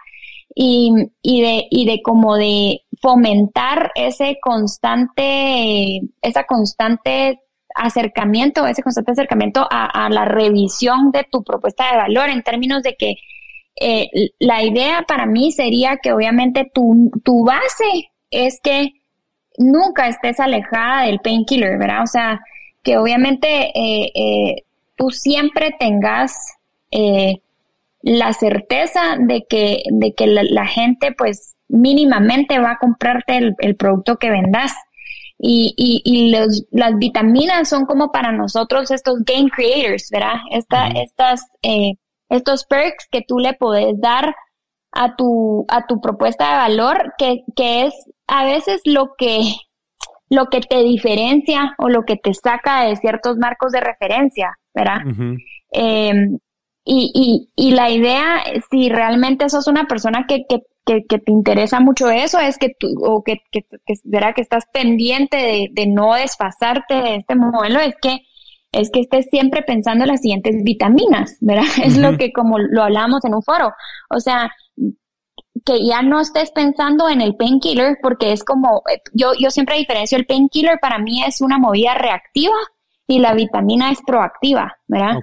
Y, 0.53 0.91
y 1.21 1.41
de, 1.41 1.67
y 1.69 1.85
de 1.85 2.01
como 2.01 2.35
de 2.35 2.81
fomentar 3.01 3.91
ese 3.95 4.37
constante, 4.41 6.01
esa 6.21 6.43
constante 6.43 7.39
acercamiento, 7.75 8.67
ese 8.67 8.83
constante 8.83 9.13
acercamiento 9.13 9.65
a, 9.69 10.09
la 10.09 10.25
revisión 10.25 11.11
de 11.11 11.25
tu 11.29 11.43
propuesta 11.43 11.91
de 11.91 11.97
valor 11.97 12.29
en 12.29 12.43
términos 12.43 12.83
de 12.83 12.95
que 12.95 13.15
eh, 13.79 14.09
la 14.39 14.63
idea 14.63 15.05
para 15.07 15.25
mí 15.25 15.51
sería 15.53 15.97
que 15.97 16.11
obviamente 16.11 16.69
tu, 16.73 17.09
tu 17.23 17.45
base 17.45 18.11
es 18.31 18.59
que 18.61 18.91
nunca 19.57 20.07
estés 20.07 20.39
alejada 20.39 21.03
del 21.05 21.19
painkiller, 21.19 21.77
¿verdad? 21.77 22.03
O 22.03 22.07
sea, 22.07 22.41
que 22.85 22.97
obviamente 22.97 23.71
eh, 23.73 24.11
eh, 24.13 24.63
tú 24.95 25.09
siempre 25.09 25.75
tengas 25.79 26.53
eh, 26.91 27.41
la 28.01 28.31
certeza 28.33 29.17
de 29.19 29.45
que, 29.49 29.83
de 29.91 30.13
que 30.13 30.27
la, 30.27 30.67
gente 30.67 31.11
pues 31.17 31.55
mínimamente 31.67 32.59
va 32.59 32.73
a 32.73 32.77
comprarte 32.77 33.55
el, 33.57 33.75
producto 33.75 34.17
que 34.17 34.29
vendas. 34.29 34.73
Y, 35.37 35.73
y, 35.75 36.01
y 36.05 36.31
los, 36.31 36.63
las 36.71 36.95
vitaminas 36.97 37.67
son 37.67 37.85
como 37.85 38.11
para 38.11 38.31
nosotros 38.31 38.89
estos 38.91 39.25
game 39.25 39.49
creators, 39.49 40.09
¿verdad? 40.09 40.35
Esta, 40.51 40.87
estas, 40.87 41.41
estos 42.29 42.65
perks 42.65 43.07
que 43.11 43.21
tú 43.27 43.39
le 43.39 43.53
puedes 43.53 43.99
dar 43.99 44.33
a 44.95 45.15
tu, 45.15 45.65
a 45.67 45.85
tu 45.87 45.99
propuesta 45.99 46.51
de 46.51 46.55
valor, 46.55 47.13
que, 47.17 47.43
que 47.55 47.87
es 47.87 47.93
a 48.27 48.45
veces 48.45 48.81
lo 48.85 49.13
que, 49.17 49.41
lo 50.29 50.47
que 50.47 50.61
te 50.61 50.83
diferencia 50.83 51.75
o 51.77 51.89
lo 51.89 52.03
que 52.03 52.17
te 52.17 52.33
saca 52.33 52.85
de 52.85 52.95
ciertos 52.95 53.37
marcos 53.37 53.71
de 53.71 53.81
referencia, 53.81 54.57
¿verdad? 54.73 55.01
Em, 55.71 56.37
y, 56.83 57.11
y, 57.15 57.49
y, 57.55 57.71
la 57.71 57.89
idea, 57.89 58.43
si 58.69 58.89
realmente 58.89 59.49
sos 59.49 59.67
una 59.67 59.85
persona 59.87 60.25
que, 60.27 60.45
que, 60.47 60.61
que, 61.07 61.17
te 61.19 61.31
interesa 61.31 61.79
mucho 61.79 62.09
eso, 62.11 62.39
es 62.39 62.57
que 62.59 62.69
tú, 62.79 62.87
o 63.03 63.23
que, 63.23 63.41
que, 63.51 63.61
que, 63.85 63.95
que 64.35 64.41
estás 64.41 64.65
pendiente 64.71 65.37
de, 65.37 65.69
de 65.71 65.87
no 65.87 66.13
desfasarte 66.13 66.93
de 66.93 67.15
este 67.15 67.35
modelo, 67.35 67.79
es 67.79 67.95
que 68.01 68.19
es 68.75 68.91
que 68.91 68.99
estés 68.99 69.27
siempre 69.31 69.63
pensando 69.63 70.03
en 70.03 70.11
las 70.11 70.21
siguientes 70.21 70.63
vitaminas, 70.63 71.37
¿verdad? 71.39 71.63
Es 71.83 71.97
lo 71.97 72.17
que 72.17 72.31
como 72.31 72.59
lo 72.59 72.83
hablamos 72.83 73.23
en 73.25 73.33
un 73.33 73.41
foro. 73.41 73.73
O 74.09 74.19
sea, 74.19 74.51
que 75.65 75.83
ya 75.83 76.01
no 76.03 76.21
estés 76.21 76.51
pensando 76.51 77.09
en 77.09 77.21
el 77.21 77.35
painkiller 77.35 77.97
porque 78.01 78.31
es 78.31 78.43
como, 78.43 78.83
eh, 78.91 79.01
yo, 79.13 79.31
yo 79.39 79.49
siempre 79.49 79.77
diferencio 79.77 80.17
el 80.17 80.25
painkiller 80.25 80.79
para 80.79 80.99
mí 80.99 81.23
es 81.23 81.41
una 81.41 81.57
movida 81.57 81.95
reactiva 81.95 82.53
y 83.07 83.19
la 83.19 83.33
vitamina 83.33 83.91
es 83.91 83.99
proactiva, 84.05 84.77
¿verdad? 84.87 85.17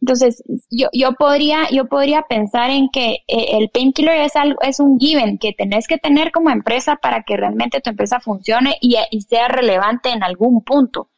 Entonces, 0.00 0.42
yo, 0.70 0.88
yo 0.92 1.12
podría, 1.12 1.68
yo 1.70 1.86
podría 1.86 2.22
pensar 2.22 2.70
en 2.70 2.88
que 2.90 3.18
eh, 3.28 3.58
el 3.58 3.70
painkiller 3.70 4.22
es 4.22 4.34
algo, 4.36 4.60
es 4.62 4.80
un 4.80 4.98
given 4.98 5.38
que 5.38 5.52
tenés 5.52 5.86
que 5.86 5.98
tener 5.98 6.32
como 6.32 6.50
empresa 6.50 6.96
para 6.96 7.22
que 7.22 7.36
realmente 7.36 7.80
tu 7.80 7.90
empresa 7.90 8.20
funcione 8.20 8.76
y, 8.80 8.96
y 9.10 9.20
sea 9.22 9.48
relevante 9.48 10.10
en 10.10 10.22
algún 10.22 10.62
punto. 10.62 11.10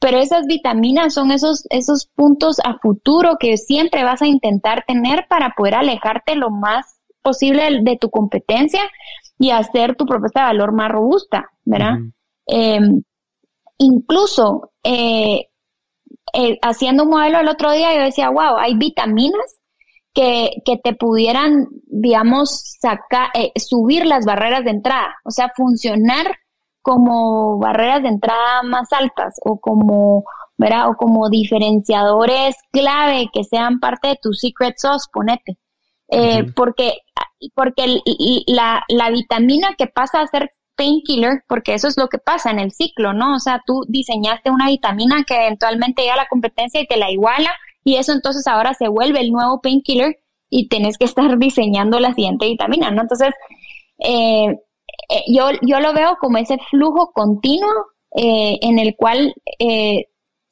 Pero 0.00 0.18
esas 0.18 0.46
vitaminas 0.46 1.14
son 1.14 1.30
esos, 1.30 1.66
esos 1.70 2.06
puntos 2.06 2.58
a 2.64 2.78
futuro 2.78 3.36
que 3.38 3.56
siempre 3.56 4.02
vas 4.02 4.22
a 4.22 4.26
intentar 4.26 4.84
tener 4.86 5.26
para 5.28 5.54
poder 5.56 5.76
alejarte 5.76 6.34
lo 6.34 6.50
más 6.50 6.99
posible 7.22 7.80
de, 7.82 7.96
tu 7.96 8.10
competencia 8.10 8.82
y 9.38 9.50
hacer 9.50 9.96
tu 9.96 10.06
propuesta 10.06 10.40
de 10.40 10.46
valor 10.46 10.72
más 10.72 10.90
robusta, 10.90 11.50
¿verdad? 11.64 11.98
Em, 12.46 13.02
incluso 13.78 14.72
eh, 14.82 15.50
eh, 16.32 16.58
haciendo 16.62 17.04
un 17.04 17.10
modelo 17.10 17.40
el 17.40 17.48
otro 17.48 17.72
día, 17.72 17.94
yo 17.94 18.02
decía, 18.02 18.30
wow, 18.30 18.56
hay 18.58 18.76
vitaminas 18.76 19.58
que, 20.12 20.50
que 20.64 20.76
te 20.76 20.94
pudieran, 20.94 21.68
digamos, 21.86 22.76
sacar, 22.80 23.28
eh, 23.34 23.52
subir 23.56 24.06
las 24.06 24.24
barreras 24.24 24.64
de 24.64 24.70
entrada, 24.70 25.14
o 25.24 25.30
sea, 25.30 25.50
funcionar 25.54 26.26
como 26.82 27.58
barreras 27.58 28.02
de 28.02 28.08
entrada 28.08 28.62
más 28.62 28.92
altas 28.92 29.34
o 29.44 29.58
como, 29.60 30.24
¿verdad? 30.56 30.88
O 30.90 30.94
como 30.94 31.28
diferenciadores 31.28 32.56
clave 32.72 33.28
que 33.32 33.44
sean 33.44 33.80
parte 33.80 34.08
de 34.08 34.18
tu 34.20 34.32
secret 34.32 34.74
sauce, 34.76 35.08
ponete. 35.12 35.58
Eh, 36.10 36.44
Porque, 36.56 36.94
porque 37.54 38.00
la, 38.46 38.82
la 38.88 39.10
vitamina 39.10 39.74
que 39.78 39.86
pasa 39.86 40.20
a 40.20 40.26
ser 40.26 40.50
painkiller, 40.76 41.44
porque 41.46 41.74
eso 41.74 41.88
es 41.88 41.96
lo 41.96 42.08
que 42.08 42.18
pasa 42.18 42.50
en 42.50 42.58
el 42.58 42.72
ciclo, 42.72 43.12
¿no? 43.12 43.34
O 43.34 43.38
sea, 43.38 43.62
tú 43.66 43.84
diseñaste 43.88 44.50
una 44.50 44.68
vitamina 44.68 45.24
que 45.26 45.36
eventualmente 45.36 46.02
llega 46.02 46.14
a 46.14 46.18
la 46.24 46.28
competencia 46.28 46.80
y 46.80 46.86
te 46.86 46.96
la 46.96 47.10
iguala, 47.10 47.50
y 47.84 47.96
eso 47.96 48.12
entonces 48.12 48.46
ahora 48.46 48.74
se 48.74 48.88
vuelve 48.88 49.20
el 49.20 49.30
nuevo 49.30 49.60
painkiller 49.60 50.16
y 50.48 50.68
tienes 50.68 50.98
que 50.98 51.04
estar 51.04 51.38
diseñando 51.38 52.00
la 52.00 52.14
siguiente 52.14 52.46
vitamina, 52.46 52.90
¿no? 52.90 53.02
Entonces, 53.02 53.34
eh, 53.98 54.46
eh, 55.10 55.22
yo, 55.28 55.50
yo 55.62 55.80
lo 55.80 55.92
veo 55.92 56.16
como 56.20 56.38
ese 56.38 56.58
flujo 56.70 57.12
continuo 57.12 57.70
eh, 58.16 58.58
en 58.62 58.78
el 58.78 58.96
cual 58.96 59.34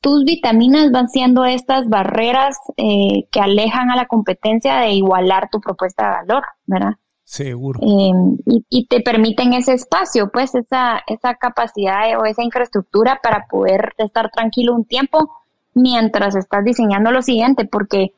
tus 0.01 0.25
vitaminas 0.25 0.91
van 0.93 1.09
siendo 1.09 1.45
estas 1.45 1.89
barreras 1.89 2.57
que 2.77 3.41
alejan 3.41 3.91
a 3.91 3.97
la 3.97 4.07
competencia 4.07 4.79
de 4.79 4.93
igualar 4.93 5.49
tu 5.51 5.61
propuesta 5.61 6.05
de 6.05 6.11
valor, 6.11 6.45
¿verdad? 6.67 6.93
Seguro. 7.25 7.79
y, 7.83 8.65
y, 8.71 8.87
te 8.87 9.03
permiten 9.03 9.53
ese 9.53 9.75
espacio, 9.75 10.31
pues 10.33 10.55
esa, 10.55 11.03
esa 11.07 11.35
capacidad 11.35 12.19
o 12.19 12.25
esa 12.25 12.43
infraestructura 12.43 13.21
para 13.23 13.45
poder 13.51 13.93
estar 13.99 14.31
tranquilo 14.31 14.75
un 14.75 14.87
tiempo 14.87 15.31
mientras 15.75 16.37
estás 16.37 16.65
diseñando 16.65 17.11
lo 17.11 17.21
siguiente, 17.21 17.67
porque 17.67 18.13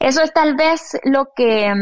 eso 0.00 0.20
es 0.20 0.32
tal 0.32 0.56
vez 0.56 0.98
lo 1.04 1.28
que, 1.36 1.72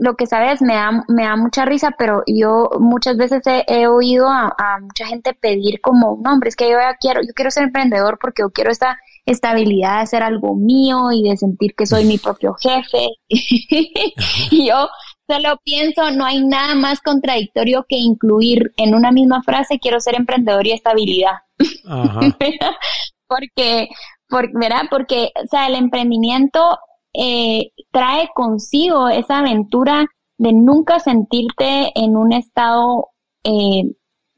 lo 0.00 0.16
que 0.16 0.26
sabes, 0.26 0.62
me 0.62 0.74
da, 0.74 1.04
me 1.08 1.24
da 1.24 1.36
mucha 1.36 1.66
risa, 1.66 1.94
pero 1.98 2.22
yo 2.26 2.70
muchas 2.80 3.18
veces 3.18 3.42
he, 3.44 3.86
oído 3.86 4.28
a, 4.28 4.78
mucha 4.80 5.04
gente 5.06 5.34
pedir 5.34 5.82
como, 5.82 6.18
no, 6.24 6.32
hombre, 6.32 6.48
es 6.48 6.56
que 6.56 6.70
yo 6.70 6.78
quiero, 6.98 7.20
yo 7.20 7.34
quiero 7.34 7.50
ser 7.50 7.64
emprendedor 7.64 8.18
porque 8.18 8.40
yo 8.40 8.50
quiero 8.50 8.70
esta 8.70 8.98
estabilidad 9.26 9.96
de 9.96 10.02
hacer 10.02 10.22
algo 10.22 10.56
mío 10.56 11.12
y 11.12 11.28
de 11.28 11.36
sentir 11.36 11.74
que 11.74 11.84
soy 11.84 12.06
mi 12.06 12.16
propio 12.16 12.54
jefe. 12.54 13.08
y 13.28 14.66
yo 14.66 14.88
solo 15.28 15.58
pienso, 15.62 16.10
no 16.12 16.24
hay 16.24 16.42
nada 16.42 16.74
más 16.74 17.00
contradictorio 17.00 17.84
que 17.86 17.96
incluir 17.96 18.72
en 18.78 18.94
una 18.94 19.12
misma 19.12 19.42
frase, 19.42 19.78
quiero 19.78 20.00
ser 20.00 20.14
emprendedor 20.16 20.66
y 20.66 20.72
estabilidad. 20.72 21.34
porque, 23.28 23.90
por, 24.30 24.50
¿verdad? 24.58 24.84
Porque, 24.90 25.30
o 25.44 25.46
sea, 25.46 25.66
el 25.66 25.74
emprendimiento 25.74 26.78
eh, 27.12 27.72
trae 27.90 28.28
consigo 28.34 29.08
esa 29.08 29.38
aventura 29.38 30.06
de 30.38 30.52
nunca 30.52 30.98
sentirte 31.00 31.92
en 31.94 32.16
un 32.16 32.32
estado, 32.32 33.08
eh, 33.44 33.82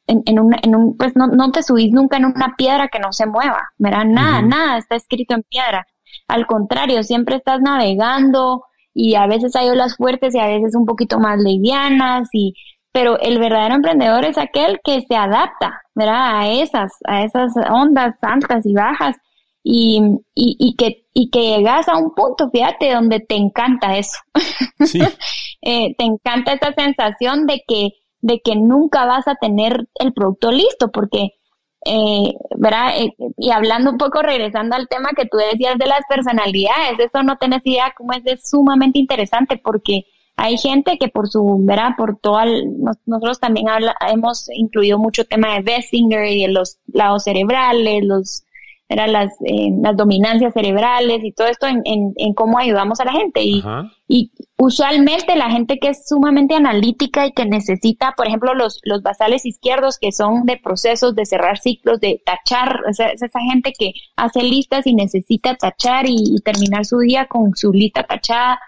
en, 0.06 0.22
en, 0.26 0.38
un, 0.40 0.54
en 0.62 0.74
un, 0.74 0.96
pues 0.96 1.14
no, 1.14 1.28
no, 1.28 1.52
te 1.52 1.62
subís 1.62 1.92
nunca 1.92 2.16
en 2.16 2.24
una 2.24 2.54
piedra 2.56 2.88
que 2.88 2.98
no 2.98 3.12
se 3.12 3.26
mueva, 3.26 3.70
¿verdad? 3.78 4.04
Nada, 4.04 4.42
nada 4.42 4.78
está 4.78 4.96
escrito 4.96 5.34
en 5.34 5.42
piedra. 5.44 5.86
Al 6.28 6.46
contrario, 6.46 7.02
siempre 7.02 7.36
estás 7.36 7.60
navegando 7.60 8.64
y 8.94 9.14
a 9.14 9.26
veces 9.26 9.54
hay 9.56 9.68
olas 9.68 9.96
fuertes 9.96 10.34
y 10.34 10.40
a 10.40 10.46
veces 10.46 10.74
un 10.74 10.86
poquito 10.86 11.18
más 11.18 11.38
livianas 11.38 12.28
y, 12.32 12.54
pero 12.90 13.18
el 13.20 13.38
verdadero 13.38 13.76
emprendedor 13.76 14.24
es 14.24 14.38
aquel 14.38 14.80
que 14.82 15.02
se 15.02 15.16
adapta, 15.16 15.82
¿verdad? 15.94 16.40
A 16.40 16.48
esas, 16.48 16.92
a 17.06 17.22
esas 17.22 17.52
ondas 17.70 18.16
altas 18.22 18.66
y 18.66 18.74
bajas 18.74 19.16
y, 19.62 20.00
y, 20.34 20.56
y, 20.58 20.76
que, 20.76 21.06
y 21.14 21.30
que 21.30 21.56
llegas 21.56 21.88
a 21.88 21.96
un 21.96 22.14
punto, 22.14 22.50
fíjate, 22.50 22.92
donde 22.92 23.20
te 23.20 23.36
encanta 23.36 23.96
eso. 23.96 24.18
Sí. 24.84 24.98
eh, 25.62 25.94
te 25.96 26.04
encanta 26.04 26.54
esa 26.54 26.72
sensación 26.72 27.46
de 27.46 27.62
que, 27.68 27.90
de 28.20 28.40
que 28.40 28.56
nunca 28.56 29.06
vas 29.06 29.28
a 29.28 29.36
tener 29.36 29.88
el 30.00 30.12
producto 30.12 30.50
listo, 30.50 30.90
porque, 30.90 31.34
eh, 31.84 32.34
¿verdad? 32.56 32.98
Eh, 32.98 33.14
y 33.36 33.50
hablando 33.50 33.92
un 33.92 33.98
poco, 33.98 34.22
regresando 34.22 34.74
al 34.74 34.88
tema 34.88 35.10
que 35.16 35.26
tú 35.26 35.36
decías 35.36 35.78
de 35.78 35.86
las 35.86 36.00
personalidades, 36.08 36.98
eso 36.98 37.22
no 37.22 37.36
tenés 37.36 37.60
idea 37.64 37.94
cómo 37.96 38.12
es, 38.12 38.22
es 38.24 38.50
sumamente 38.50 38.98
interesante, 38.98 39.56
porque 39.62 40.06
hay 40.34 40.58
gente 40.58 40.98
que 40.98 41.06
por 41.06 41.28
su, 41.28 41.58
¿verdad? 41.60 41.90
Por 41.96 42.18
todo, 42.18 42.40
nosotros 43.06 43.38
también 43.38 43.68
habla, 43.68 43.94
hemos 44.10 44.48
incluido 44.52 44.98
mucho 44.98 45.24
tema 45.24 45.54
de 45.54 45.62
Bessinger 45.62 46.26
y 46.26 46.42
de 46.42 46.48
los 46.48 46.78
lados 46.92 47.22
cerebrales, 47.22 48.04
los 48.04 48.42
eran 48.88 49.12
las, 49.12 49.32
eh, 49.46 49.70
las 49.82 49.96
dominancias 49.96 50.52
cerebrales 50.52 51.24
y 51.24 51.32
todo 51.32 51.46
esto 51.46 51.66
en, 51.66 51.82
en, 51.84 52.34
cómo 52.34 52.58
ayudamos 52.58 53.00
a 53.00 53.04
la 53.04 53.12
gente. 53.12 53.42
Y, 53.42 53.62
y 54.06 54.32
usualmente 54.58 55.34
la 55.36 55.50
gente 55.50 55.78
que 55.78 55.88
es 55.88 56.06
sumamente 56.06 56.54
analítica 56.54 57.26
y 57.26 57.32
que 57.32 57.46
necesita, 57.46 58.12
por 58.16 58.26
ejemplo, 58.26 58.54
los, 58.54 58.80
los 58.84 59.02
basales 59.02 59.46
izquierdos 59.46 59.98
que 59.98 60.12
son 60.12 60.44
de 60.44 60.58
procesos 60.62 61.14
de 61.14 61.24
cerrar 61.24 61.58
ciclos, 61.58 62.00
de 62.00 62.22
tachar, 62.24 62.80
es 62.88 63.00
esa 63.00 63.40
gente 63.50 63.72
que 63.78 63.92
hace 64.16 64.42
listas 64.42 64.86
y 64.86 64.94
necesita 64.94 65.56
tachar 65.56 66.04
y, 66.06 66.36
terminar 66.44 66.84
su 66.84 66.98
día 66.98 67.26
con 67.26 67.54
su 67.54 67.72
lista 67.72 68.02
tachada 68.02 68.60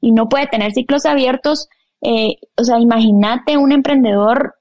y 0.00 0.12
no 0.12 0.28
puede 0.28 0.46
tener 0.46 0.72
ciclos 0.72 1.06
abiertos. 1.06 1.68
Eh, 2.02 2.36
o 2.58 2.64
sea, 2.64 2.78
imagínate 2.78 3.56
un 3.56 3.72
emprendedor 3.72 4.56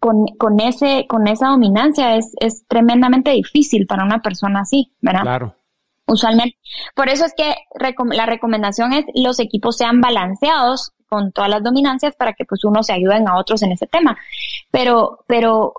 con, 0.00 0.26
con, 0.38 0.60
ese, 0.60 1.06
con 1.08 1.26
esa 1.26 1.48
dominancia 1.48 2.16
es, 2.16 2.32
es 2.40 2.66
tremendamente 2.66 3.30
difícil 3.30 3.86
para 3.86 4.04
una 4.04 4.20
persona 4.20 4.60
así, 4.60 4.92
¿verdad? 5.00 5.22
Claro. 5.22 5.54
Usualmente. 6.06 6.56
Por 6.94 7.08
eso 7.08 7.24
es 7.26 7.34
que 7.36 7.54
la 8.14 8.26
recomendación 8.26 8.92
es 8.94 9.04
los 9.14 9.38
equipos 9.40 9.76
sean 9.76 10.00
balanceados 10.00 10.92
con 11.08 11.32
todas 11.32 11.50
las 11.50 11.62
dominancias 11.62 12.16
para 12.16 12.32
que 12.32 12.44
pues 12.44 12.64
uno 12.64 12.82
se 12.82 12.92
ayuden 12.92 13.28
a 13.28 13.38
otros 13.38 13.62
en 13.62 13.72
ese 13.72 13.86
tema. 13.86 14.16
Pero, 14.70 15.24
pero 15.26 15.74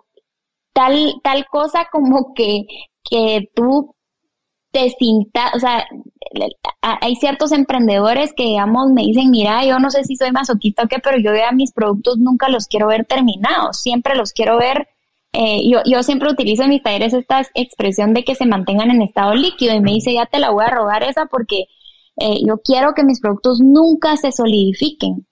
tal, 0.74 1.16
tal 1.24 1.46
cosa 1.48 1.88
como 1.92 2.34
que, 2.34 2.66
que 3.04 3.50
tú 3.56 3.96
te 4.72 4.90
sintas, 4.92 5.56
o 5.56 5.60
sea, 5.60 5.86
hay 6.82 7.16
ciertos 7.16 7.52
emprendedores 7.52 8.34
que, 8.34 8.44
digamos, 8.44 8.92
me 8.92 9.02
dicen, 9.02 9.32
mira, 9.32 9.66
yo 9.66 9.80
no 9.80 9.90
sé 9.90 10.04
si 10.04 10.16
soy 10.16 10.32
masoquista 10.32 10.84
o 10.84 10.88
qué, 10.88 11.00
pero 11.00 11.18
yo 11.18 11.32
a 11.44 11.52
mis 11.52 11.72
productos 11.72 12.18
nunca 12.20 12.50
los 12.50 12.68
quiero 12.68 12.88
ver 12.88 13.06
terminados, 13.06 13.82
siempre 13.82 14.16
los 14.16 14.32
quiero 14.32 14.58
ver, 14.58 14.88
eh, 15.34 15.62
yo, 15.70 15.80
yo 15.86 16.04
siempre 16.04 16.32
utilizo 16.32 16.64
en 16.64 16.70
mis 16.70 16.84
talleres 16.84 17.14
esta 17.14 17.42
expresión 17.54 18.14
de 18.14 18.24
que 18.24 18.36
se 18.36 18.46
mantengan 18.46 18.92
en 18.92 19.02
estado 19.02 19.34
líquido 19.36 19.76
y 19.76 19.82
me 19.82 19.92
dice, 19.92 20.14
ya 20.14 20.26
te 20.26 20.40
la 20.40 20.52
voy 20.52 20.66
a 20.66 20.72
robar 20.72 21.04
esa 21.04 21.26
porque 21.26 21.66
eh, 22.20 22.40
yo 22.46 22.58
quiero 22.64 22.94
que 22.94 23.04
mis 23.04 23.20
productos 23.20 23.60
nunca 23.62 24.18
se 24.18 24.32
solidifiquen. 24.32 25.26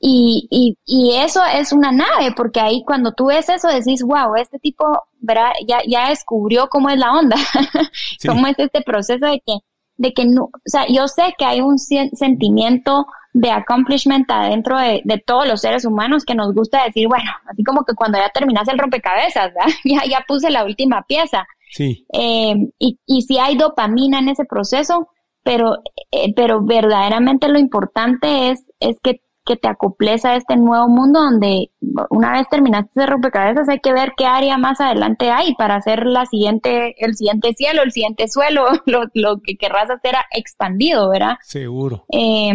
y, 0.00 0.48
y, 0.50 0.78
y, 0.84 1.16
eso 1.16 1.40
es 1.44 1.72
una 1.72 1.92
nave, 1.92 2.32
porque 2.36 2.60
ahí 2.60 2.82
cuando 2.84 3.12
tú 3.12 3.26
ves 3.26 3.48
eso 3.48 3.68
decís, 3.68 4.02
wow, 4.02 4.34
este 4.36 4.58
tipo 4.58 4.84
¿verdad? 5.22 5.52
Ya, 5.66 5.78
ya 5.86 6.10
descubrió 6.10 6.68
cómo 6.68 6.90
es 6.90 6.98
la 6.98 7.12
onda, 7.12 7.36
cómo 8.26 8.46
es 8.48 8.58
este 8.58 8.82
proceso 8.82 9.24
de 9.24 9.40
que, 9.46 9.54
de 9.96 10.12
que 10.12 10.26
no, 10.26 10.44
o 10.44 10.50
sea, 10.64 10.84
yo 10.88 11.08
sé 11.08 11.34
que 11.38 11.44
hay 11.44 11.60
un 11.60 11.78
sentimiento 11.78 13.06
de 13.32 13.50
accomplishment 13.50 14.30
adentro 14.30 14.78
de, 14.78 15.00
de, 15.04 15.18
todos 15.18 15.46
los 15.48 15.60
seres 15.62 15.86
humanos 15.86 16.24
que 16.24 16.34
nos 16.34 16.52
gusta 16.52 16.84
decir, 16.84 17.08
bueno, 17.08 17.30
así 17.46 17.62
como 17.64 17.84
que 17.84 17.94
cuando 17.94 18.18
ya 18.18 18.28
terminas 18.28 18.68
el 18.68 18.78
rompecabezas, 18.78 19.52
ya, 19.84 20.02
ya 20.08 20.24
puse 20.26 20.50
la 20.50 20.64
última 20.64 21.02
pieza. 21.06 21.46
Sí. 21.70 22.04
Eh, 22.12 22.54
y, 22.78 22.98
y 23.06 23.22
si 23.22 23.38
hay 23.38 23.56
dopamina 23.56 24.18
en 24.18 24.28
ese 24.28 24.44
proceso, 24.44 25.08
pero, 25.42 25.76
eh, 26.10 26.32
pero 26.34 26.62
verdaderamente 26.62 27.48
lo 27.48 27.58
importante 27.58 28.50
es, 28.50 28.64
es 28.80 28.96
que, 29.02 29.20
que 29.44 29.56
te 29.56 29.68
acoples 29.68 30.24
a 30.24 30.36
este 30.36 30.56
nuevo 30.56 30.88
mundo 30.88 31.20
donde 31.20 31.70
una 32.10 32.32
vez 32.32 32.48
terminaste 32.48 33.00
de 33.00 33.06
rompecabezas 33.06 33.68
hay 33.68 33.80
que 33.80 33.92
ver 33.92 34.12
qué 34.16 34.26
área 34.26 34.56
más 34.56 34.80
adelante 34.80 35.30
hay 35.30 35.54
para 35.54 35.76
hacer 35.76 36.06
la 36.06 36.26
siguiente, 36.26 36.94
el 37.04 37.14
siguiente 37.16 37.52
cielo, 37.56 37.82
el 37.82 37.90
siguiente 37.92 38.28
suelo, 38.28 38.66
lo, 38.86 39.04
lo 39.14 39.40
que 39.40 39.56
querrás 39.56 39.90
hacer 39.90 40.14
expandido, 40.30 41.08
¿verdad? 41.10 41.36
Seguro. 41.42 42.04
Eh, 42.12 42.52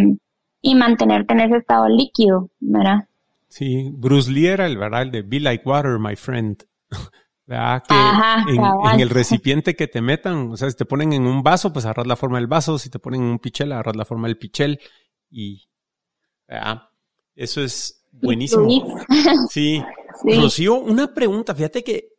y 0.62 0.76
mantenerte 0.76 1.34
en 1.34 1.42
ese 1.42 1.58
estado 1.58 1.88
líquido, 1.88 2.50
¿verdad? 2.60 3.08
Sí, 3.48 3.92
Bruce 3.94 4.32
Lee 4.32 4.48
era 4.48 4.66
el, 4.66 4.78
¿verdad? 4.78 5.04
El 5.04 5.12
de 5.12 5.22
Be 5.22 5.40
Like 5.40 5.64
Water, 5.68 6.00
my 6.00 6.16
friend. 6.16 6.64
¿verdad? 7.48 7.82
Que 7.88 7.96
en, 8.94 9.00
el 9.00 9.10
recipiente 9.10 9.76
que 9.76 9.88
te 9.88 10.02
metan, 10.02 10.52
o 10.52 10.58
sea, 10.58 10.70
si 10.70 10.76
te 10.76 10.86
ponen 10.86 11.14
en 11.14 11.26
un 11.26 11.42
vaso, 11.42 11.72
pues 11.72 11.86
agarras 11.86 12.06
la 12.06 12.18
forma 12.18 12.38
del 12.38 12.48
vaso, 12.48 12.78
si 12.78 12.90
te 12.90 13.00
ponen 13.00 13.22
en 13.22 13.28
un 13.28 13.40
pichel, 13.40 13.72
agarras 13.72 13.96
la 13.96 14.06
forma 14.06 14.28
del 14.28 14.38
pichel 14.38 14.80
y 15.32 15.70
¿verdad? 16.48 16.84
eso 17.36 17.62
es 17.62 18.06
buenísimo. 18.12 18.68
Sí. 19.50 19.84
Rocío, 20.24 20.76
una 20.80 21.14
pregunta, 21.14 21.54
fíjate 21.54 21.84
que 21.84 22.10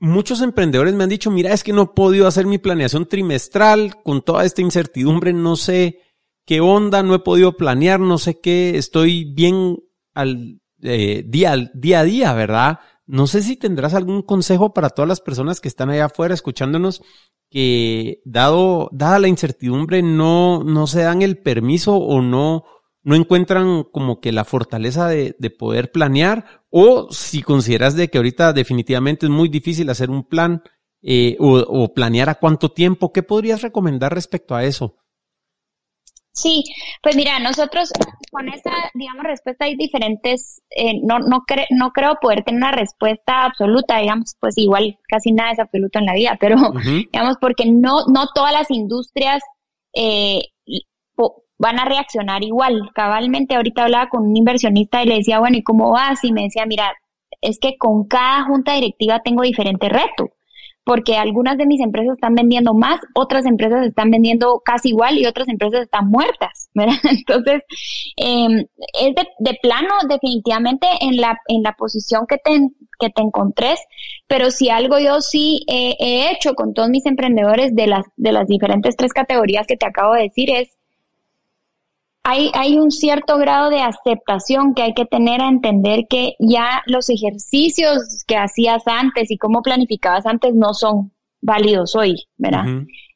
muchos 0.00 0.42
emprendedores 0.42 0.94
me 0.94 1.04
han 1.04 1.10
dicho, 1.10 1.30
mira, 1.30 1.52
es 1.52 1.62
que 1.62 1.72
no 1.72 1.82
he 1.82 1.86
podido 1.86 2.26
hacer 2.26 2.44
mi 2.44 2.58
planeación 2.58 3.06
trimestral 3.06 4.02
con 4.02 4.22
toda 4.22 4.44
esta 4.44 4.62
incertidumbre, 4.62 5.32
no 5.32 5.54
sé 5.54 6.00
qué 6.44 6.60
onda, 6.60 7.04
no 7.04 7.14
he 7.14 7.20
podido 7.20 7.56
planear, 7.56 8.00
no 8.00 8.18
sé 8.18 8.40
qué, 8.40 8.76
estoy 8.76 9.32
bien 9.32 9.78
al 10.12 10.60
eh, 10.82 11.22
día, 11.24 11.54
día 11.72 12.00
a 12.00 12.04
día, 12.04 12.32
¿verdad? 12.32 12.80
No 13.10 13.26
sé 13.26 13.42
si 13.42 13.56
tendrás 13.56 13.94
algún 13.94 14.22
consejo 14.22 14.72
para 14.72 14.90
todas 14.90 15.08
las 15.08 15.20
personas 15.20 15.60
que 15.60 15.68
están 15.68 15.90
allá 15.90 16.06
afuera 16.06 16.34
escuchándonos 16.34 17.02
que 17.50 18.22
dado, 18.24 18.88
dada 18.92 19.18
la 19.18 19.28
incertidumbre 19.28 20.02
no, 20.02 20.62
no 20.62 20.86
se 20.86 21.02
dan 21.02 21.22
el 21.22 21.38
permiso 21.38 21.96
o 21.96 22.22
no, 22.22 22.64
no 23.02 23.16
encuentran 23.16 23.84
como 23.84 24.20
que 24.20 24.30
la 24.30 24.44
fortaleza 24.44 25.08
de, 25.08 25.34
de 25.38 25.50
poder 25.50 25.90
planear 25.90 26.62
o 26.70 27.08
si 27.10 27.42
consideras 27.42 27.96
de 27.96 28.08
que 28.08 28.18
ahorita 28.18 28.52
definitivamente 28.52 29.26
es 29.26 29.30
muy 29.30 29.48
difícil 29.48 29.90
hacer 29.90 30.10
un 30.10 30.22
plan 30.22 30.62
eh, 31.02 31.36
o, 31.40 31.94
planear 31.94 32.28
a 32.28 32.34
cuánto 32.34 32.72
tiempo, 32.72 33.12
¿qué 33.12 33.22
podrías 33.22 33.62
recomendar 33.62 34.14
respecto 34.14 34.54
a 34.54 34.64
eso? 34.64 34.96
Sí, 36.32 36.64
pues 37.02 37.16
mira, 37.16 37.38
nosotros 37.40 37.90
con 38.30 38.48
esa, 38.48 38.70
digamos, 38.94 39.24
respuesta 39.24 39.64
hay 39.64 39.76
diferentes, 39.76 40.62
eh, 40.70 40.94
no, 41.02 41.18
no, 41.18 41.44
no 41.70 41.90
creo 41.90 42.14
poder 42.20 42.44
tener 42.44 42.58
una 42.58 42.72
respuesta 42.72 43.44
absoluta, 43.44 43.98
digamos, 43.98 44.36
pues 44.38 44.56
igual 44.56 44.98
casi 45.08 45.32
nada 45.32 45.52
es 45.52 45.58
absoluto 45.58 45.98
en 45.98 46.06
la 46.06 46.14
vida, 46.14 46.36
pero 46.40 46.56
digamos, 47.12 47.36
porque 47.40 47.64
no, 47.66 48.06
no 48.06 48.28
todas 48.32 48.52
las 48.52 48.70
industrias 48.70 49.42
eh, 49.94 50.40
van 51.60 51.78
a 51.78 51.84
reaccionar 51.84 52.42
igual. 52.42 52.90
Cabalmente 52.94 53.54
ahorita 53.54 53.84
hablaba 53.84 54.08
con 54.08 54.22
un 54.28 54.36
inversionista 54.36 55.02
y 55.02 55.06
le 55.06 55.16
decía, 55.16 55.40
bueno, 55.40 55.58
¿y 55.58 55.62
cómo 55.62 55.90
vas? 55.90 56.24
Y 56.24 56.32
me 56.32 56.44
decía, 56.44 56.64
mira, 56.66 56.94
es 57.42 57.58
que 57.60 57.76
con 57.76 58.08
cada 58.08 58.44
junta 58.44 58.74
directiva 58.74 59.20
tengo 59.20 59.42
diferente 59.42 59.90
reto, 59.90 60.30
porque 60.84 61.16
algunas 61.16 61.58
de 61.58 61.66
mis 61.66 61.80
empresas 61.80 62.14
están 62.14 62.34
vendiendo 62.34 62.74
más, 62.74 63.00
otras 63.14 63.46
empresas 63.46 63.86
están 63.86 64.10
vendiendo 64.10 64.60
casi 64.64 64.88
igual 64.90 65.18
y 65.18 65.26
otras 65.26 65.48
empresas 65.48 65.82
están 65.82 66.08
muertas, 66.08 66.70
¿verdad? 66.74 66.96
Entonces, 67.10 67.62
eh, 68.16 68.66
es 69.00 69.14
de, 69.38 69.58
plano 69.62 69.94
definitivamente 70.08 70.86
en 71.00 71.16
la, 71.16 71.38
en 71.48 71.62
la 71.62 71.72
posición 71.72 72.26
que 72.26 72.38
te, 72.38 72.58
que 72.98 73.10
te 73.10 73.22
encontres, 73.22 73.80
pero 74.26 74.50
si 74.50 74.70
algo 74.70 74.98
yo 74.98 75.20
sí 75.20 75.64
he 75.68 76.30
hecho 76.32 76.54
con 76.54 76.72
todos 76.72 76.88
mis 76.88 77.04
emprendedores 77.06 77.74
de 77.74 77.86
las, 77.86 78.04
de 78.16 78.32
las 78.32 78.46
diferentes 78.46 78.96
tres 78.96 79.12
categorías 79.12 79.66
que 79.66 79.76
te 79.76 79.86
acabo 79.86 80.14
de 80.14 80.22
decir 80.22 80.50
es, 80.50 80.79
hay, 82.30 82.50
hay 82.54 82.78
un 82.78 82.92
cierto 82.92 83.38
grado 83.38 83.70
de 83.70 83.82
aceptación 83.82 84.74
que 84.74 84.82
hay 84.82 84.94
que 84.94 85.04
tener 85.04 85.42
a 85.42 85.48
entender 85.48 86.06
que 86.08 86.34
ya 86.38 86.82
los 86.86 87.10
ejercicios 87.10 88.24
que 88.26 88.36
hacías 88.36 88.84
antes 88.86 89.30
y 89.32 89.36
cómo 89.36 89.62
planificabas 89.62 90.26
antes 90.26 90.54
no 90.54 90.72
son 90.72 91.12
válidos 91.40 91.96
hoy, 91.96 92.28
¿verdad? 92.36 92.64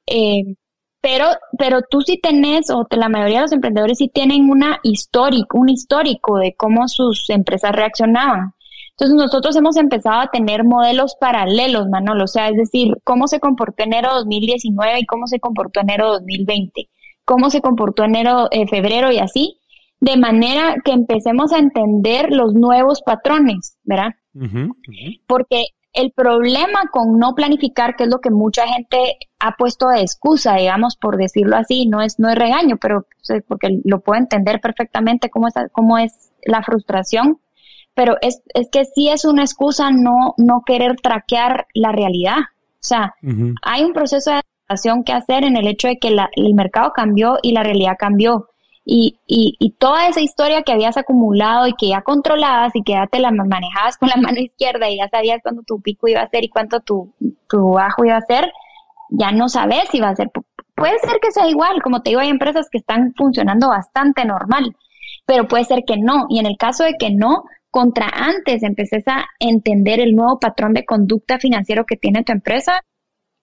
Eh, 0.06 0.56
pero, 1.00 1.26
pero 1.56 1.82
tú 1.88 2.00
sí 2.00 2.18
tenés, 2.20 2.70
o 2.70 2.86
la 2.90 3.08
mayoría 3.08 3.36
de 3.36 3.42
los 3.42 3.52
emprendedores 3.52 3.98
sí 3.98 4.10
tienen 4.12 4.50
una 4.50 4.80
histórico, 4.82 5.58
un 5.58 5.68
histórico 5.68 6.38
de 6.38 6.56
cómo 6.56 6.88
sus 6.88 7.30
empresas 7.30 7.70
reaccionaban. 7.72 8.54
Entonces 8.90 9.16
nosotros 9.16 9.54
hemos 9.54 9.76
empezado 9.76 10.22
a 10.22 10.30
tener 10.30 10.64
modelos 10.64 11.14
paralelos, 11.20 11.88
Manolo, 11.88 12.24
o 12.24 12.28
sea, 12.28 12.48
es 12.48 12.56
decir, 12.56 12.96
cómo 13.04 13.28
se 13.28 13.38
comportó 13.38 13.84
enero 13.84 14.12
2019 14.14 15.00
y 15.00 15.06
cómo 15.06 15.28
se 15.28 15.38
comportó 15.38 15.80
enero 15.80 16.12
2020 16.12 16.88
cómo 17.24 17.50
se 17.50 17.60
comportó 17.60 18.04
enero, 18.04 18.48
eh, 18.50 18.66
febrero 18.66 19.10
y 19.10 19.18
así, 19.18 19.58
de 20.00 20.16
manera 20.16 20.76
que 20.84 20.92
empecemos 20.92 21.52
a 21.52 21.58
entender 21.58 22.30
los 22.30 22.54
nuevos 22.54 23.02
patrones, 23.02 23.78
¿verdad? 23.84 24.14
Porque 25.26 25.66
el 25.94 26.10
problema 26.10 26.90
con 26.92 27.18
no 27.18 27.34
planificar, 27.34 27.94
que 27.96 28.04
es 28.04 28.10
lo 28.10 28.20
que 28.20 28.30
mucha 28.30 28.66
gente 28.66 29.16
ha 29.38 29.52
puesto 29.52 29.88
de 29.88 30.00
excusa, 30.00 30.56
digamos, 30.56 30.96
por 30.96 31.16
decirlo 31.16 31.56
así, 31.56 31.86
no 31.86 32.02
es, 32.02 32.18
no 32.18 32.28
es 32.28 32.34
regaño, 32.34 32.76
pero 32.78 33.06
porque 33.46 33.80
lo 33.84 34.00
puedo 34.00 34.20
entender 34.20 34.60
perfectamente 34.60 35.30
cómo 35.30 35.46
es, 35.48 35.54
cómo 35.72 35.96
es 35.98 36.32
la 36.44 36.62
frustración, 36.62 37.38
pero 37.94 38.16
es, 38.20 38.42
es 38.54 38.68
que 38.70 38.84
sí 38.84 39.08
es 39.08 39.24
una 39.24 39.42
excusa 39.42 39.90
no, 39.92 40.34
no 40.36 40.62
querer 40.66 40.96
traquear 40.96 41.66
la 41.74 41.92
realidad. 41.92 42.38
O 42.38 42.86
sea, 42.86 43.14
hay 43.62 43.84
un 43.84 43.92
proceso 43.92 44.32
de 44.32 44.40
que 45.04 45.12
hacer 45.12 45.44
en 45.44 45.56
el 45.56 45.66
hecho 45.66 45.88
de 45.88 45.98
que 45.98 46.08
el 46.08 46.54
mercado 46.54 46.92
cambió 46.94 47.38
y 47.42 47.52
la 47.52 47.62
realidad 47.62 47.96
cambió. 47.98 48.48
Y, 48.86 49.18
y, 49.26 49.70
toda 49.78 50.08
esa 50.08 50.20
historia 50.20 50.62
que 50.62 50.72
habías 50.72 50.98
acumulado 50.98 51.66
y 51.66 51.72
que 51.72 51.88
ya 51.88 52.02
controlabas 52.02 52.76
y 52.76 52.82
que 52.82 52.92
ya 52.92 53.06
te 53.06 53.18
la 53.18 53.30
manejabas 53.30 53.96
con 53.96 54.10
la 54.10 54.16
mano 54.20 54.38
izquierda 54.38 54.90
y 54.90 54.98
ya 54.98 55.08
sabías 55.08 55.40
cuándo 55.42 55.62
tu 55.62 55.80
pico 55.80 56.06
iba 56.06 56.20
a 56.20 56.28
ser 56.28 56.44
y 56.44 56.50
cuánto 56.50 56.80
tu, 56.80 57.14
tu 57.48 57.70
bajo 57.70 58.04
iba 58.04 58.16
a 58.16 58.20
ser, 58.20 58.52
ya 59.08 59.32
no 59.32 59.48
sabes 59.48 59.88
si 59.90 60.00
va 60.00 60.10
a 60.10 60.16
ser. 60.16 60.30
Puede 60.74 60.98
ser 60.98 61.18
que 61.22 61.30
sea 61.30 61.48
igual, 61.48 61.80
como 61.82 62.02
te 62.02 62.10
digo, 62.10 62.20
hay 62.20 62.28
empresas 62.28 62.68
que 62.70 62.78
están 62.78 63.14
funcionando 63.16 63.68
bastante 63.68 64.26
normal, 64.26 64.76
pero 65.24 65.48
puede 65.48 65.64
ser 65.64 65.84
que 65.86 65.96
no. 65.96 66.26
Y 66.28 66.38
en 66.38 66.46
el 66.46 66.58
caso 66.58 66.84
de 66.84 66.94
que 66.98 67.10
no, 67.10 67.44
contra 67.70 68.08
antes 68.12 68.62
empeces 68.62 69.06
a 69.08 69.24
entender 69.38 70.00
el 70.00 70.14
nuevo 70.14 70.38
patrón 70.38 70.74
de 70.74 70.84
conducta 70.84 71.38
financiero 71.38 71.86
que 71.86 71.96
tiene 71.96 72.22
tu 72.22 72.32
empresa, 72.32 72.82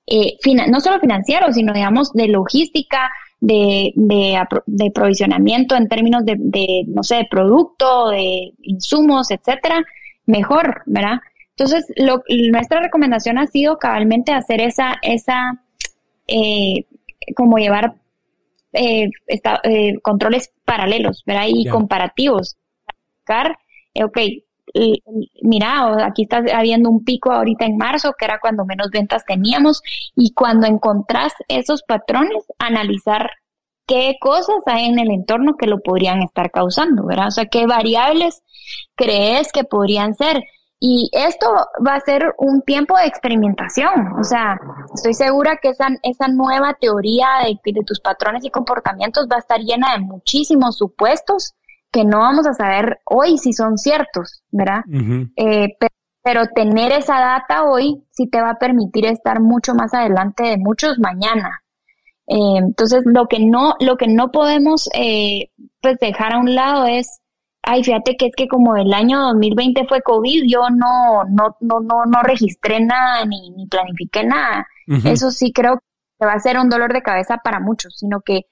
eh, 0.08 0.38
no 0.68 0.80
solo 0.80 1.00
financiero, 1.00 1.52
sino 1.54 1.74
digamos 1.74 2.12
de 2.14 2.28
logística, 2.28 3.10
de, 3.40 3.92
de, 3.96 4.92
provisionamiento 4.94 5.76
en 5.76 5.88
términos 5.88 6.24
de, 6.26 6.36
de, 6.38 6.84
no 6.88 7.04
sé, 7.04 7.16
de 7.16 7.28
producto, 7.30 8.10
de 8.10 8.54
insumos, 8.62 9.32
etcétera, 9.32 9.84
mejor, 10.26 10.84
¿verdad? 10.86 11.20
Entonces, 11.58 11.86
lo, 11.96 12.24
nuestra 12.52 12.82
recomendación 12.82 13.38
ha 13.38 13.48
sido 13.48 13.78
cabalmente 13.78 14.32
hacer 14.32 14.62
esa, 14.62 14.96
esa, 15.02 15.64
eh, 16.28 16.86
como 17.36 17.58
llevar 17.58 17.96
eh, 18.74 19.10
eh, 19.28 20.00
controles 20.02 20.52
paralelos, 20.66 21.24
¿verdad? 21.26 21.46
Y 21.48 21.68
comparativos. 21.68 22.58
ok, 24.04 24.18
mira, 25.42 26.06
aquí 26.06 26.24
está 26.24 26.44
habiendo 26.54 26.90
un 26.90 27.04
pico 27.04 27.32
ahorita 27.32 27.66
en 27.66 27.78
marzo, 27.78 28.14
que 28.18 28.26
era 28.26 28.40
cuando 28.40 28.66
menos 28.66 28.90
ventas 28.92 29.26
teníamos, 29.26 29.82
y 30.16 30.34
cuando 30.34 30.68
encontrás 30.68 31.34
esos 31.48 31.84
patrones, 31.84 32.46
analizar 32.60 33.30
qué 33.88 34.16
cosas 34.22 34.58
hay 34.66 34.86
en 34.86 35.00
el 35.00 35.12
entorno 35.12 35.56
que 35.58 35.68
lo 35.68 35.80
podrían 35.80 36.22
estar 36.22 36.52
causando, 36.52 37.06
¿verdad? 37.06 37.28
O 37.28 37.32
sea, 37.32 37.46
qué 37.46 37.66
variables 37.66 38.42
crees 38.96 39.52
que 39.52 39.64
podrían 39.64 40.14
ser. 40.14 40.44
Y 40.84 41.12
esto 41.12 41.48
va 41.86 41.94
a 41.94 42.00
ser 42.00 42.34
un 42.40 42.64
tiempo 42.64 42.98
de 42.98 43.06
experimentación. 43.06 44.14
O 44.20 44.24
sea, 44.24 44.58
estoy 44.96 45.14
segura 45.14 45.60
que 45.62 45.70
esa, 45.70 45.90
esa 46.02 46.28
nueva 46.28 46.76
teoría 46.80 47.28
de, 47.44 47.60
de 47.72 47.84
tus 47.86 48.00
patrones 48.00 48.44
y 48.46 48.50
comportamientos 48.50 49.28
va 49.32 49.36
a 49.36 49.40
estar 49.40 49.60
llena 49.60 49.94
de 49.94 50.00
muchísimos 50.00 50.78
supuestos 50.78 51.54
que 51.92 52.06
no 52.06 52.20
vamos 52.20 52.48
a 52.48 52.54
saber 52.54 53.00
hoy 53.06 53.38
si 53.38 53.54
son 53.54 53.78
ciertos, 53.78 54.44
¿verdad? 54.52 54.82
Eh, 55.36 55.76
pero, 56.24 56.48
tener 56.56 56.92
esa 56.92 57.20
data 57.20 57.64
hoy 57.64 58.04
sí 58.12 58.28
te 58.28 58.42
va 58.42 58.52
a 58.52 58.60
permitir 58.60 59.06
estar 59.06 59.42
mucho 59.42 59.74
más 59.74 59.94
adelante 59.94 60.44
de 60.44 60.58
muchos 60.58 61.00
mañana. 61.00 61.64
Eh, 62.28 62.58
entonces, 62.58 63.02
lo 63.06 63.28
que 63.28 63.40
no, 63.40 63.76
lo 63.80 63.98
que 63.98 64.08
no 64.08 64.32
podemos 64.32 64.88
eh, 64.94 65.50
pues 65.82 65.98
dejar 66.00 66.34
a 66.34 66.40
un 66.40 66.56
lado 66.56 66.86
es, 66.86 67.22
ay, 67.64 67.84
fíjate 67.84 68.16
que 68.16 68.28
es 68.28 68.36
que 68.36 68.48
como 68.48 68.78
el 68.78 68.94
año 68.94 69.20
2020 69.20 69.86
fue 69.88 70.02
COVID, 70.02 70.44
yo 70.48 70.70
no, 70.70 71.24
no, 71.30 71.58
no, 71.60 71.80
no, 71.82 72.06
no 72.06 72.24
registré 72.24 72.80
nada 72.80 73.26
ni, 73.26 73.50
ni 73.52 73.68
planifiqué 73.68 74.24
nada. 74.24 74.68
Eso 75.06 75.32
sí 75.32 75.52
creo 75.52 75.80
que 76.20 76.26
va 76.26 76.34
a 76.34 76.40
ser 76.40 76.58
un 76.58 76.70
dolor 76.70 76.94
de 76.94 77.02
cabeza 77.02 77.38
para 77.44 77.60
muchos, 77.60 77.96
sino 77.98 78.22
que 78.22 78.46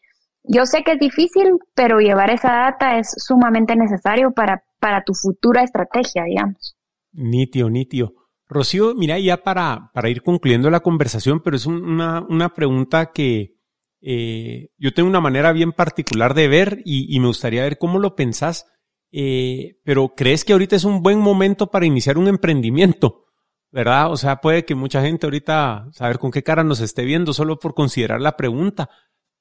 yo 0.43 0.65
sé 0.65 0.83
que 0.83 0.93
es 0.93 0.99
difícil, 0.99 1.51
pero 1.75 1.99
llevar 1.99 2.29
esa 2.29 2.51
data 2.51 2.97
es 2.97 3.13
sumamente 3.17 3.75
necesario 3.75 4.31
para, 4.31 4.63
para 4.79 5.03
tu 5.03 5.13
futura 5.13 5.63
estrategia, 5.63 6.23
digamos. 6.23 6.75
Nitio, 7.11 7.69
nitio. 7.69 8.13
Rocío, 8.47 8.95
mira, 8.95 9.19
ya 9.19 9.43
para, 9.43 9.91
para 9.93 10.09
ir 10.09 10.23
concluyendo 10.23 10.69
la 10.69 10.79
conversación, 10.79 11.41
pero 11.41 11.55
es 11.55 11.67
una, 11.67 12.25
una 12.27 12.49
pregunta 12.53 13.11
que 13.11 13.59
eh, 14.01 14.69
yo 14.77 14.93
tengo 14.93 15.09
una 15.09 15.21
manera 15.21 15.51
bien 15.51 15.71
particular 15.71 16.33
de 16.33 16.47
ver 16.47 16.81
y, 16.83 17.19
me 17.19 17.27
gustaría 17.27 17.63
ver 17.63 17.77
cómo 17.77 17.99
lo 17.99 18.15
pensás. 18.15 18.65
Eh, 19.11 19.79
pero 19.83 20.13
¿crees 20.15 20.45
que 20.45 20.53
ahorita 20.53 20.75
es 20.75 20.83
un 20.83 21.01
buen 21.01 21.19
momento 21.19 21.67
para 21.67 21.85
iniciar 21.85 22.17
un 22.17 22.27
emprendimiento? 22.27 23.25
¿Verdad? 23.71 24.11
O 24.11 24.17
sea, 24.17 24.37
puede 24.37 24.65
que 24.65 24.73
mucha 24.73 25.01
gente 25.03 25.27
ahorita 25.27 25.89
saber 25.91 26.17
con 26.17 26.31
qué 26.31 26.41
cara 26.41 26.63
nos 26.63 26.79
esté 26.79 27.05
viendo 27.05 27.33
solo 27.33 27.59
por 27.59 27.75
considerar 27.75 28.19
la 28.19 28.35
pregunta 28.35 28.89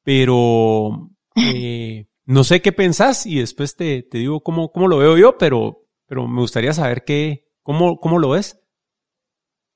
pero 0.03 1.11
eh, 1.37 2.07
no 2.25 2.45
sé 2.45 2.61
qué 2.61 2.73
pensás 2.73 3.27
y 3.27 3.41
después 3.41 3.77
te, 3.77 4.03
te 4.03 4.19
digo 4.19 4.41
cómo, 4.41 4.71
cómo, 4.71 4.89
lo 4.89 4.99
veo 4.99 5.17
yo, 5.17 5.39
pero, 5.39 5.85
pero 6.07 6.27
me 6.27 6.41
gustaría 6.41 6.73
saber 6.73 7.05
qué, 7.05 7.47
cómo, 7.63 7.99
cómo 7.99 8.19
lo 8.19 8.31
ves. 8.31 8.61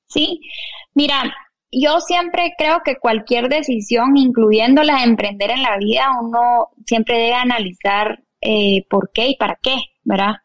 Sí, 0.07 0.39
mira, 0.93 1.33
yo 1.71 1.99
siempre 1.99 2.53
creo 2.57 2.81
que 2.85 2.97
cualquier 2.97 3.49
decisión, 3.49 4.15
incluyendo 4.15 4.83
la 4.83 4.97
de 4.97 5.03
emprender 5.05 5.51
en 5.51 5.63
la 5.63 5.77
vida, 5.77 6.11
uno 6.21 6.69
siempre 6.85 7.17
debe 7.17 7.33
analizar 7.33 8.23
eh, 8.41 8.85
por 8.89 9.11
qué 9.11 9.29
y 9.29 9.35
para 9.37 9.57
qué, 9.61 9.77
¿verdad? 10.03 10.35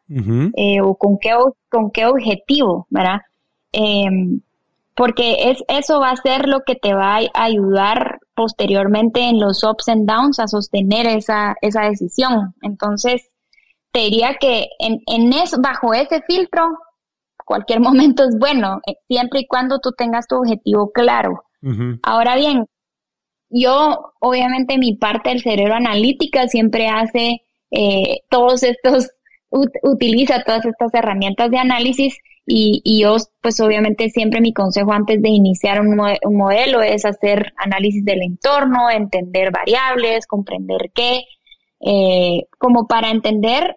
Eh, 0.56 0.80
o 0.80 0.94
con 0.96 1.18
qué, 1.18 1.32
con 1.68 1.90
qué 1.90 2.06
objetivo, 2.06 2.86
¿verdad? 2.90 3.20
Em, 3.72 4.40
porque 4.94 5.50
es, 5.50 5.62
eso 5.68 6.00
va 6.00 6.10
a 6.10 6.16
ser 6.16 6.48
lo 6.48 6.60
que 6.64 6.76
te 6.76 6.94
va 6.94 7.16
a 7.16 7.44
ayudar 7.44 8.17
posteriormente 8.38 9.20
en 9.20 9.40
los 9.40 9.64
ups 9.64 9.88
and 9.88 10.08
downs 10.08 10.38
a 10.38 10.46
sostener 10.46 11.08
esa, 11.08 11.56
esa 11.60 11.88
decisión. 11.88 12.54
Entonces, 12.62 13.32
te 13.90 13.98
diría 14.02 14.36
que 14.38 14.68
en, 14.78 15.00
en 15.06 15.32
eso, 15.32 15.56
bajo 15.60 15.92
ese 15.92 16.22
filtro, 16.22 16.68
cualquier 17.44 17.80
momento 17.88 18.22
es 18.22 18.38
bueno, 18.38 18.80
eh, 18.86 18.94
siempre 19.08 19.40
y 19.40 19.46
cuando 19.48 19.80
tú 19.80 19.90
tengas 19.90 20.28
tu 20.28 20.36
objetivo 20.36 20.92
claro. 20.92 21.42
Ahora 22.04 22.36
bien, 22.36 22.66
yo, 23.50 24.12
obviamente, 24.20 24.78
mi 24.78 24.94
parte 24.94 25.30
del 25.30 25.42
cerebro 25.42 25.74
analítica 25.74 26.46
siempre 26.46 26.86
hace 26.86 27.42
eh, 27.72 28.20
todos 28.30 28.62
estos, 28.62 29.10
utiliza 29.50 30.44
todas 30.44 30.64
estas 30.64 30.94
herramientas 30.94 31.50
de 31.50 31.58
análisis 31.58 32.16
y, 32.50 32.80
y, 32.82 33.02
yo, 33.02 33.16
pues 33.42 33.60
obviamente 33.60 34.08
siempre 34.08 34.40
mi 34.40 34.54
consejo 34.54 34.92
antes 34.92 35.20
de 35.20 35.28
iniciar 35.28 35.82
un, 35.82 35.94
modelo 36.34 36.80
es 36.80 37.04
hacer 37.04 37.52
análisis 37.56 38.02
del 38.06 38.22
entorno, 38.22 38.90
entender 38.90 39.52
variables, 39.52 40.26
comprender 40.26 40.90
qué, 40.94 41.24
eh, 41.80 42.46
como 42.58 42.86
para 42.86 43.10
entender 43.10 43.76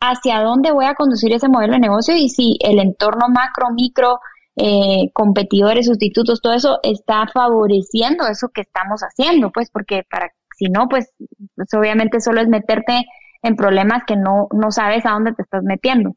hacia 0.00 0.40
dónde 0.40 0.70
voy 0.70 0.84
a 0.84 0.94
conducir 0.94 1.32
ese 1.32 1.48
modelo 1.48 1.72
de 1.72 1.80
negocio 1.80 2.14
y 2.16 2.28
si 2.28 2.58
el 2.60 2.78
entorno 2.78 3.26
macro, 3.28 3.72
micro, 3.74 4.20
eh, 4.54 5.10
competidores, 5.12 5.86
sustitutos, 5.86 6.40
todo 6.40 6.52
eso 6.52 6.78
está 6.84 7.26
favoreciendo 7.34 8.28
eso 8.28 8.50
que 8.54 8.60
estamos 8.60 9.00
haciendo, 9.00 9.50
pues 9.50 9.68
porque 9.70 10.04
para 10.08 10.30
si 10.56 10.66
no, 10.70 10.88
pues, 10.88 11.12
pues 11.56 11.74
obviamente 11.74 12.20
solo 12.20 12.40
es 12.40 12.48
meterte 12.48 13.04
en 13.42 13.56
problemas 13.56 14.04
que 14.06 14.16
no, 14.16 14.48
no 14.52 14.70
sabes 14.70 15.04
a 15.04 15.10
dónde 15.10 15.34
te 15.34 15.42
estás 15.42 15.62
metiendo. 15.64 16.16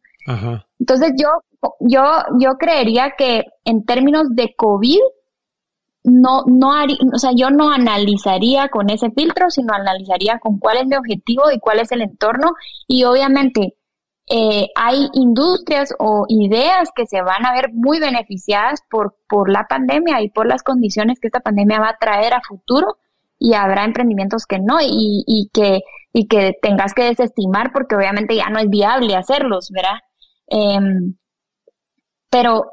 Entonces 0.80 1.14
yo, 1.18 1.30
yo, 1.80 2.04
yo 2.40 2.52
creería 2.58 3.14
que 3.18 3.46
en 3.66 3.86
términos 3.86 4.28
de 4.36 4.54
COVID, 4.56 5.00
no, 6.04 6.44
no 6.46 6.74
haría, 6.74 6.98
o 7.14 7.18
sea, 7.18 7.32
yo 7.36 7.50
no 7.50 7.72
analizaría 7.72 8.70
con 8.70 8.90
ese 8.90 9.12
filtro, 9.12 9.50
sino 9.50 9.74
analizaría 9.74 10.40
con 10.40 10.58
cuál 10.58 10.78
es 10.78 10.88
mi 10.88 10.96
objetivo 10.96 11.52
y 11.52 11.60
cuál 11.60 11.80
es 11.80 11.92
el 11.92 12.02
entorno. 12.02 12.54
Y 12.88 13.04
obviamente 13.04 13.76
eh, 14.28 14.68
hay 14.76 15.10
industrias 15.14 15.94
o 16.00 16.26
ideas 16.30 16.90
que 16.96 17.06
se 17.06 17.22
van 17.22 17.46
a 17.46 17.54
ver 17.54 17.72
muy 17.74 18.00
beneficiadas 18.00 18.82
por, 18.90 19.18
por 19.28 19.50
la 19.50 19.66
pandemia 19.68 20.22
y 20.22 20.30
por 20.30 20.48
las 20.48 20.64
condiciones 20.64 21.20
que 21.20 21.28
esta 21.28 21.42
pandemia 21.42 21.80
va 21.80 21.90
a 21.90 21.98
traer 22.00 22.34
a 22.34 22.42
futuro 22.48 22.98
y 23.38 23.54
habrá 23.54 23.86
emprendimientos 23.86 24.46
que 24.46 24.60
no 24.60 24.80
y, 24.82 25.24
y 25.26 25.50
que 25.54 25.82
y 26.12 26.28
que 26.28 26.58
tengas 26.62 26.94
que 26.94 27.04
desestimar 27.04 27.72
porque 27.72 27.96
obviamente 27.96 28.36
ya 28.36 28.50
no 28.50 28.60
es 28.60 28.70
viable 28.70 29.16
hacerlos, 29.16 29.70
¿verdad? 29.72 30.00
Em, 30.50 31.16
pero 32.30 32.72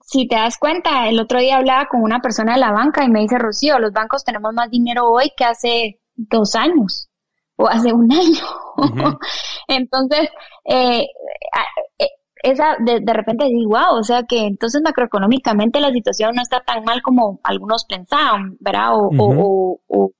si 0.00 0.28
te 0.28 0.36
das 0.36 0.58
cuenta, 0.58 1.08
el 1.08 1.18
otro 1.20 1.40
día 1.40 1.56
hablaba 1.56 1.86
con 1.88 2.02
una 2.02 2.20
persona 2.20 2.54
de 2.54 2.60
la 2.60 2.72
banca 2.72 3.04
y 3.04 3.10
me 3.10 3.20
dice, 3.20 3.38
Rocío, 3.38 3.78
los 3.78 3.92
bancos 3.92 4.24
tenemos 4.24 4.52
más 4.54 4.70
dinero 4.70 5.06
hoy 5.10 5.32
que 5.36 5.44
hace 5.44 6.00
dos 6.14 6.54
años 6.54 7.08
o 7.56 7.68
hace 7.68 7.92
un 7.92 8.10
año. 8.12 8.44
entonces, 9.68 10.28
eh, 10.64 11.06
eh, 11.98 12.08
esa 12.42 12.76
de, 12.78 13.00
de 13.00 13.12
repente 13.12 13.46
digo, 13.46 13.70
wow, 13.70 13.98
o 13.98 14.04
sea 14.04 14.22
que 14.22 14.46
entonces 14.46 14.80
macroeconómicamente 14.82 15.80
la 15.80 15.90
situación 15.90 16.32
no 16.34 16.42
está 16.42 16.60
tan 16.60 16.84
mal 16.84 17.02
como 17.02 17.40
algunos 17.42 17.84
pensaban, 17.86 18.56
¿verdad? 18.60 18.94
O, 18.94 19.10
o, 19.18 19.80
o, 19.88 20.12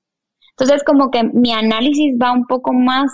entonces 0.51 0.83
como 0.83 1.11
que 1.11 1.23
mi 1.23 1.53
análisis 1.53 2.15
va 2.21 2.33
un 2.33 2.45
poco 2.45 2.73
más 2.73 3.11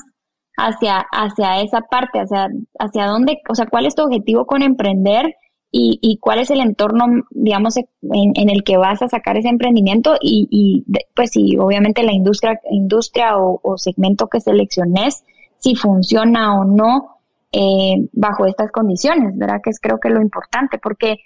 hacia, 0.58 1.06
hacia 1.12 1.62
esa 1.62 1.82
parte, 1.82 2.20
hacia, 2.20 2.50
hacia 2.80 3.06
dónde, 3.06 3.40
o 3.50 3.56
sea, 3.56 3.66
cuál 3.68 3.86
es 3.86 3.96
tu 3.96 4.04
objetivo 4.04 4.46
con 4.46 4.62
emprender 4.62 5.36
y, 5.72 5.98
y 6.02 6.20
cuál 6.20 6.40
es 6.40 6.52
el 6.52 6.62
entorno, 6.62 7.06
digamos, 7.32 7.78
en, 7.78 7.88
en, 8.36 8.50
el 8.50 8.64
que 8.64 8.78
vas 8.78 9.02
a 9.02 9.08
sacar 9.08 9.38
ese 9.38 9.50
emprendimiento 9.50 10.16
y, 10.22 10.48
y 10.52 10.86
pues 11.16 11.32
sí, 11.32 11.58
obviamente 11.58 12.04
la 12.04 12.14
industria, 12.14 12.60
industria 12.70 13.38
o, 13.38 13.60
o, 13.64 13.78
segmento 13.80 14.28
que 14.28 14.40
selecciones, 14.40 15.24
si 15.58 15.76
funciona 15.76 16.60
o 16.60 16.64
no 16.66 17.14
eh, 17.52 18.08
bajo 18.12 18.46
estas 18.46 18.72
condiciones, 18.72 19.36
¿verdad? 19.36 19.62
Que 19.64 19.72
es 19.72 19.80
creo 19.80 20.00
que 20.00 20.10
lo 20.10 20.22
importante, 20.22 20.78
porque 20.78 21.18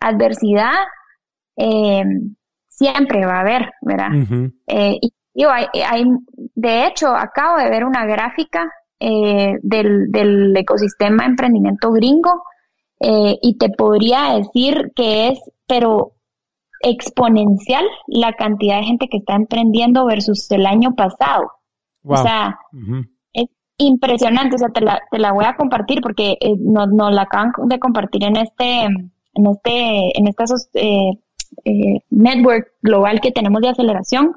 adversidad 0.00 0.74
eh, 1.56 2.04
siempre 2.68 3.24
va 3.24 3.36
a 3.36 3.40
haber, 3.40 3.70
¿verdad? 3.80 4.10
eh, 4.66 4.98
y 5.00 5.12
digo, 5.34 5.50
hay, 5.50 5.66
hay, 5.86 6.04
de 6.54 6.86
hecho, 6.86 7.08
acabo 7.08 7.58
de 7.58 7.68
ver 7.68 7.84
una 7.84 8.06
gráfica 8.06 8.70
eh, 9.00 9.58
del, 9.62 10.10
del 10.10 10.56
ecosistema 10.56 11.26
emprendimiento 11.26 11.90
gringo 11.90 12.44
eh, 13.00 13.38
y 13.42 13.58
te 13.58 13.68
podría 13.70 14.34
decir 14.34 14.92
que 14.94 15.28
es, 15.28 15.40
pero 15.66 16.12
exponencial 16.80 17.84
la 18.06 18.34
cantidad 18.34 18.78
de 18.78 18.84
gente 18.84 19.08
que 19.08 19.18
está 19.18 19.34
emprendiendo 19.34 20.06
versus 20.06 20.50
el 20.50 20.66
año 20.66 20.94
pasado. 20.94 21.50
O 22.06 22.16
sea, 22.16 22.58
es 23.32 23.46
impresionante. 23.78 24.56
O 24.56 24.58
sea, 24.58 24.68
te 24.68 24.82
la, 24.82 25.00
te 25.10 25.18
la 25.18 25.32
voy 25.32 25.44
a 25.46 25.56
compartir 25.56 26.00
porque 26.02 26.36
eh, 26.40 26.54
nos, 26.58 26.88
la 27.12 27.22
acaban 27.22 27.52
de 27.64 27.78
compartir 27.78 28.24
en 28.24 28.36
este, 28.36 28.84
en 28.84 29.46
este, 29.46 30.18
en 30.18 30.28
estas 30.28 30.68
eh, 30.74 31.18
eh, 31.64 32.00
network 32.10 32.68
global 32.82 33.20
que 33.20 33.32
tenemos 33.32 33.62
de 33.62 33.68
aceleración. 33.68 34.32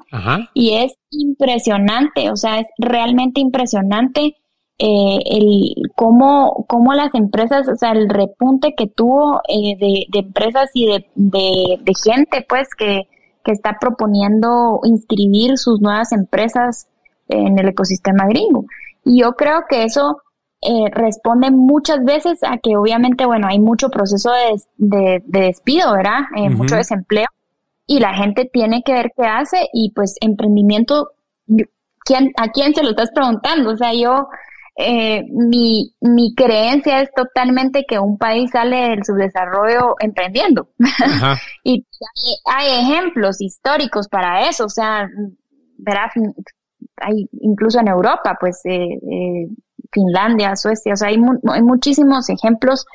Y 0.54 0.74
es 0.74 0.94
impresionante. 1.10 2.30
O 2.30 2.36
sea, 2.36 2.60
es 2.60 2.66
realmente 2.78 3.40
impresionante 3.40 4.36
eh, 4.78 5.18
el 5.24 5.74
cómo, 5.96 6.64
cómo 6.68 6.94
las 6.94 7.14
empresas, 7.14 7.68
o 7.68 7.76
sea, 7.76 7.92
el 7.92 8.08
repunte 8.08 8.74
que 8.76 8.86
tuvo 8.86 9.40
eh, 9.48 9.76
de, 9.78 10.04
de, 10.08 10.18
empresas 10.20 10.70
y 10.74 10.86
de, 10.86 11.06
de, 11.14 11.78
de, 11.80 11.92
gente, 12.04 12.46
pues, 12.48 12.68
que, 12.76 13.08
que 13.44 13.52
está 13.52 13.76
proponiendo 13.80 14.80
inscribir 14.84 15.58
sus 15.58 15.80
nuevas 15.80 16.12
empresas 16.12 16.86
en 17.28 17.58
el 17.58 17.68
ecosistema 17.68 18.26
gringo. 18.26 18.66
Y 19.04 19.20
yo 19.20 19.32
creo 19.32 19.62
que 19.68 19.84
eso 19.84 20.18
eh, 20.60 20.90
responde 20.92 21.50
muchas 21.50 22.04
veces 22.04 22.42
a 22.42 22.58
que 22.58 22.76
obviamente, 22.76 23.26
bueno, 23.26 23.46
hay 23.48 23.58
mucho 23.58 23.90
proceso 23.90 24.30
de, 24.32 24.60
de, 24.76 25.22
de 25.24 25.40
despido, 25.40 25.92
¿verdad? 25.92 26.20
Eh, 26.36 26.50
Mucho 26.50 26.76
desempleo. 26.76 27.26
Y 27.86 28.00
la 28.00 28.14
gente 28.14 28.48
tiene 28.52 28.82
que 28.82 28.92
ver 28.92 29.12
qué 29.16 29.24
hace 29.24 29.68
y 29.72 29.92
pues 29.94 30.16
emprendimiento, 30.20 31.10
¿quién, 32.04 32.32
¿a 32.36 32.48
quién 32.48 32.74
se 32.74 32.82
lo 32.82 32.90
estás 32.90 33.10
preguntando? 33.14 33.70
O 33.70 33.76
sea, 33.76 33.94
yo 33.94 34.28
eh, 34.80 35.24
mi, 35.30 35.92
mi 36.00 36.34
creencia 36.36 37.02
es 37.02 37.10
totalmente 37.12 37.84
que 37.84 37.98
un 37.98 38.16
país 38.16 38.52
sale 38.52 38.90
del 38.90 39.04
subdesarrollo 39.04 39.96
emprendiendo. 39.98 40.68
y 41.64 41.84
hay, 42.44 42.84
ejemplos 42.84 43.40
históricos 43.40 44.06
para 44.08 44.48
eso, 44.48 44.66
o 44.66 44.68
sea, 44.68 45.08
verá, 45.78 46.10
hay 46.96 47.28
incluso 47.40 47.80
en 47.80 47.88
Europa, 47.88 48.36
pues 48.38 48.60
eh, 48.66 48.98
eh, 49.02 49.48
Finlandia, 49.90 50.56
Suecia, 50.56 50.92
o 50.92 50.96
sea, 50.96 51.08
hay, 51.08 51.18
muchísimos 51.62 52.28
ejemplos 52.28 52.86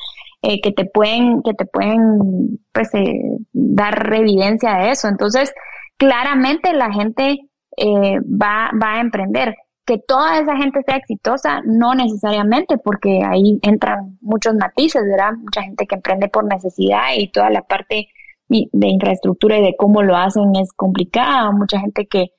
eh, 0.42 0.62
que 0.62 0.72
te 0.72 0.86
pueden, 0.86 1.42
que 1.44 1.54
te 1.54 1.66
pueden, 1.66 2.60
pues, 2.72 2.94
eh, 2.94 3.38
dar 3.52 4.14
evidencia 4.14 4.76
de 4.76 4.92
eso. 4.92 5.08
Entonces, 5.08 5.54
claramente 5.98 6.74
la 6.74 6.92
gente 6.92 7.40
eh, 7.78 8.20
va, 8.22 8.72
va 8.82 8.96
a 8.96 9.02
emprender 9.02 9.56
que 9.86 9.98
toda 9.98 10.40
esa 10.40 10.56
gente 10.56 10.82
sea 10.86 10.96
exitosa, 10.98 11.62
no 11.66 11.94
necesariamente, 11.94 12.78
porque 12.78 13.22
ahí 13.26 13.60
entran 13.64 14.18
muchos 14.22 14.56
matices, 14.56 15.04
¿verdad? 15.04 15.34
Mucha 15.38 15.62
gente 15.64 15.86
que 15.86 15.96
emprende 15.96 16.30
por 16.30 16.46
necesidad 16.46 17.16
y 17.18 17.30
toda 17.32 17.50
la 17.50 17.64
parte 17.64 18.08
de 18.48 18.88
infraestructura 18.88 19.58
y 19.58 19.64
de 19.64 19.76
cómo 19.78 20.04
lo 20.04 20.16
hacen 20.16 20.56
es 20.56 20.72
complicada, 20.74 21.52
mucha 21.52 21.80
gente 21.80 22.06
que 22.06 22.32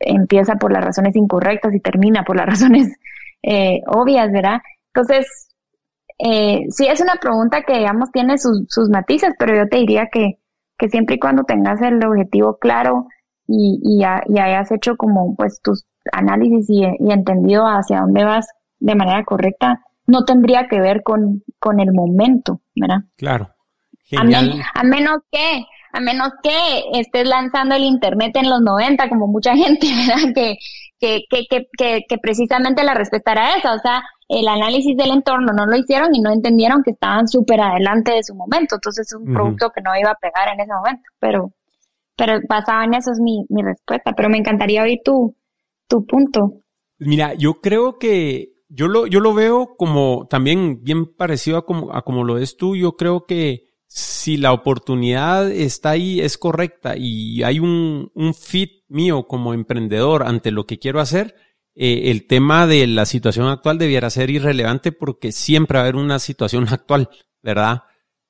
empieza 0.00 0.56
por 0.56 0.72
las 0.72 0.84
razones 0.84 1.14
incorrectas 1.16 1.72
y 1.74 1.80
termina 1.80 2.24
por 2.24 2.36
las 2.36 2.46
razones 2.50 2.88
eh, 3.46 3.80
obvias, 3.86 4.30
¿verdad? 4.32 4.60
Entonces, 4.94 5.26
eh, 6.18 6.66
sí 6.70 6.86
es 6.86 7.00
una 7.00 7.14
pregunta 7.20 7.62
que, 7.62 7.78
digamos, 7.78 8.10
tiene 8.12 8.38
sus, 8.38 8.64
sus 8.68 8.88
matices, 8.88 9.34
pero 9.38 9.54
yo 9.54 9.68
te 9.68 9.78
diría 9.78 10.08
que, 10.10 10.38
que 10.78 10.88
siempre 10.88 11.16
y 11.16 11.18
cuando 11.18 11.44
tengas 11.44 11.82
el 11.82 12.04
objetivo 12.04 12.58
claro 12.58 13.06
y, 13.46 13.80
y, 13.82 14.00
y 14.00 14.38
hayas 14.38 14.70
hecho 14.72 14.96
como 14.96 15.34
pues 15.36 15.60
tus 15.62 15.84
análisis 16.12 16.66
y, 16.68 16.84
entendido 17.10 17.64
hacia 17.64 18.00
dónde 18.00 18.24
vas 18.24 18.46
de 18.78 18.94
manera 18.94 19.24
correcta, 19.24 19.82
no 20.06 20.24
tendría 20.24 20.68
que 20.68 20.80
ver 20.80 21.02
con, 21.02 21.42
con 21.58 21.80
el 21.80 21.92
momento, 21.92 22.60
¿verdad? 22.74 23.00
Claro. 23.16 23.50
A, 24.16 24.24
menos 24.84 25.18
que, 25.30 25.64
a 25.92 26.00
menos 26.00 26.28
que 26.42 27.00
estés 27.00 27.26
lanzando 27.26 27.74
el 27.74 27.84
internet 27.84 28.36
en 28.36 28.50
los 28.50 28.60
90, 28.60 29.08
como 29.08 29.26
mucha 29.26 29.56
gente, 29.56 29.86
¿verdad? 29.86 30.32
Que, 30.34 30.56
que, 31.04 31.46
que, 31.50 31.66
que, 31.76 32.00
que, 32.08 32.18
precisamente 32.18 32.82
la 32.84 32.94
respuesta 32.94 33.32
era 33.32 33.56
esa, 33.56 33.74
o 33.74 33.78
sea, 33.78 34.02
el 34.28 34.48
análisis 34.48 34.96
del 34.96 35.10
entorno 35.10 35.52
no 35.52 35.66
lo 35.66 35.76
hicieron 35.76 36.14
y 36.14 36.20
no 36.20 36.32
entendieron 36.32 36.82
que 36.82 36.92
estaban 36.92 37.28
súper 37.28 37.60
adelante 37.60 38.12
de 38.12 38.22
su 38.22 38.34
momento, 38.34 38.76
entonces 38.76 39.06
es 39.06 39.14
un 39.14 39.32
producto 39.32 39.70
que 39.70 39.82
no 39.82 39.90
iba 39.98 40.10
a 40.10 40.14
pegar 40.14 40.48
en 40.52 40.60
ese 40.60 40.72
momento, 40.72 41.02
pero, 41.18 41.52
pero 42.16 42.40
basado 42.48 42.82
en 42.82 42.94
eso 42.94 43.12
es 43.12 43.20
mi, 43.20 43.44
mi 43.50 43.62
respuesta, 43.62 44.12
pero 44.16 44.30
me 44.30 44.38
encantaría 44.38 44.82
oír 44.82 45.00
tu, 45.04 45.36
tu 45.88 46.06
punto. 46.06 46.60
Mira, 46.98 47.34
yo 47.34 47.60
creo 47.60 47.98
que 47.98 48.54
yo 48.68 48.88
lo, 48.88 49.06
yo 49.06 49.20
lo 49.20 49.34
veo 49.34 49.76
como 49.76 50.26
también 50.28 50.82
bien 50.82 51.06
parecido 51.14 51.58
a 51.58 51.66
como, 51.66 51.92
a 51.92 52.02
como 52.02 52.24
lo 52.24 52.38
es 52.38 52.56
tú. 52.56 52.76
Yo 52.76 52.92
creo 52.92 53.26
que 53.26 53.73
si 53.96 54.38
la 54.38 54.52
oportunidad 54.52 55.52
está 55.52 55.90
ahí, 55.90 56.18
es 56.18 56.36
correcta 56.36 56.96
y 56.96 57.44
hay 57.44 57.60
un, 57.60 58.10
un 58.16 58.34
fit 58.34 58.82
mío 58.88 59.28
como 59.28 59.54
emprendedor 59.54 60.24
ante 60.24 60.50
lo 60.50 60.66
que 60.66 60.80
quiero 60.80 60.98
hacer, 60.98 61.36
eh, 61.76 62.10
el 62.10 62.26
tema 62.26 62.66
de 62.66 62.88
la 62.88 63.06
situación 63.06 63.46
actual 63.46 63.78
debiera 63.78 64.10
ser 64.10 64.30
irrelevante 64.30 64.90
porque 64.90 65.30
siempre 65.30 65.78
va 65.78 65.82
a 65.82 65.84
haber 65.84 65.94
una 65.94 66.18
situación 66.18 66.66
actual, 66.72 67.08
¿verdad? 67.40 67.82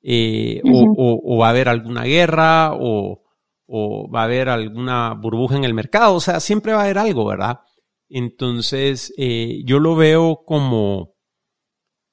Eh, 0.03 0.61
o, 0.71 0.83
o, 0.83 1.35
o, 1.35 1.37
va 1.39 1.47
a 1.47 1.49
haber 1.49 1.67
alguna 1.67 2.03
guerra 2.03 2.73
o, 2.75 3.23
o 3.65 4.07
va 4.11 4.21
a 4.21 4.25
haber 4.25 4.49
alguna 4.49 5.15
burbuja 5.15 5.55
en 5.55 5.63
el 5.63 5.73
mercado, 5.73 6.13
o 6.13 6.19
sea, 6.19 6.41
siempre 6.41 6.73
va 6.73 6.81
a 6.81 6.83
haber 6.83 6.99
algo, 6.99 7.25
¿verdad? 7.25 7.61
Entonces, 8.07 9.15
eh, 9.17 9.63
yo 9.65 9.79
lo 9.79 9.95
veo 9.95 10.43
como 10.45 11.14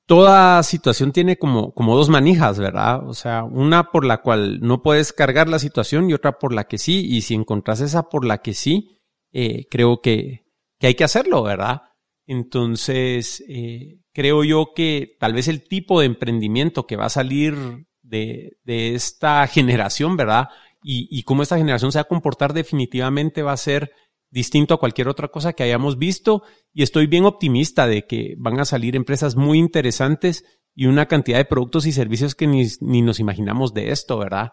toda 0.07 0.62
situación 0.62 1.12
tiene 1.12 1.38
como, 1.38 1.72
como 1.72 1.96
dos 1.96 2.09
manijas, 2.09 2.59
¿verdad? 2.59 3.07
O 3.09 3.14
sea, 3.14 3.44
una 3.44 3.90
por 3.90 4.05
la 4.05 4.18
cual 4.18 4.61
no 4.61 4.82
puedes 4.82 5.12
cargar 5.12 5.48
la 5.48 5.59
situación 5.59 6.11
y 6.11 6.14
otra 6.14 6.38
por 6.38 6.53
la 6.53 6.64
que 6.64 6.78
sí. 6.78 7.07
Y 7.09 7.22
si 7.22 7.34
encontrás 7.34 7.80
esa 7.80 8.09
por 8.09 8.24
la 8.24 8.38
que 8.38 8.55
sí, 8.55 8.98
eh, 9.32 9.66
creo 9.70 10.00
que, 10.00 10.44
que, 10.78 10.88
hay 10.88 10.94
que 10.94 11.05
hacerlo, 11.05 11.42
¿verdad? 11.42 11.82
Entonces, 12.26 13.42
eh, 13.48 14.00
creo 14.12 14.44
yo 14.44 14.72
que 14.74 15.16
tal 15.18 15.32
vez 15.34 15.48
el 15.48 15.66
tipo 15.66 16.00
de 16.00 16.07
emprendimiento 16.07 16.86
que 16.86 16.96
va 16.96 17.07
a 17.07 17.11
salir 17.11 17.57
de, 18.03 18.59
de 18.64 18.94
esta 18.94 19.46
generación, 19.48 20.16
¿verdad? 20.16 20.48
Y, 20.82 21.09
y 21.11 21.22
cómo 21.22 21.42
esta 21.42 21.59
generación 21.59 21.92
se 21.92 21.98
va 21.98 22.03
a 22.03 22.09
comportar 22.09 22.53
definitivamente 22.53 23.42
va 23.42 23.53
a 23.53 23.57
ser 23.57 23.92
distinto 24.33 24.74
a 24.74 24.80
cualquier 24.80 25.09
otra 25.09 25.28
cosa 25.28 25.53
que 25.53 25.62
hayamos 25.62 25.99
visto 25.99 26.43
y 26.72 26.83
estoy 26.83 27.07
bien 27.07 27.26
optimista 27.26 27.87
de 27.87 28.07
que 28.07 28.35
van 28.39 28.59
a 28.59 28.64
salir 28.64 28.97
empresas 28.97 29.37
muy 29.37 29.59
interesantes 29.59 30.45
y 30.74 30.87
una 30.87 31.07
cantidad 31.07 31.37
de 31.37 31.45
productos 31.45 31.87
y 31.87 31.93
servicios 31.93 32.35
que 32.35 32.47
ni, 32.47 33.03
nos 33.03 33.20
imaginamos 33.20 33.74
de 33.74 33.91
esto, 33.91 34.18
¿verdad? 34.18 34.53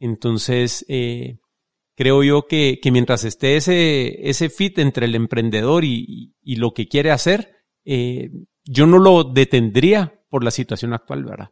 Entonces, 0.00 0.84
eh, 0.88 1.40
creo 1.94 2.24
yo 2.24 2.46
que, 2.46 2.80
mientras 2.90 3.24
esté 3.24 3.56
ese, 3.56 4.28
ese 4.30 4.48
fit 4.48 4.78
entre 4.78 5.04
el 5.04 5.14
emprendedor 5.14 5.84
y, 5.84 6.34
lo 6.42 6.72
que 6.72 6.88
quiere 6.88 7.10
hacer, 7.10 7.50
eh, 7.84 8.30
yo 8.64 8.86
no 8.86 8.98
lo 8.98 9.24
detendría 9.24 10.24
por 10.30 10.42
la 10.42 10.50
situación 10.50 10.94
actual, 10.94 11.24
¿verdad? 11.24 11.50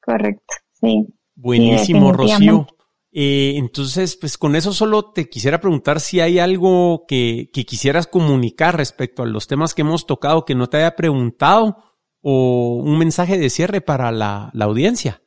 Correcto, 0.00 0.54
sí. 0.74 1.08
Buenísimo, 1.34 2.12
Rocío. 2.12 2.68
Eh, 3.16 3.54
entonces, 3.58 4.16
pues 4.16 4.36
con 4.36 4.56
eso 4.56 4.72
solo 4.72 5.12
te 5.12 5.28
quisiera 5.28 5.60
preguntar 5.60 6.00
si 6.00 6.18
hay 6.18 6.40
algo 6.40 7.04
que, 7.06 7.48
quisieras 7.52 8.08
comunicar 8.08 8.76
respecto 8.76 9.22
a 9.22 9.26
los 9.26 9.46
temas 9.46 9.72
que 9.72 9.82
hemos 9.82 10.04
tocado 10.04 10.44
que 10.44 10.56
no 10.56 10.66
te 10.66 10.78
haya 10.78 10.96
preguntado 10.96 11.76
o 12.22 12.82
un 12.84 12.98
mensaje 12.98 13.38
de 13.38 13.50
cierre 13.50 13.80
para 13.80 14.10
la, 14.10 14.50
audiencia. 14.60 15.22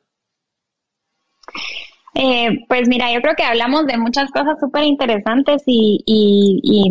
Eh, 2.14 2.66
pues 2.68 2.88
mira, 2.88 3.10
yo 3.10 3.22
creo 3.22 3.34
que 3.34 3.44
hablamos 3.44 3.86
de 3.86 3.96
muchas 3.96 4.30
cosas 4.32 4.58
súper 4.60 4.84
interesantes 4.84 5.62
y, 5.64 6.02
y 6.04 6.60
y 6.62 6.90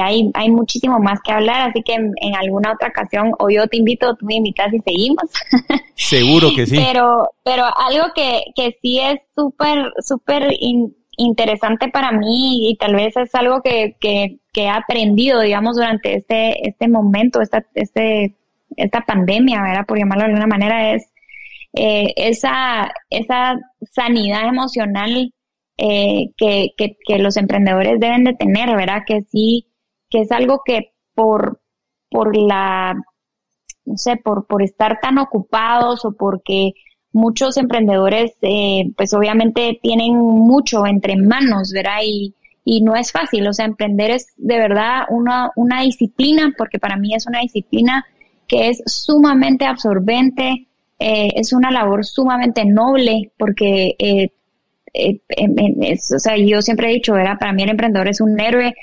hay, 0.00 0.30
hay 0.34 0.50
muchísimo 0.50 1.00
más 1.00 1.20
que 1.22 1.32
hablar, 1.32 1.70
así 1.70 1.82
que 1.82 1.94
en, 1.94 2.34
alguna 2.36 2.72
otra 2.72 2.88
ocasión 2.88 3.32
o 3.40 3.50
yo 3.50 3.66
te 3.66 3.78
invito, 3.78 4.14
tú 4.14 4.26
me 4.26 4.36
invitas 4.36 4.72
y 4.72 4.78
seguimos. 4.78 5.24
Seguro 5.96 6.50
que 6.54 6.66
sí. 6.66 6.76
Pero, 6.76 7.30
pero 7.42 7.64
algo 7.64 8.12
que, 8.14 8.44
que 8.54 8.78
sí 8.80 9.00
es 9.00 9.18
súper, 9.34 9.92
súper 10.00 10.52
interesante 11.16 11.88
para 11.88 12.12
mí 12.12 12.70
y 12.70 12.76
tal 12.76 12.94
vez 12.94 13.16
es 13.16 13.34
algo 13.34 13.60
que, 13.60 13.96
que, 14.00 14.38
que, 14.52 14.62
he 14.62 14.68
aprendido, 14.68 15.40
digamos, 15.40 15.76
durante 15.76 16.14
este, 16.14 16.68
este 16.68 16.86
momento, 16.86 17.40
esta, 17.40 17.66
este, 17.74 18.36
esta 18.76 19.00
pandemia, 19.00 19.62
¿verdad? 19.62 19.86
Por 19.86 19.98
llamarlo 19.98 20.24
de 20.24 20.30
alguna 20.30 20.46
manera, 20.46 20.92
es 20.92 21.12
eh, 21.74 22.12
esa, 22.16 22.92
esa 23.10 23.58
sanidad 23.90 24.46
emocional 24.46 25.32
eh, 25.78 26.28
que, 26.36 26.68
que, 26.76 26.96
que, 27.04 27.18
los 27.18 27.36
emprendedores 27.36 27.98
deben 27.98 28.24
de 28.24 28.34
tener, 28.34 28.76
¿verdad? 28.76 29.02
Que 29.06 29.22
sí, 29.22 29.66
que 30.12 30.20
es 30.20 30.30
algo 30.30 30.60
que 30.64 30.92
por, 31.14 31.60
por 32.10 32.36
la, 32.36 32.94
no 33.86 33.96
sé, 33.96 34.16
por, 34.16 34.46
por 34.46 34.62
estar 34.62 35.00
tan 35.00 35.16
ocupados 35.18 36.04
o 36.04 36.12
porque 36.12 36.72
muchos 37.12 37.56
emprendedores, 37.56 38.32
eh, 38.42 38.90
pues 38.96 39.14
obviamente 39.14 39.80
tienen 39.82 40.14
mucho 40.16 40.86
entre 40.86 41.16
manos, 41.16 41.72
¿verdad? 41.72 42.00
Y, 42.04 42.34
y 42.64 42.82
no 42.82 42.94
es 42.94 43.10
fácil, 43.10 43.46
o 43.48 43.52
sea, 43.52 43.64
emprender 43.64 44.10
es 44.10 44.28
de 44.36 44.58
verdad 44.58 45.04
una, 45.08 45.50
una 45.56 45.80
disciplina, 45.80 46.52
porque 46.56 46.78
para 46.78 46.96
mí 46.96 47.14
es 47.14 47.26
una 47.26 47.40
disciplina 47.40 48.04
que 48.46 48.68
es 48.68 48.82
sumamente 48.86 49.64
absorbente, 49.64 50.68
eh, 50.98 51.28
es 51.34 51.52
una 51.54 51.70
labor 51.70 52.04
sumamente 52.04 52.64
noble, 52.66 53.32
porque, 53.38 53.96
eh, 53.98 54.28
eh 54.92 55.20
o 56.14 56.18
sea, 56.18 56.36
yo 56.36 56.60
siempre 56.60 56.90
he 56.90 56.94
dicho, 56.94 57.14
¿verdad? 57.14 57.38
Para 57.40 57.52
mí 57.52 57.62
el 57.62 57.70
emprendedor 57.70 58.08
es 58.08 58.20
un 58.20 58.38
héroe 58.38 58.74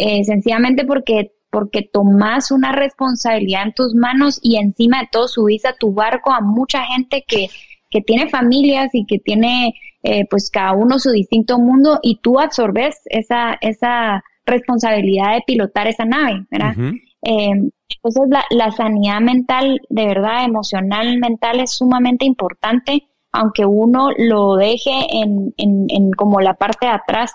eh, 0.00 0.24
sencillamente 0.24 0.86
porque, 0.86 1.32
porque 1.50 1.82
tomas 1.82 2.50
una 2.50 2.72
responsabilidad 2.72 3.64
en 3.64 3.74
tus 3.74 3.94
manos 3.94 4.40
y 4.42 4.56
encima 4.56 5.00
de 5.00 5.08
todo 5.12 5.28
subís 5.28 5.66
a 5.66 5.74
tu 5.74 5.92
barco 5.92 6.32
a 6.32 6.40
mucha 6.40 6.82
gente 6.84 7.22
que, 7.28 7.48
que 7.90 8.00
tiene 8.00 8.30
familias 8.30 8.88
y 8.94 9.04
que 9.04 9.18
tiene 9.18 9.74
eh, 10.02 10.24
pues 10.30 10.50
cada 10.50 10.72
uno 10.72 10.98
su 10.98 11.10
distinto 11.10 11.58
mundo 11.58 11.98
y 12.02 12.18
tú 12.22 12.40
absorbes 12.40 13.02
esa, 13.04 13.58
esa 13.60 14.24
responsabilidad 14.46 15.34
de 15.34 15.42
pilotar 15.46 15.86
esa 15.86 16.06
nave, 16.06 16.46
¿verdad? 16.50 16.74
Eh, 17.22 17.50
entonces 17.50 18.22
la, 18.30 18.44
la, 18.48 18.70
sanidad 18.70 19.20
mental, 19.20 19.82
de 19.90 20.06
verdad, 20.06 20.46
emocional, 20.46 21.18
mental 21.18 21.60
es 21.60 21.72
sumamente 21.72 22.24
importante, 22.24 23.06
aunque 23.32 23.66
uno 23.66 24.08
lo 24.16 24.56
deje 24.56 24.92
en, 25.10 25.52
en, 25.58 25.86
en 25.90 26.10
como 26.12 26.40
la 26.40 26.54
parte 26.54 26.86
de 26.86 26.92
atrás 26.92 27.32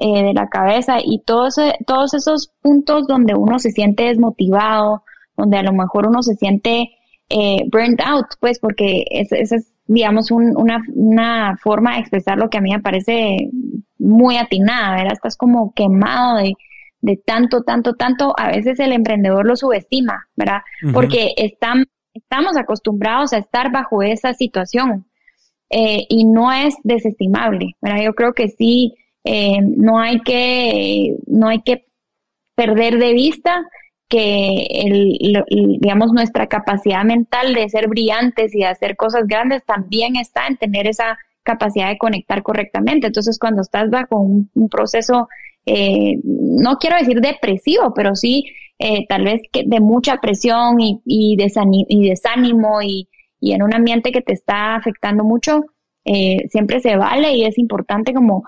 eh, 0.00 0.22
de 0.22 0.32
la 0.32 0.48
cabeza 0.48 0.98
y 1.02 1.22
todos, 1.24 1.56
todos 1.84 2.14
esos 2.14 2.52
puntos 2.62 3.08
donde 3.08 3.34
uno 3.34 3.58
se 3.58 3.72
siente 3.72 4.04
desmotivado, 4.04 5.02
donde 5.36 5.56
a 5.58 5.62
lo 5.64 5.72
mejor 5.72 6.06
uno 6.06 6.22
se 6.22 6.34
siente 6.34 6.90
eh, 7.28 7.64
burned 7.72 8.00
out, 8.04 8.26
pues 8.38 8.60
porque 8.60 9.04
esa 9.10 9.36
es, 9.36 9.72
digamos, 9.86 10.30
una, 10.30 10.84
una 10.94 11.56
forma 11.56 11.94
de 11.94 12.00
expresar 12.00 12.38
lo 12.38 12.48
que 12.48 12.58
a 12.58 12.60
mí 12.60 12.70
me 12.70 12.80
parece 12.80 13.50
muy 13.98 14.36
atinada, 14.36 14.94
¿verdad? 14.94 15.14
Estás 15.14 15.36
como 15.36 15.72
quemado 15.74 16.36
de, 16.36 16.52
de 17.00 17.16
tanto, 17.16 17.62
tanto, 17.62 17.94
tanto, 17.94 18.34
a 18.38 18.52
veces 18.52 18.78
el 18.78 18.92
emprendedor 18.92 19.46
lo 19.46 19.56
subestima, 19.56 20.28
¿verdad? 20.36 20.60
Porque 20.92 21.32
están, 21.36 21.86
estamos 22.14 22.56
acostumbrados 22.56 23.32
a 23.32 23.38
estar 23.38 23.72
bajo 23.72 24.02
esa 24.02 24.32
situación 24.32 25.06
eh, 25.70 26.06
y 26.08 26.24
no 26.24 26.52
es 26.52 26.76
desestimable, 26.84 27.74
¿verdad? 27.80 28.04
Yo 28.04 28.14
creo 28.14 28.32
que 28.32 28.48
sí, 28.48 28.94
eh, 29.30 29.60
no 29.60 30.00
hay 30.00 30.20
que, 30.20 31.16
no 31.26 31.48
hay 31.48 31.60
que 31.60 31.84
perder 32.54 32.98
de 32.98 33.12
vista 33.12 33.62
que 34.08 34.66
el, 34.70 35.44
digamos 35.80 36.14
nuestra 36.14 36.46
capacidad 36.46 37.04
mental 37.04 37.52
de 37.52 37.68
ser 37.68 37.88
brillantes 37.88 38.54
y 38.54 38.60
de 38.60 38.68
hacer 38.68 38.96
cosas 38.96 39.24
grandes 39.26 39.66
también 39.66 40.16
está 40.16 40.46
en 40.46 40.56
tener 40.56 40.86
esa 40.86 41.18
capacidad 41.42 41.90
de 41.90 41.98
conectar 41.98 42.42
correctamente. 42.42 43.08
Entonces, 43.08 43.38
cuando 43.38 43.60
estás 43.60 43.90
bajo 43.90 44.18
un, 44.18 44.68
proceso, 44.70 45.28
eh, 45.66 46.14
no 46.24 46.78
quiero 46.78 46.96
decir 46.96 47.20
depresivo, 47.20 47.92
pero 47.94 48.14
sí 48.16 48.46
eh, 48.78 49.06
tal 49.10 49.24
vez 49.24 49.42
que 49.52 49.64
de 49.66 49.80
mucha 49.80 50.22
presión 50.22 50.78
y, 50.80 51.36
desánimo 51.36 52.80
y, 52.80 53.10
y, 53.40 53.52
en 53.52 53.62
un 53.62 53.74
ambiente 53.74 54.10
que 54.10 54.22
te 54.22 54.32
está 54.32 54.74
afectando 54.74 55.22
mucho, 55.22 55.66
siempre 56.48 56.80
se 56.80 56.96
vale 56.96 57.36
y 57.36 57.44
es 57.44 57.58
importante 57.58 58.14
como 58.14 58.44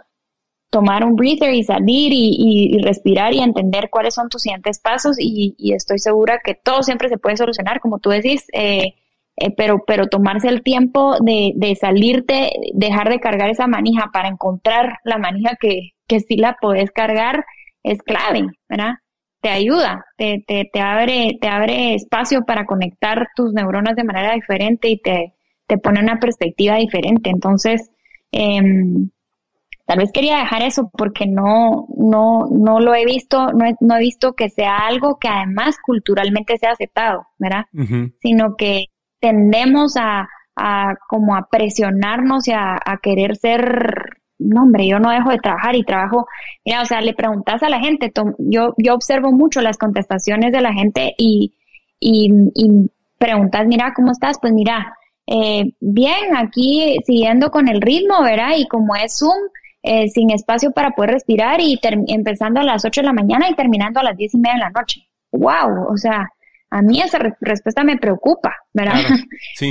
tomar 0.71 1.05
un 1.05 1.16
breather 1.16 1.53
y 1.53 1.64
salir 1.64 2.12
y, 2.12 2.79
respirar 2.83 3.35
y 3.35 3.41
entender 3.41 3.91
cuáles 3.91 4.14
son 4.14 4.29
tus 4.29 4.43
siguientes 4.43 4.79
pasos 4.79 5.16
y, 5.18 5.55
estoy 5.75 5.99
segura 5.99 6.41
que 6.43 6.55
todo 6.55 6.83
siempre 6.83 7.09
se 7.09 7.18
puede 7.18 7.37
solucionar, 7.37 7.81
como 7.81 7.99
tú 7.99 8.11
decís, 8.11 8.47
eh, 8.53 8.95
eh, 9.37 9.51
pero, 9.57 9.85
pero 9.87 10.07
tomarse 10.07 10.49
el 10.49 10.62
tiempo 10.62 11.16
de, 11.21 11.53
de, 11.57 11.75
salirte, 11.75 12.53
dejar 12.75 13.09
de 13.09 13.21
cargar 13.21 13.51
esa 13.51 13.66
manija 13.66 14.11
para 14.12 14.29
encontrar 14.29 14.99
la 15.05 15.18
manija 15.18 15.57
que, 15.61 15.91
que 16.07 16.21
sí 16.21 16.37
la 16.37 16.57
puedes 16.61 16.91
cargar 16.93 17.45
es 17.83 18.03
clave, 18.03 18.47
¿verdad? 18.68 18.95
Te 19.41 19.49
ayuda, 19.49 20.05
te, 20.16 20.45
te, 20.47 20.68
te, 20.71 20.81
abre, 20.81 21.39
te 21.41 21.49
abre 21.49 21.95
espacio 21.95 22.45
para 22.45 22.66
conectar 22.66 23.29
tus 23.35 23.53
neuronas 23.53 23.97
de 23.97 24.05
manera 24.05 24.35
diferente 24.35 24.89
y 24.89 24.99
te, 24.99 25.33
te 25.66 25.79
pone 25.79 26.01
una 26.01 26.21
perspectiva 26.21 26.77
diferente. 26.77 27.31
Entonces, 27.31 27.91
eh, 28.33 28.61
Tal 29.91 29.99
vez 29.99 30.12
quería 30.12 30.38
dejar 30.38 30.62
eso 30.62 30.88
porque 30.97 31.26
no, 31.26 31.88
no, 31.97 32.47
no 32.49 32.78
lo 32.78 32.95
he 32.95 33.05
visto, 33.05 33.51
no 33.53 33.66
he, 33.66 33.74
no 33.80 33.97
he 33.97 33.99
visto 33.99 34.34
que 34.34 34.49
sea 34.49 34.86
algo 34.86 35.18
que 35.18 35.26
además 35.26 35.78
culturalmente 35.84 36.59
sea 36.59 36.70
aceptado, 36.70 37.26
¿verdad? 37.38 37.64
Sino 38.22 38.55
que 38.57 38.84
tendemos 39.18 39.97
a, 39.97 40.28
a 40.55 40.95
como 41.09 41.34
a 41.34 41.49
presionarnos 41.51 42.47
y 42.47 42.53
a, 42.53 42.78
querer 43.03 43.34
ser 43.34 44.20
no 44.38 44.62
hombre, 44.62 44.86
yo 44.86 45.01
no 45.01 45.11
dejo 45.11 45.30
de 45.30 45.38
trabajar 45.38 45.74
y 45.74 45.82
trabajo, 45.82 46.28
mira, 46.64 46.82
o 46.82 46.84
sea, 46.84 47.01
le 47.01 47.12
preguntas 47.12 47.61
a 47.64 47.68
la 47.68 47.80
gente, 47.80 48.12
yo, 48.38 48.74
yo 48.78 48.95
observo 48.95 49.32
mucho 49.32 49.61
las 49.61 49.76
contestaciones 49.76 50.53
de 50.53 50.61
la 50.61 50.72
gente 50.72 51.14
y, 51.18 51.57
y, 51.99 52.30
y 52.55 52.93
preguntas, 53.18 53.66
mira, 53.66 53.93
¿cómo 53.97 54.12
estás? 54.12 54.38
Pues 54.41 54.53
mira, 54.53 54.95
eh, 55.26 55.72
bien, 55.80 56.36
aquí 56.36 56.97
siguiendo 57.05 57.51
con 57.51 57.66
el 57.66 57.80
ritmo, 57.80 58.22
¿verdad? 58.22 58.53
Y 58.57 58.68
como 58.68 58.95
es 58.95 59.18
Zoom, 59.18 59.51
eh, 59.83 60.09
sin 60.09 60.31
espacio 60.31 60.72
para 60.72 60.91
poder 60.91 61.12
respirar 61.12 61.61
y 61.61 61.78
empezando 62.09 62.61
a 62.61 62.64
las 62.64 62.85
8 62.85 63.01
de 63.01 63.07
la 63.07 63.12
mañana 63.12 63.49
y 63.49 63.55
terminando 63.55 64.01
a 64.01 64.05
las 64.05 64.16
10 64.16 64.35
y 64.35 64.39
media 64.39 64.55
de 64.55 64.61
la 64.61 64.70
noche. 64.70 65.01
¡Wow! 65.33 65.93
O 65.93 65.97
sea, 65.97 66.28
a 66.70 66.83
mí 66.83 67.01
esa 67.01 67.18
respuesta 67.41 67.83
me 67.83 67.97
preocupa, 67.97 68.55
¿verdad? 68.72 68.95
sí. 69.57 69.70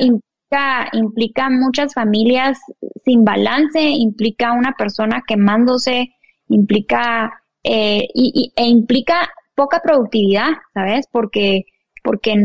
implica, 0.00 0.88
implica 0.92 1.50
muchas 1.50 1.94
familias 1.94 2.58
sin 3.04 3.24
balance, 3.24 3.80
implica 3.80 4.52
una 4.52 4.72
persona 4.72 5.22
quemándose, 5.26 6.14
implica 6.48 7.32
eh, 7.62 8.06
y, 8.14 8.52
e 8.54 8.64
implica 8.64 9.28
poca 9.54 9.80
productividad, 9.80 10.50
¿sabes? 10.74 11.06
Porque 11.10 11.64
porque 12.02 12.36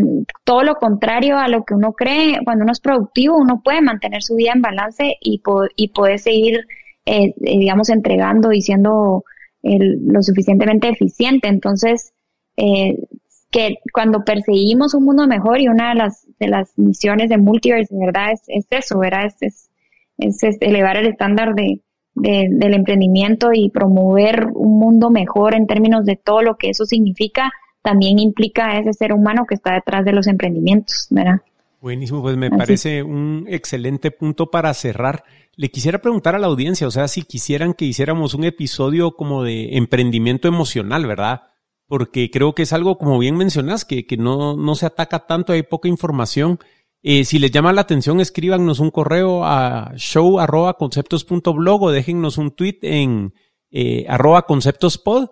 todo 0.44 0.64
lo 0.64 0.76
contrario 0.76 1.38
a 1.38 1.48
lo 1.48 1.64
que 1.64 1.76
uno 1.76 1.94
cree, 1.94 2.40
cuando 2.44 2.64
uno 2.64 2.72
es 2.72 2.80
productivo, 2.80 3.38
uno 3.38 3.62
puede 3.64 3.80
mantener 3.82 4.24
su 4.24 4.36
vida 4.36 4.54
en 4.56 4.64
balance 4.64 5.18
y, 5.22 5.40
y 5.76 5.90
puede 5.90 6.18
seguir, 6.18 6.66
eh, 7.06 7.34
eh, 7.42 7.58
digamos, 7.60 7.90
entregando 7.90 8.52
y 8.52 8.62
siendo 8.62 9.24
lo 9.64 10.24
suficientemente 10.24 10.90
eficiente. 10.90 11.48
Entonces, 11.48 12.14
eh, 12.58 12.98
que 13.52 13.76
cuando 13.94 14.24
perseguimos 14.24 14.94
un 14.94 15.06
mundo 15.06 15.28
mejor 15.28 15.62
y 15.62 15.68
una 15.68 15.90
de 15.90 15.96
las, 15.96 16.28
de 16.40 16.48
las 16.48 16.78
misiones 16.78 17.30
de 17.30 17.38
Multiverse, 17.38 17.96
verdad, 17.96 18.32
es, 18.32 18.42
es 18.48 18.66
eso, 18.72 18.98
¿verdad? 19.00 19.26
Es, 19.42 19.70
es, 20.18 20.58
elevar 20.62 20.98
el 20.98 21.08
estándar 21.08 21.54
de, 21.54 21.82
del 22.16 22.74
emprendimiento 22.74 23.50
y 23.54 23.70
promover 23.70 24.48
un 24.54 24.80
mundo 24.80 25.10
mejor 25.10 25.54
en 25.54 25.68
términos 25.68 26.06
de 26.06 26.16
todo 26.16 26.42
lo 26.42 26.58
que 26.58 26.70
eso 26.70 26.86
significa 26.86 27.52
también 27.82 28.20
implica 28.20 28.78
ese 28.78 28.94
ser 28.94 29.14
humano 29.14 29.46
que 29.48 29.56
está 29.56 29.74
detrás 29.74 30.06
de 30.06 30.14
los 30.14 30.28
emprendimientos, 30.28 31.08
¿verdad? 31.10 31.42
Buenísimo, 31.82 32.22
pues 32.22 32.38
me 32.38 32.52
parece 32.52 33.02
un 33.02 33.48
excelente 33.50 34.12
punto 34.12 34.52
para 34.52 34.72
cerrar. 34.76 35.24
Le 35.56 35.72
quisiera 35.72 36.00
preguntar 36.00 36.36
a 36.36 36.40
la 36.40 36.46
audiencia, 36.46 36.86
o 36.86 36.92
sea, 36.92 37.08
si 37.08 37.24
quisieran 37.24 37.74
que 37.74 37.86
hiciéramos 37.86 38.36
un 38.36 38.44
episodio 38.44 39.16
como 39.16 39.44
de 39.44 39.78
emprendimiento 39.78 40.48
emocional, 40.48 41.08
¿verdad? 41.08 41.42
Porque 41.88 42.30
creo 42.30 42.54
que 42.54 42.62
es 42.64 42.74
algo, 42.74 43.00
como 43.00 43.18
bien 43.18 43.36
mencionas, 43.36 43.84
que, 43.84 44.06
que 44.06 44.16
no, 44.16 44.56
no 44.56 44.76
se 44.76 44.86
ataca 44.86 45.26
tanto, 45.26 45.54
hay 45.54 45.64
poca 45.64 45.90
información. 45.90 46.60
Eh, 47.02 47.26
si 47.26 47.40
les 47.40 47.50
llama 47.50 47.74
la 47.74 47.82
atención, 47.82 48.22
escríbanos 48.22 48.80
un 48.80 48.92
correo 48.92 49.44
a 49.44 49.94
show.conceptos.blog 49.96 51.82
o 51.82 51.90
déjennos 51.90 52.38
un 52.38 52.52
tweet 52.52 52.78
en 52.84 53.34
eh, 53.72 54.06
arroba 54.08 54.44
conceptospod 54.44 55.30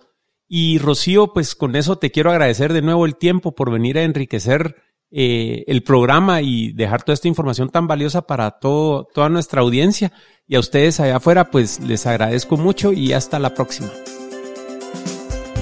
y 0.47 0.79
Rocío, 0.79 1.31
pues 1.31 1.53
con 1.53 1.75
eso 1.75 1.99
te 1.99 2.09
quiero 2.09 2.31
agradecer 2.31 2.73
de 2.73 2.81
nuevo 2.81 3.05
el 3.05 3.17
tiempo 3.17 3.53
por 3.53 3.71
venir 3.71 3.99
a 3.99 4.03
enriquecer 4.03 4.88
eh, 5.12 5.64
el 5.68 5.84
programa 5.84 6.41
y 6.41 6.72
dejar 6.74 7.03
toda 7.03 7.14
esta 7.14 7.28
información 7.28 7.70
tan 7.70 7.88
valiosa 7.88 8.22
para 8.22 8.51
todo, 8.51 9.07
toda 9.14 9.30
nuestra 9.30 9.62
audiencia. 9.62 10.12
Y 10.47 10.55
a 10.55 10.60
ustedes 10.60 10.99
allá 10.99 11.18
afuera, 11.18 11.51
pues 11.51 11.80
les 11.80 12.05
agradezco 12.05 12.57
mucho 12.57 12.93
y 12.93 13.14
hasta 13.14 13.39
la 13.39 13.53
próxima. 13.53 13.89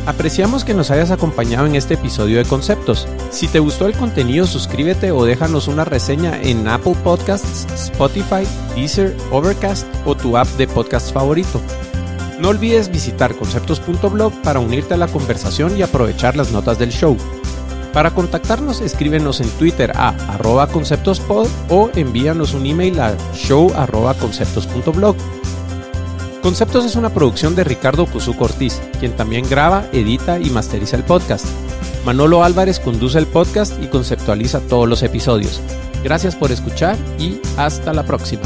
Apreciamos 0.07 0.63
que 0.63 0.73
nos 0.73 0.89
hayas 0.89 1.11
acompañado 1.11 1.67
en 1.67 1.75
este 1.75 1.95
episodio 1.95 2.37
de 2.37 2.45
Conceptos. 2.45 3.05
Si 3.29 3.49
te 3.49 3.59
gustó 3.59 3.87
el 3.87 3.93
contenido, 3.93 4.47
suscríbete 4.47 5.11
o 5.11 5.25
déjanos 5.25 5.67
una 5.67 5.83
reseña 5.83 6.41
en 6.41 6.65
Apple 6.65 6.95
Podcasts, 7.03 7.67
Spotify, 7.73 8.47
Deezer, 8.73 9.17
Overcast 9.31 9.85
o 10.05 10.15
tu 10.15 10.37
app 10.37 10.47
de 10.57 10.65
podcast 10.65 11.13
favorito. 11.13 11.61
No 12.39 12.49
olvides 12.49 12.89
visitar 12.89 13.35
conceptos.blog 13.35 14.31
para 14.43 14.61
unirte 14.61 14.93
a 14.93 14.97
la 14.97 15.09
conversación 15.09 15.77
y 15.77 15.81
aprovechar 15.81 16.37
las 16.37 16.53
notas 16.53 16.79
del 16.79 16.91
show. 16.91 17.17
Para 17.93 18.11
contactarnos, 18.11 18.81
escríbenos 18.81 19.41
en 19.41 19.49
Twitter 19.51 19.91
a 19.95 20.09
arroba 20.33 20.67
conceptospod 20.67 21.47
o 21.69 21.89
envíanos 21.95 22.53
un 22.53 22.65
email 22.65 22.99
a 22.99 23.15
show 23.33 23.71
conceptos.blog. 24.19 25.15
Conceptos 26.41 26.85
es 26.85 26.95
una 26.95 27.09
producción 27.09 27.55
de 27.55 27.63
Ricardo 27.63 28.05
Cuzuco 28.05 28.45
Ortiz, 28.45 28.79
quien 28.99 29.15
también 29.15 29.49
graba, 29.49 29.87
edita 29.91 30.39
y 30.39 30.49
masteriza 30.49 30.95
el 30.95 31.03
podcast. 31.03 31.45
Manolo 32.05 32.43
Álvarez 32.43 32.79
conduce 32.79 33.17
el 33.17 33.27
podcast 33.27 33.73
y 33.83 33.87
conceptualiza 33.87 34.61
todos 34.61 34.87
los 34.87 35.03
episodios. 35.03 35.61
Gracias 36.03 36.35
por 36.35 36.51
escuchar 36.51 36.95
y 37.19 37.41
hasta 37.57 37.91
la 37.93 38.03
próxima. 38.03 38.43